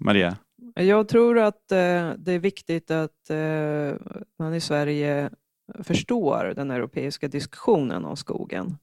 Maria? 0.00 0.36
Jag 0.74 1.08
tror 1.08 1.38
att 1.38 1.72
eh, 1.72 2.12
det 2.16 2.32
är 2.32 2.38
viktigt 2.38 2.90
att 2.90 3.30
eh, 3.30 3.94
man 4.38 4.54
i 4.54 4.60
Sverige 4.60 5.30
förstår 5.78 6.52
den 6.56 6.70
europeiska 6.70 7.28
diskussionen 7.28 8.04
om 8.04 8.16
skogen. 8.16 8.76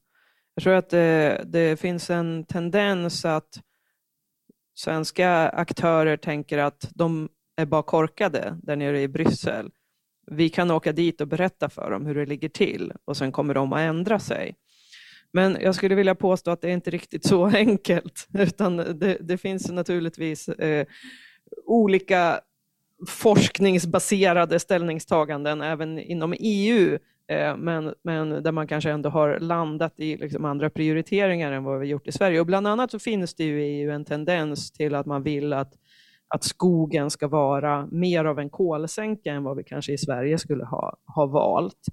Jag 0.54 0.64
tror 0.64 0.74
att 0.74 0.90
det, 0.90 1.42
det 1.46 1.80
finns 1.80 2.10
en 2.10 2.44
tendens 2.44 3.24
att 3.24 3.62
svenska 4.74 5.48
aktörer 5.48 6.16
tänker 6.16 6.58
att 6.58 6.90
de 6.94 7.28
är 7.56 7.66
bara 7.66 7.82
korkade 7.82 8.58
där 8.62 8.76
nere 8.76 9.00
i 9.00 9.08
Bryssel 9.08 9.70
vi 10.30 10.48
kan 10.48 10.70
åka 10.70 10.92
dit 10.92 11.20
och 11.20 11.28
berätta 11.28 11.68
för 11.68 11.90
dem 11.90 12.06
hur 12.06 12.14
det 12.14 12.26
ligger 12.26 12.48
till 12.48 12.92
och 13.04 13.16
sen 13.16 13.32
kommer 13.32 13.54
de 13.54 13.72
att 13.72 13.80
ändra 13.80 14.18
sig. 14.18 14.56
Men 15.32 15.56
jag 15.60 15.74
skulle 15.74 15.94
vilja 15.94 16.14
påstå 16.14 16.50
att 16.50 16.60
det 16.60 16.68
är 16.68 16.72
inte 16.72 16.90
riktigt 16.90 17.24
så 17.24 17.44
enkelt, 17.56 18.28
utan 18.38 18.76
det, 18.76 19.16
det 19.20 19.38
finns 19.38 19.70
naturligtvis 19.70 20.48
eh, 20.48 20.86
olika 21.66 22.40
forskningsbaserade 23.08 24.58
ställningstaganden 24.58 25.62
även 25.62 25.98
inom 25.98 26.34
EU, 26.38 26.98
eh, 27.28 27.56
men, 27.56 27.94
men 28.02 28.42
där 28.42 28.52
man 28.52 28.66
kanske 28.66 28.90
ändå 28.90 29.10
har 29.10 29.38
landat 29.40 30.00
i 30.00 30.16
liksom 30.16 30.44
andra 30.44 30.70
prioriteringar 30.70 31.52
än 31.52 31.64
vad 31.64 31.80
vi 31.80 31.86
gjort 31.86 32.06
i 32.06 32.12
Sverige. 32.12 32.40
Och 32.40 32.46
bland 32.46 32.66
annat 32.66 32.90
så 32.90 32.98
finns 32.98 33.34
det 33.34 33.44
ju 33.44 33.62
i 33.62 33.82
EU 33.82 33.90
en 33.90 34.04
tendens 34.04 34.72
till 34.72 34.94
att 34.94 35.06
man 35.06 35.22
vill 35.22 35.52
att, 35.52 35.72
att 36.34 36.44
skogen 36.44 37.10
ska 37.10 37.28
vara 37.28 37.86
mer 37.86 38.24
av 38.24 38.38
en 38.38 38.50
kolsänka 38.50 39.32
än 39.32 39.42
vad 39.42 39.56
vi 39.56 39.64
kanske 39.64 39.92
i 39.92 39.98
Sverige 39.98 40.38
skulle 40.38 40.64
ha, 40.64 40.96
ha 41.14 41.26
valt. 41.26 41.84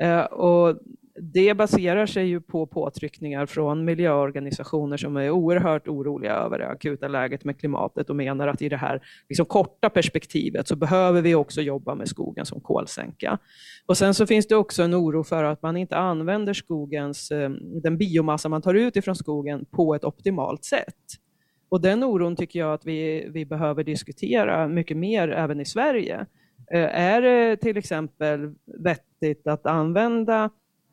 Eh, 0.00 0.22
och 0.22 0.76
det 1.20 1.54
baserar 1.54 2.06
sig 2.06 2.26
ju 2.26 2.40
på 2.40 2.66
påtryckningar 2.66 3.46
från 3.46 3.84
miljöorganisationer 3.84 4.96
som 4.96 5.16
är 5.16 5.30
oerhört 5.30 5.88
oroliga 5.88 6.32
över 6.32 6.58
det 6.58 6.68
akuta 6.68 7.08
läget 7.08 7.44
med 7.44 7.60
klimatet 7.60 8.10
och 8.10 8.16
menar 8.16 8.48
att 8.48 8.62
i 8.62 8.68
det 8.68 8.76
här 8.76 9.02
liksom 9.28 9.46
korta 9.46 9.90
perspektivet 9.90 10.68
så 10.68 10.76
behöver 10.76 11.22
vi 11.22 11.34
också 11.34 11.60
jobba 11.60 11.94
med 11.94 12.08
skogen 12.08 12.46
som 12.46 12.60
kolsänka. 12.60 13.38
Och 13.86 13.96
sen 13.96 14.14
så 14.14 14.26
finns 14.26 14.46
det 14.46 14.56
också 14.56 14.82
en 14.82 14.94
oro 14.94 15.24
för 15.24 15.44
att 15.44 15.62
man 15.62 15.76
inte 15.76 15.96
använder 15.96 16.52
skogens, 16.52 17.30
eh, 17.30 17.50
den 17.82 17.98
biomassa 17.98 18.48
man 18.48 18.62
tar 18.62 18.74
ut 18.74 18.96
ifrån 18.96 19.16
skogen 19.16 19.64
på 19.70 19.94
ett 19.94 20.04
optimalt 20.04 20.64
sätt. 20.64 20.94
Och 21.70 21.80
den 21.80 22.04
oron 22.04 22.36
tycker 22.36 22.58
jag 22.58 22.72
att 22.72 22.86
vi, 22.86 23.28
vi 23.30 23.46
behöver 23.46 23.84
diskutera 23.84 24.68
mycket 24.68 24.96
mer 24.96 25.28
även 25.28 25.60
i 25.60 25.64
Sverige. 25.64 26.26
Eh, 26.72 27.00
är 27.00 27.22
det 27.22 27.56
till 27.56 27.76
exempel 27.76 28.54
vettigt 28.84 29.46
att 29.46 29.66
använda 29.66 30.50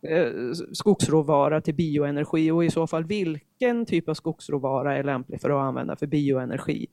eh, 0.07 0.31
skogsråvara 0.73 1.61
till 1.61 1.75
bioenergi 1.75 2.51
och 2.51 2.65
i 2.65 2.69
så 2.69 2.87
fall 2.87 3.03
vilken 3.03 3.85
typ 3.85 4.09
av 4.09 4.13
skogsråvara 4.13 4.97
är 4.97 5.03
lämplig 5.03 5.41
för 5.41 5.49
att 5.49 5.67
använda 5.67 5.95
för 5.95 6.07
bioenergi? 6.07 6.87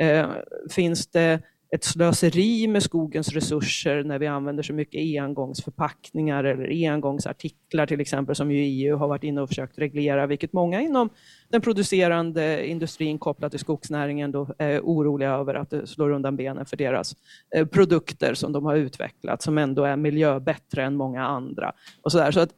Eh, 0.00 0.28
finns 0.70 1.06
det 1.06 1.42
ett 1.72 1.84
slöseri 1.84 2.66
med 2.66 2.82
skogens 2.82 3.32
resurser 3.32 4.04
när 4.04 4.18
vi 4.18 4.26
använder 4.26 4.62
så 4.62 4.72
mycket 4.72 5.22
engångsförpackningar 5.22 6.44
eller 6.44 6.90
engångsartiklar 6.90 7.86
till 7.86 8.00
exempel 8.00 8.34
som 8.34 8.50
ju 8.50 8.58
EU 8.58 8.96
har 8.96 9.08
varit 9.08 9.24
inne 9.24 9.40
och 9.40 9.48
försökt 9.48 9.78
reglera, 9.78 10.26
vilket 10.26 10.52
många 10.52 10.80
inom 10.80 11.10
den 11.48 11.60
producerande 11.60 12.68
industrin 12.68 13.18
kopplat 13.18 13.52
till 13.52 13.60
skogsnäringen 13.60 14.32
då 14.32 14.54
är 14.58 14.80
oroliga 14.80 15.30
över 15.30 15.54
att 15.54 15.70
det 15.70 15.86
slår 15.86 16.10
undan 16.10 16.36
benen 16.36 16.66
för 16.66 16.76
deras 16.76 17.16
eh, 17.56 17.66
produkter 17.66 18.34
som 18.34 18.52
de 18.52 18.64
har 18.64 18.76
utvecklat 18.76 19.42
som 19.42 19.58
ändå 19.58 19.84
är 19.84 19.96
miljöbättre 19.96 20.84
än 20.84 20.96
många 20.96 21.24
andra. 21.24 21.72
Och 22.02 22.12
så 22.12 22.18
där. 22.18 22.30
Så 22.30 22.40
att 22.40 22.50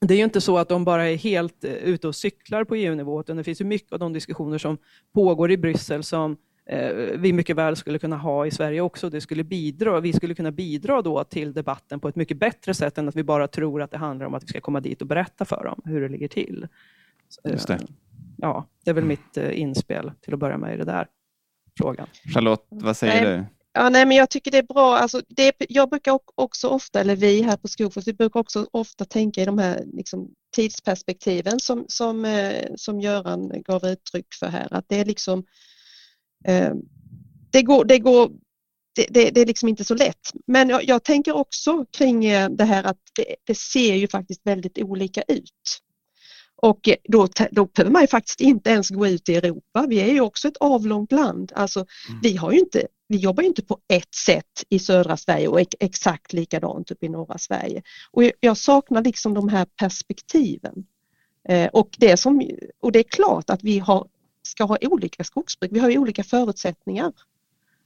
det 0.00 0.14
är 0.14 0.18
ju 0.18 0.24
inte 0.24 0.40
så 0.40 0.58
att 0.58 0.68
de 0.68 0.84
bara 0.84 1.08
är 1.08 1.16
helt 1.16 1.64
eh, 1.64 1.72
ute 1.72 2.08
och 2.08 2.14
cyklar 2.14 2.64
på 2.64 2.76
EU-nivå, 2.76 3.20
utan 3.20 3.36
det 3.36 3.44
finns 3.44 3.60
ju 3.60 3.64
mycket 3.64 3.92
av 3.92 3.98
de 3.98 4.12
diskussioner 4.12 4.58
som 4.58 4.78
pågår 5.14 5.50
i 5.50 5.56
Bryssel 5.56 6.02
som 6.02 6.36
vi 7.16 7.32
mycket 7.32 7.56
väl 7.56 7.76
skulle 7.76 7.98
kunna 7.98 8.16
ha 8.16 8.46
i 8.46 8.50
Sverige 8.50 8.80
också. 8.80 9.10
Det 9.10 9.20
skulle 9.20 9.44
bidra, 9.44 10.00
vi 10.00 10.12
skulle 10.12 10.34
kunna 10.34 10.50
bidra 10.50 11.02
då 11.02 11.24
till 11.24 11.52
debatten 11.52 12.00
på 12.00 12.08
ett 12.08 12.16
mycket 12.16 12.36
bättre 12.36 12.74
sätt 12.74 12.98
än 12.98 13.08
att 13.08 13.16
vi 13.16 13.22
bara 13.22 13.48
tror 13.48 13.82
att 13.82 13.90
det 13.90 13.98
handlar 13.98 14.26
om 14.26 14.34
att 14.34 14.42
vi 14.42 14.46
ska 14.46 14.60
komma 14.60 14.80
dit 14.80 15.00
och 15.00 15.06
berätta 15.06 15.44
för 15.44 15.64
dem 15.64 15.80
hur 15.84 16.00
det 16.00 16.08
ligger 16.08 16.28
till. 16.28 16.68
Just 17.44 17.68
det. 17.68 17.80
Ja, 18.36 18.66
det 18.84 18.90
är 18.90 18.94
väl 18.94 19.04
mitt 19.04 19.36
eh, 19.36 19.60
inspel 19.60 20.12
till 20.20 20.34
att 20.34 20.40
börja 20.40 20.58
med 20.58 20.74
i 20.74 20.76
det 20.76 20.84
där 20.84 21.06
frågan. 21.78 22.06
Charlotte, 22.34 22.66
vad 22.68 22.96
säger 22.96 23.24
Nej. 23.24 23.38
du? 23.38 23.44
Ja, 23.74 23.88
nej, 23.88 24.06
men 24.06 24.16
jag 24.16 24.30
tycker 24.30 24.50
det 24.50 24.58
är 24.58 24.62
bra. 24.62 24.96
Alltså, 24.96 25.22
det, 25.28 25.54
jag 25.68 25.90
brukar 25.90 26.18
också 26.34 26.68
ofta, 26.68 27.00
eller 27.00 27.16
vi 27.16 27.42
här 27.42 27.56
på 27.56 27.68
Skogfors, 27.68 28.06
vi 28.06 28.12
brukar 28.12 28.40
också 28.40 28.66
ofta 28.70 29.04
tänka 29.04 29.42
i 29.42 29.44
de 29.44 29.58
här 29.58 29.84
liksom, 29.92 30.30
tidsperspektiven 30.54 31.60
som, 31.60 31.84
som, 31.88 32.24
eh, 32.24 32.66
som 32.76 33.00
Göran 33.00 33.62
gav 33.62 33.86
uttryck 33.86 34.26
för 34.40 34.46
här. 34.46 34.68
Att 34.70 34.84
det 34.88 35.00
är 35.00 35.04
liksom, 35.04 35.38
eh, 35.38 35.44
det 37.50 37.62
går, 37.62 37.84
det 37.84 37.98
går 37.98 38.30
det, 38.94 39.06
det, 39.10 39.30
det, 39.30 39.40
är 39.40 39.46
liksom 39.46 39.68
inte 39.68 39.84
så 39.84 39.94
lätt. 39.94 40.32
Men 40.46 40.68
jag, 40.68 40.84
jag 40.84 41.04
tänker 41.04 41.36
också 41.36 41.84
kring 41.90 42.24
eh, 42.24 42.50
det 42.50 42.64
här 42.64 42.84
att 42.84 42.98
det, 43.16 43.36
det, 43.44 43.54
ser 43.54 43.94
ju 43.94 44.08
faktiskt 44.08 44.40
väldigt 44.46 44.78
olika 44.78 45.22
ut. 45.22 45.78
Och 46.56 46.88
då, 47.08 47.28
då 47.50 47.66
behöver 47.66 47.92
man 47.92 48.02
ju 48.02 48.08
faktiskt 48.08 48.40
inte 48.40 48.70
ens 48.70 48.90
gå 48.90 49.06
ut 49.06 49.28
i 49.28 49.34
Europa. 49.34 49.86
Vi 49.88 50.00
är 50.00 50.12
ju 50.12 50.20
också 50.20 50.48
ett 50.48 50.56
avlångt 50.56 51.12
land. 51.12 51.52
Alltså, 51.54 51.86
mm. 52.08 52.20
vi, 52.22 52.36
har 52.36 52.52
ju 52.52 52.58
inte, 52.58 52.86
vi 53.08 53.16
jobbar 53.16 53.42
ju 53.42 53.48
inte 53.48 53.62
på 53.62 53.78
ett 53.88 54.14
sätt 54.14 54.64
i 54.68 54.78
södra 54.78 55.16
Sverige 55.16 55.48
och 55.48 55.60
exakt 55.80 56.32
likadant 56.32 56.90
uppe 56.90 57.06
i 57.06 57.08
norra 57.08 57.38
Sverige. 57.38 57.82
Och 58.10 58.22
jag 58.40 58.56
saknar 58.56 59.02
liksom 59.02 59.34
de 59.34 59.48
här 59.48 59.64
perspektiven. 59.64 60.86
Eh, 61.48 61.68
och, 61.72 61.88
det 61.98 62.16
som, 62.16 62.50
och 62.80 62.92
det 62.92 62.98
är 62.98 63.08
klart 63.08 63.50
att 63.50 63.62
vi 63.62 63.78
har, 63.78 64.08
ska 64.52 64.64
ha 64.64 64.78
olika 64.80 65.24
skogsbruk, 65.24 65.70
vi 65.72 65.78
har 65.78 65.90
ju 65.90 65.98
olika 65.98 66.24
förutsättningar. 66.24 67.12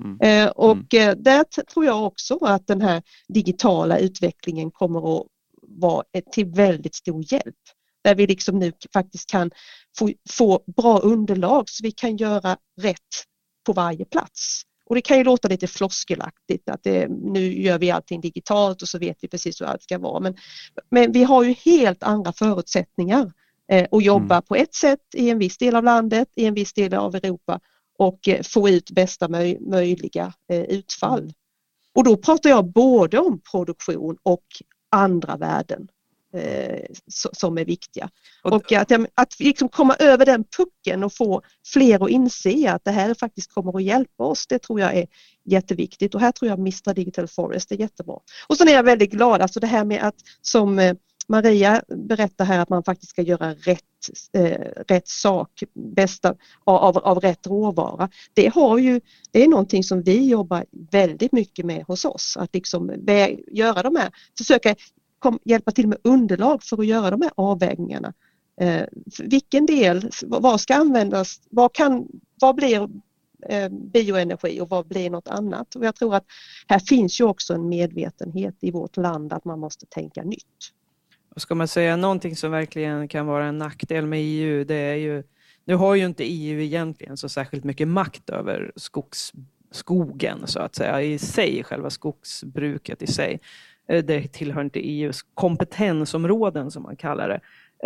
Mm. 0.04 0.20
Eh, 0.20 0.50
och 0.50 0.94
mm. 0.94 1.10
Eh, 1.10 1.16
där 1.16 1.44
tror 1.44 1.84
jag 1.84 2.06
också 2.06 2.38
att 2.44 2.66
den 2.66 2.80
här 2.80 3.02
digitala 3.28 3.98
utvecklingen 3.98 4.70
kommer 4.70 5.16
att 5.16 5.26
vara 5.62 6.04
till 6.32 6.46
väldigt 6.46 6.94
stor 6.94 7.32
hjälp 7.32 7.56
där 8.04 8.14
vi 8.14 8.26
liksom 8.26 8.58
nu 8.58 8.72
faktiskt 8.92 9.30
kan 9.30 9.50
få, 9.98 10.10
få 10.30 10.60
bra 10.76 10.98
underlag 10.98 11.68
så 11.68 11.82
vi 11.82 11.90
kan 11.90 12.16
göra 12.16 12.56
rätt 12.80 13.24
på 13.66 13.72
varje 13.72 14.04
plats. 14.04 14.62
Och 14.88 14.94
det 14.94 15.00
kan 15.00 15.18
ju 15.18 15.24
låta 15.24 15.48
lite 15.48 15.66
floskelaktigt 15.66 16.68
att 16.68 16.82
det, 16.82 17.08
nu 17.08 17.62
gör 17.62 17.78
vi 17.78 17.90
allting 17.90 18.20
digitalt 18.20 18.82
och 18.82 18.88
så 18.88 18.98
vet 18.98 19.16
vi 19.20 19.28
precis 19.28 19.60
hur 19.60 19.66
allt 19.66 19.82
ska 19.82 19.98
vara. 19.98 20.20
Men, 20.20 20.36
men 20.90 21.12
vi 21.12 21.24
har 21.24 21.44
ju 21.44 21.52
helt 21.52 22.02
andra 22.02 22.32
förutsättningar 22.32 23.32
eh, 23.72 23.86
att 23.90 24.04
jobba 24.04 24.34
mm. 24.34 24.42
på 24.42 24.56
ett 24.56 24.74
sätt 24.74 25.00
i 25.14 25.30
en 25.30 25.38
viss 25.38 25.58
del 25.58 25.76
av 25.76 25.84
landet, 25.84 26.28
i 26.36 26.46
en 26.46 26.54
viss 26.54 26.72
del 26.72 26.94
av 26.94 27.14
Europa 27.14 27.60
och 27.98 28.28
eh, 28.28 28.42
få 28.42 28.68
ut 28.68 28.90
bästa 28.90 29.28
möj 29.28 29.58
möjliga 29.60 30.32
eh, 30.52 30.62
utfall. 30.62 31.20
Mm. 31.20 31.32
Och 31.94 32.04
då 32.04 32.16
pratar 32.16 32.50
jag 32.50 32.72
både 32.72 33.18
om 33.18 33.40
produktion 33.50 34.16
och 34.22 34.44
andra 34.90 35.36
värden 35.36 35.88
eh, 36.34 36.86
som 37.32 37.58
är 37.58 37.64
viktiga. 37.64 38.10
Och 38.42 38.72
att, 38.72 38.92
att 39.14 39.40
liksom 39.40 39.68
komma 39.68 39.96
över 39.98 40.26
den 40.26 40.44
pucken 40.56 41.04
och 41.04 41.12
få 41.12 41.42
fler 41.72 42.04
att 42.04 42.10
inse 42.10 42.72
att 42.72 42.84
det 42.84 42.90
här 42.90 43.14
faktiskt 43.14 43.52
kommer 43.52 43.76
att 43.76 43.82
hjälpa 43.82 44.24
oss, 44.24 44.46
det 44.46 44.58
tror 44.58 44.80
jag 44.80 44.94
är 44.96 45.06
jätteviktigt 45.44 46.14
och 46.14 46.20
här 46.20 46.32
tror 46.32 46.48
jag 46.48 46.58
Mr 46.58 46.94
Digital 46.94 47.28
Forest 47.28 47.72
är 47.72 47.76
jättebra. 47.76 48.18
Och 48.46 48.56
sen 48.56 48.68
är 48.68 48.72
jag 48.72 48.82
väldigt 48.82 49.10
glad, 49.10 49.42
alltså 49.42 49.60
det 49.60 49.66
här 49.66 49.84
med 49.84 50.02
att 50.02 50.16
som 50.40 50.96
Maria 51.28 51.82
berättar 51.88 52.44
här 52.44 52.58
att 52.58 52.68
man 52.68 52.82
faktiskt 52.82 53.10
ska 53.10 53.22
göra 53.22 53.54
rätt, 53.54 53.82
eh, 54.32 54.68
rätt 54.88 55.08
sak, 55.08 55.62
bästa 55.74 56.34
av, 56.64 56.98
av 56.98 57.20
rätt 57.20 57.46
råvara. 57.46 58.08
Det, 58.34 58.54
har 58.54 58.78
ju, 58.78 59.00
det 59.30 59.44
är 59.44 59.48
någonting 59.48 59.84
som 59.84 60.02
vi 60.02 60.28
jobbar 60.28 60.64
väldigt 60.90 61.32
mycket 61.32 61.66
med 61.66 61.84
hos 61.84 62.04
oss, 62.04 62.36
att 62.36 62.54
liksom 62.54 62.92
göra 63.52 63.82
de 63.82 63.96
här, 63.96 64.10
försöka 64.38 64.74
kom, 65.18 65.38
hjälpa 65.44 65.70
till 65.72 65.88
med 65.88 65.98
underlag 66.04 66.62
för 66.62 66.78
att 66.80 66.86
göra 66.86 67.10
de 67.10 67.22
här 67.22 67.32
avvägningarna. 67.34 68.12
Eh, 68.60 68.86
vilken 69.18 69.66
del, 69.66 70.10
vad 70.22 70.60
ska 70.60 70.74
användas, 70.74 71.40
vad, 71.50 71.72
kan, 71.72 72.06
vad 72.40 72.56
blir 72.56 72.88
eh, 73.48 73.68
bioenergi 73.68 74.60
och 74.60 74.68
vad 74.68 74.86
blir 74.86 75.10
något 75.10 75.28
annat? 75.28 75.74
Och 75.74 75.84
jag 75.84 75.94
tror 75.94 76.14
att 76.14 76.24
här 76.68 76.78
finns 76.78 77.20
ju 77.20 77.24
också 77.24 77.54
en 77.54 77.68
medvetenhet 77.68 78.56
i 78.60 78.70
vårt 78.70 78.96
land 78.96 79.32
att 79.32 79.44
man 79.44 79.60
måste 79.60 79.86
tänka 79.86 80.22
nytt. 80.22 80.72
Ska 81.36 81.54
man 81.54 81.68
säga 81.68 81.96
någonting 81.96 82.36
som 82.36 82.50
verkligen 82.50 83.08
kan 83.08 83.26
vara 83.26 83.44
en 83.44 83.58
nackdel 83.58 84.06
med 84.06 84.20
EU, 84.22 84.64
det 84.64 84.74
är 84.74 84.94
ju, 84.94 85.22
nu 85.64 85.74
har 85.74 85.94
ju 85.94 86.06
inte 86.06 86.24
EU 86.24 86.60
egentligen 86.60 87.16
så 87.16 87.28
särskilt 87.28 87.64
mycket 87.64 87.88
makt 87.88 88.30
över 88.30 88.72
skogs, 88.76 89.32
skogen 89.70 90.46
så 90.46 90.60
att 90.60 90.74
säga 90.74 91.02
i 91.02 91.18
sig, 91.18 91.64
själva 91.64 91.90
skogsbruket 91.90 93.02
i 93.02 93.06
sig. 93.06 93.40
Eh, 93.88 94.04
det 94.04 94.32
tillhör 94.32 94.60
inte 94.60 94.80
EUs 94.80 95.22
kompetensområden 95.34 96.70
som 96.70 96.82
man 96.82 96.96
kallar 96.96 97.28
det. 97.28 97.40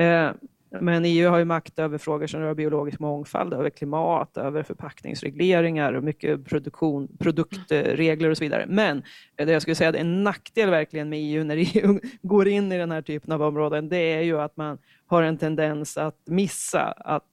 Eh, 0.04 0.32
men 0.80 1.04
EU 1.04 1.28
har 1.28 1.38
ju 1.38 1.44
makt 1.44 1.78
över 1.78 1.98
frågor 1.98 2.26
som 2.26 2.40
rör 2.40 2.54
biologisk 2.54 2.98
mångfald, 2.98 3.54
över 3.54 3.70
klimat, 3.70 4.36
över 4.36 4.62
förpackningsregleringar 4.62 5.92
och 5.92 6.04
mycket 6.04 6.44
produktion, 6.44 7.08
produktregler 7.18 8.30
och 8.30 8.36
så 8.36 8.44
vidare. 8.44 8.66
Men 8.68 9.02
det 9.36 9.52
jag 9.52 9.62
skulle 9.62 9.74
säga 9.74 9.88
är 9.88 9.94
en 9.94 10.24
nackdel 10.24 10.70
verkligen 10.70 11.08
med 11.08 11.18
EU 11.22 11.44
när 11.44 11.56
EU 11.76 12.00
går 12.22 12.48
in 12.48 12.72
i 12.72 12.78
den 12.78 12.90
här 12.90 13.02
typen 13.02 13.32
av 13.32 13.42
områden, 13.42 13.88
det 13.88 14.12
är 14.12 14.22
ju 14.22 14.40
att 14.40 14.56
man 14.56 14.78
har 15.06 15.22
en 15.22 15.38
tendens 15.38 15.96
att 15.96 16.18
missa 16.26 16.82
att 16.92 17.24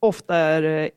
ofta 0.00 0.36
är 0.36 0.90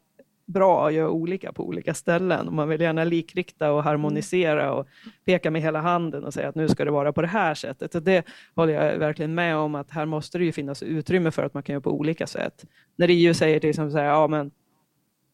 bra 0.52 0.88
att 0.88 0.94
göra 0.94 1.10
olika 1.10 1.52
på 1.54 1.68
olika 1.68 1.94
ställen. 1.94 2.56
Man 2.56 2.70
vill 2.70 2.82
gärna 2.82 3.04
likrikta 3.04 3.72
och 3.72 3.84
harmonisera 3.84 4.74
och 4.74 4.88
peka 5.26 5.52
med 5.52 5.62
hela 5.62 5.82
handen 5.82 6.24
och 6.24 6.34
säga 6.34 6.50
att 6.50 6.56
nu 6.56 6.68
ska 6.68 6.86
det 6.86 6.92
vara 6.92 7.14
på 7.14 7.22
det 7.22 7.28
här 7.28 7.54
sättet. 7.54 7.96
Och 7.96 8.04
det 8.04 8.26
håller 8.56 8.74
jag 8.74 8.98
verkligen 8.98 9.36
med 9.36 9.56
om, 9.56 9.76
att 9.76 9.92
här 9.92 10.06
måste 10.06 10.38
det 10.38 10.46
ju 10.46 10.52
finnas 10.52 10.84
utrymme 10.84 11.32
för 11.32 11.44
att 11.44 11.54
man 11.54 11.64
kan 11.64 11.74
göra 11.74 11.82
på 11.82 11.92
olika 11.92 12.28
sätt. 12.28 12.66
När 12.96 13.08
EU 13.08 13.34
säger 13.34 13.60
till 13.60 13.70
exempel 13.70 13.92
så 13.92 13.98
här, 13.98 14.06
ja 14.06 14.28
men 14.28 14.52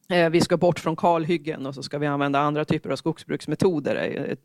eh, 0.09 0.30
vi 0.30 0.41
ska 0.41 0.57
bort 0.57 0.80
från 0.80 0.95
kalhyggen 0.95 1.65
och 1.65 1.76
så 1.76 1.84
ska 1.84 1.97
vi 1.97 2.07
använda 2.07 2.39
andra 2.39 2.65
typer 2.65 2.89
av 2.89 2.95
skogsbruksmetoder. 2.95 4.36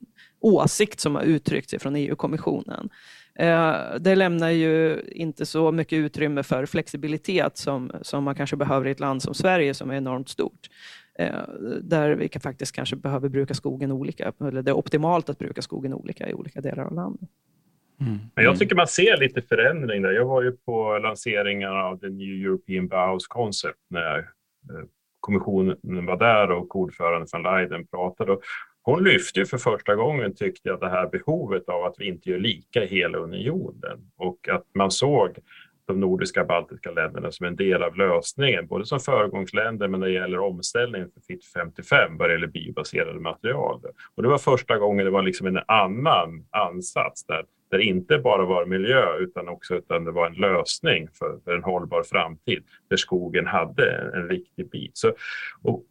åsikt 0.41 1.01
som 1.01 1.15
har 1.15 1.23
uttryckts 1.23 1.75
från 1.79 1.97
EU-kommissionen. 1.97 2.91
Eh, 3.39 3.75
det 4.01 4.15
lämnar 4.15 4.51
ju 4.51 5.01
inte 5.13 5.47
så 5.47 5.73
mycket 5.73 5.97
utrymme 5.97 6.43
för 6.43 6.67
flexibilitet 6.67 7.57
som, 7.57 7.91
som 8.03 8.25
man 8.25 8.35
kanske 8.35 8.57
behöver 8.57 8.87
i 8.87 8.91
ett 8.91 9.01
land 9.01 9.23
som 9.23 9.35
Sverige 9.35 9.75
som 9.75 9.91
är 9.91 9.95
enormt 9.95 10.29
stort. 10.29 10.69
Eh, 11.19 11.43
där 11.81 12.15
vi 12.15 12.29
faktiskt 12.43 12.75
kanske 12.75 12.97
behöver 12.97 13.29
bruka 13.29 13.55
skogen 13.55 13.93
olika, 13.93 14.33
eller 14.41 14.63
det 14.63 14.71
är 14.71 14.77
optimalt 14.77 15.29
att 15.29 15.39
bruka 15.39 15.63
skogen 15.63 15.95
olika 15.95 16.29
i 16.29 16.35
olika 16.35 16.61
delar 16.61 16.85
av 16.85 16.95
landet. 16.95 17.29
Mm. 18.01 18.19
Men 18.35 18.45
jag 18.45 18.59
tycker 18.59 18.77
man 18.77 18.87
ser 18.87 19.17
lite 19.17 19.43
förändring 19.43 20.03
där. 20.03 20.13
Jag 20.13 20.25
var 20.25 20.43
ju 20.43 20.53
på 20.53 20.99
lanseringen 20.99 21.71
av 21.71 21.99
the 21.99 22.09
New 22.09 22.47
European 22.47 22.89
Bauhaus 22.89 23.27
Concept 23.27 23.79
när 23.91 24.19
eh, 24.19 24.87
kommissionen 25.21 26.07
var 26.07 26.17
där 26.17 26.51
och 26.51 26.77
ordförande 26.77 27.27
van 27.33 27.43
Leiden 27.43 27.87
pratade. 27.87 28.39
Hon 28.85 29.05
lyfte 29.05 29.41
ju 29.41 29.47
för 29.47 29.59
första 29.59 29.95
gången 29.95 30.35
tyckte 30.35 30.69
jag 30.69 30.81
det 30.81 30.89
här 30.89 31.09
behovet 31.09 31.69
av 31.69 31.85
att 31.85 31.95
vi 31.99 32.09
inte 32.09 32.31
gör 32.31 32.39
lika 32.39 32.85
i 32.85 32.87
hela 32.87 33.19
unionen 33.19 34.11
och 34.17 34.49
att 34.49 34.67
man 34.75 34.91
såg 34.91 35.39
de 35.87 36.01
nordiska 36.01 36.45
baltiska 36.45 36.91
länderna 36.91 37.33
som 37.33 37.47
en 37.47 37.57
del 37.57 37.83
av 37.83 37.97
lösningen, 37.97 38.67
både 38.67 38.87
som 38.87 39.01
föregångsländer 39.01 39.89
men 39.89 40.01
när 40.01 40.07
det 40.07 40.13
gäller 40.13 40.39
omställningen 40.39 41.11
för 41.11 41.21
Fit 41.21 41.45
55 41.45 42.17
vad 42.19 42.29
det 42.29 42.33
gäller 42.33 42.47
biobaserade 42.47 43.21
material. 43.21 43.81
Och 44.15 44.23
det 44.23 44.29
var 44.29 44.39
första 44.39 44.79
gången 44.79 45.05
det 45.05 45.11
var 45.11 45.23
liksom 45.23 45.47
en 45.47 45.61
annan 45.69 46.47
ansats 46.51 47.25
där, 47.25 47.45
där 47.71 47.79
det 47.79 47.85
inte 47.85 48.19
bara 48.19 48.45
var 48.45 48.67
miljö 48.67 49.17
utan 49.19 49.49
också 49.49 49.75
utan 49.75 50.05
det 50.05 50.13
var 50.13 50.27
en 50.27 50.35
lösning 50.35 51.09
för, 51.19 51.39
för 51.45 51.55
en 51.55 51.63
hållbar 51.63 52.03
framtid 52.03 52.65
där 52.91 52.97
skogen 52.97 53.47
hade 53.47 53.91
en, 53.91 54.15
en 54.15 54.29
viktig 54.29 54.71
bit. 54.71 54.97
Så, 54.97 55.13
och 55.63 55.85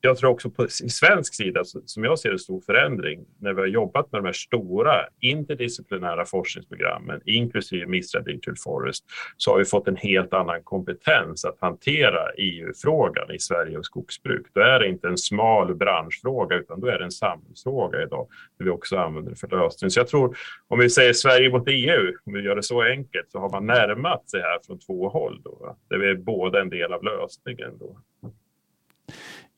jag 0.00 0.16
tror 0.16 0.30
också 0.30 0.50
på 0.50 0.64
i 0.64 0.68
svensk 0.68 1.34
sida, 1.34 1.64
som 1.64 2.04
jag 2.04 2.18
ser 2.18 2.32
en 2.32 2.38
stor 2.38 2.60
förändring, 2.60 3.24
när 3.38 3.52
vi 3.52 3.60
har 3.60 3.68
jobbat 3.68 4.12
med 4.12 4.22
de 4.22 4.26
här 4.26 4.32
stora 4.32 5.06
interdisciplinära 5.20 6.24
forskningsprogrammen, 6.24 7.20
inklusive 7.24 7.86
Mistra 7.86 8.20
Digital 8.20 8.54
Forest, 8.56 9.04
så 9.36 9.50
har 9.50 9.58
vi 9.58 9.64
fått 9.64 9.88
en 9.88 9.96
helt 9.96 10.32
annan 10.32 10.62
kompetens 10.62 11.44
att 11.44 11.60
hantera 11.60 12.32
EU-frågan 12.38 13.30
i 13.30 13.38
Sverige 13.38 13.78
och 13.78 13.84
skogsbruk. 13.84 14.46
Då 14.54 14.60
är 14.60 14.78
det 14.78 14.88
inte 14.88 15.08
en 15.08 15.18
smal 15.18 15.74
branschfråga, 15.74 16.56
utan 16.56 16.80
då 16.80 16.86
är 16.86 16.98
det 16.98 17.04
en 17.04 17.10
samhällsfråga 17.10 18.02
idag, 18.02 18.28
där 18.58 18.64
vi 18.64 18.70
också 18.70 18.96
använder 18.96 19.30
det 19.30 19.36
för 19.36 19.48
lösning. 19.48 19.90
Så 19.90 20.00
jag 20.00 20.08
tror, 20.08 20.36
om 20.68 20.78
vi 20.78 20.90
säger 20.90 21.12
Sverige 21.12 21.50
mot 21.50 21.64
EU, 21.66 22.12
om 22.24 22.32
vi 22.32 22.40
gör 22.40 22.56
det 22.56 22.62
så 22.62 22.82
enkelt, 22.82 23.30
så 23.30 23.38
har 23.38 23.50
man 23.50 23.66
närmat 23.66 24.30
sig 24.30 24.40
här 24.40 24.58
från 24.66 24.78
två 24.78 25.08
håll, 25.08 25.40
då, 25.44 25.76
där 25.90 25.98
vi 25.98 26.10
är 26.10 26.14
båda 26.14 26.60
en 26.60 26.70
del 26.70 26.92
av 26.92 27.04
lösningen. 27.04 27.78
Då. 27.78 27.96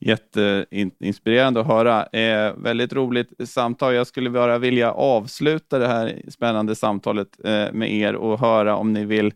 Jätteinspirerande 0.05 1.59
att 1.59 1.67
höra. 1.67 2.05
Eh, 2.05 2.53
väldigt 2.57 2.93
roligt 2.93 3.49
samtal. 3.49 3.95
Jag 3.95 4.07
skulle 4.07 4.29
bara 4.29 4.57
vilja 4.57 4.91
avsluta 4.91 5.79
det 5.79 5.87
här 5.87 6.21
spännande 6.27 6.75
samtalet 6.75 7.27
eh, 7.45 7.73
med 7.73 7.93
er 7.93 8.15
och 8.15 8.39
höra 8.39 8.75
om 8.75 8.93
ni 8.93 9.05
vill 9.05 9.33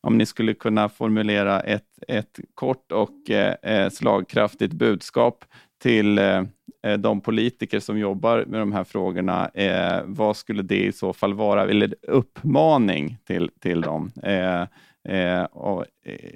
om 0.00 0.18
ni 0.18 0.26
skulle 0.26 0.54
kunna 0.54 0.88
formulera 0.88 1.60
ett, 1.60 1.98
ett 2.08 2.40
kort 2.54 2.92
och 2.92 3.30
eh, 3.30 3.54
eh 3.62 3.90
slagkraftigt 3.90 4.72
budskap 4.72 5.44
till 5.82 6.18
eh, 6.18 6.42
eh, 6.86 6.98
de 6.98 7.20
politiker 7.20 7.80
som 7.80 7.98
jobbar 7.98 8.44
med 8.46 8.60
de 8.60 8.72
här 8.72 8.84
frågorna. 8.84 9.48
Eh, 9.48 10.02
vad 10.04 10.36
skulle 10.36 10.62
det 10.62 10.84
i 10.84 10.92
så 10.92 11.12
fall 11.12 11.34
vara? 11.34 11.62
Eller 11.62 11.94
uppmaning 12.02 13.18
till, 13.26 13.50
till 13.60 13.80
dem? 13.80 14.12
Eh, 14.22 15.44
och 15.44 15.84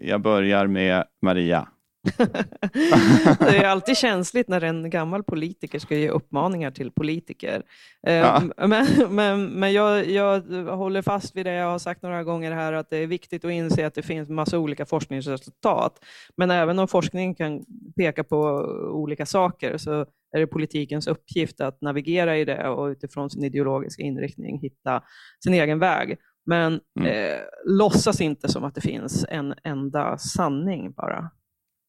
jag 0.03 0.20
börjar 0.20 0.66
med 0.66 1.05
Maria. 1.23 1.68
det 3.38 3.57
är 3.57 3.64
alltid 3.68 3.96
känsligt 3.96 4.48
när 4.48 4.64
en 4.64 4.90
gammal 4.90 5.22
politiker 5.22 5.78
ska 5.78 5.96
ge 5.96 6.09
uppmaningar 6.09 6.70
till 6.70 6.90
politiker. 6.90 7.62
Ja. 8.00 8.42
Men, 8.57 8.86
men, 9.11 9.46
men 9.46 9.72
jag, 9.72 10.07
jag, 10.11 10.40
håller 10.76 11.03
fast 11.03 11.36
vid 11.36 11.46
det 11.46 11.53
jag 11.53 11.70
har 11.70 11.78
sagt 11.78 12.03
några 12.03 12.24
gånger 12.24 12.53
här, 12.53 12.72
att 12.72 12.90
det 12.90 12.96
är 12.96 13.07
viktigt 13.07 13.44
att 13.44 13.50
inse 13.50 13.86
att 13.86 13.94
det 13.94 14.03
finns 14.03 14.28
massa 14.28 14.59
olika 14.59 14.86
forskningsresultat. 14.86 16.05
Men 16.36 16.50
även 16.50 16.78
om 16.78 16.88
forskningen 16.88 17.34
kan 17.34 17.64
peka 17.96 18.24
på 18.24 18.38
olika 18.92 19.26
saker 19.26 19.78
så 19.78 20.07
är 20.36 20.40
det 20.40 20.46
politikens 20.46 21.07
uppgift 21.07 21.61
att 21.61 21.80
navigera 21.80 22.38
i 22.38 22.44
det 22.44 22.68
och 22.68 22.86
utifrån 22.86 23.30
sin 23.30 23.44
ideologiska 23.44 24.03
inriktning 24.03 24.59
hitta 24.59 25.03
sin 25.44 25.55
egen 25.55 25.78
väg. 25.78 26.18
Men 26.46 26.80
mm. 27.00 27.09
eh, 27.09 27.40
låtsas 27.64 28.20
inte 28.20 28.48
som 28.48 28.64
att 28.64 28.74
det 28.74 28.80
finns 28.80 29.24
en 29.28 29.55
enda 29.64 30.18
sanning 30.18 30.92
bara. 30.92 31.30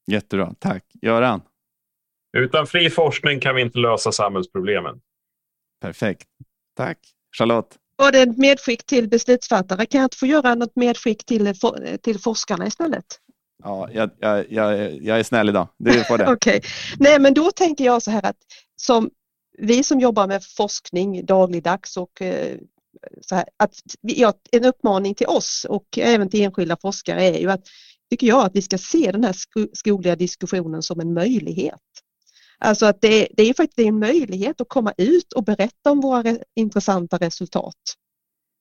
Jättebra, 0.08 0.54
tack. 0.60 0.84
Göran? 1.01 1.41
Utan 2.38 2.68
fri 2.68 2.89
forskning 2.89 3.39
kan 3.39 3.56
vi 3.56 3.62
inte 3.62 3.80
lösa 3.80 4.12
samhällsproblemen. 4.12 5.01
Perfekt. 5.82 6.28
Tack. 6.76 6.97
Charlotte? 7.38 7.78
Var 7.95 8.12
det 8.12 8.22
ett 8.22 8.38
medskick 8.38 8.86
till 8.86 9.10
beslutsfattare? 9.10 9.86
Kan 9.86 10.01
jag 10.01 10.06
inte 10.06 10.18
få 10.18 10.26
göra 10.26 10.56
något 10.56 10.76
medskick 10.76 11.26
till, 11.26 11.54
till 12.01 12.20
forskarna 12.20 12.68
istället? 12.68 13.06
Ja, 13.64 13.89
jag, 13.91 14.10
jag, 14.20 14.51
jag, 14.51 15.01
jag 15.04 15.20
är 15.20 15.24
snäll 15.24 15.49
idag. 15.49 15.68
Du 15.78 16.04
får 16.04 16.18
det. 16.18 16.24
Okej. 16.34 16.58
Okay. 16.58 16.70
Nej, 16.99 17.20
men 17.20 17.34
då 17.34 17.51
tänker 17.51 17.86
jag 17.86 18.01
så 18.01 18.12
här 18.12 18.26
att 18.26 18.38
som 18.76 19.10
vi 19.58 19.84
som 19.84 19.99
jobbar 19.99 20.28
med 20.28 20.43
forskning 20.58 21.26
dagligdags 21.26 21.97
och 21.97 22.22
eh, 22.22 22.58
så 23.22 23.36
här, 23.36 23.45
att 23.58 23.76
ja, 24.01 24.34
en 24.51 24.66
uppmaning 24.66 25.16
till 25.16 25.28
oss 25.28 25.66
och 25.70 25.97
även 25.97 26.30
till 26.30 26.41
enskilda 26.41 26.78
forskare 26.82 27.24
är 27.24 27.39
ju 27.39 27.51
att 27.51 27.68
tycker 28.10 28.28
jag 28.28 28.45
att 28.45 28.56
vi 28.56 28.62
ska 28.62 28.78
se 28.78 29.12
den 29.12 29.24
här 29.24 29.36
skogliga 29.74 30.16
diskussionen 30.16 30.82
som 30.82 30.99
en 30.99 31.14
möjlighet. 31.14 31.80
Alltså 32.58 32.86
att 32.86 33.01
det, 33.01 33.28
det 33.38 33.43
är 33.43 33.54
faktiskt 33.54 33.80
en 33.80 33.99
möjlighet 33.99 34.62
att 34.62 34.70
komma 34.70 34.93
ut 34.97 35.34
och 35.34 35.43
berätta 35.43 35.91
om 35.91 36.01
våra 36.01 36.24
re, 36.24 36.43
intressanta 36.56 37.18
resultat 37.18 37.76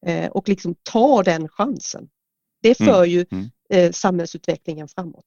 eh, 0.06 0.30
och 0.30 0.48
liksom 0.48 0.74
ta 0.82 1.22
den 1.22 1.48
chansen. 1.48 2.08
Det 2.62 2.74
för 2.74 3.04
mm. 3.04 3.10
ju 3.10 3.26
mm. 3.30 3.50
eh, 3.70 3.92
samhällsutvecklingen 3.92 4.88
framåt. 4.88 5.24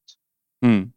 Mm. 0.65 0.91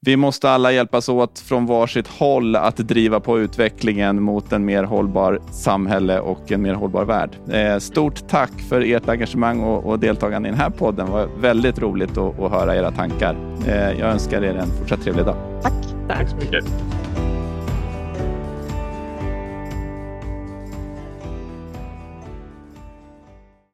Vi 0.00 0.16
måste 0.16 0.50
alla 0.50 0.72
hjälpas 0.72 1.08
åt 1.08 1.38
från 1.38 1.66
varsitt 1.66 2.08
håll 2.08 2.56
att 2.56 2.76
driva 2.76 3.20
på 3.20 3.38
utvecklingen 3.38 4.22
mot 4.22 4.52
en 4.52 4.64
mer 4.64 4.84
hållbar 4.84 5.40
samhälle 5.52 6.20
och 6.20 6.52
en 6.52 6.62
mer 6.62 6.74
hållbar 6.74 7.04
värld. 7.04 7.30
Eh, 7.50 7.78
stort 7.78 8.28
tack 8.28 8.52
för 8.68 8.80
ert 8.80 9.08
engagemang 9.08 9.60
och, 9.60 9.98
deltagande 9.98 10.48
i 10.48 10.52
den 10.52 10.60
här 10.60 10.70
podden. 10.70 11.06
Det 11.06 11.12
var 11.12 11.28
väldigt 11.40 11.78
roligt 11.78 12.18
att, 12.18 12.50
höra 12.50 12.76
era 12.76 12.90
tankar. 12.90 13.36
Eh, 13.66 13.74
jag 13.74 14.10
önskar 14.10 14.44
er 14.44 14.54
en 14.54 14.70
fortsatt 14.78 15.02
trevlig 15.02 15.24
dag. 15.24 15.36
Tack. 15.62 15.72
Tack 16.08 16.28
så 16.28 16.36
mycket. 16.36 16.64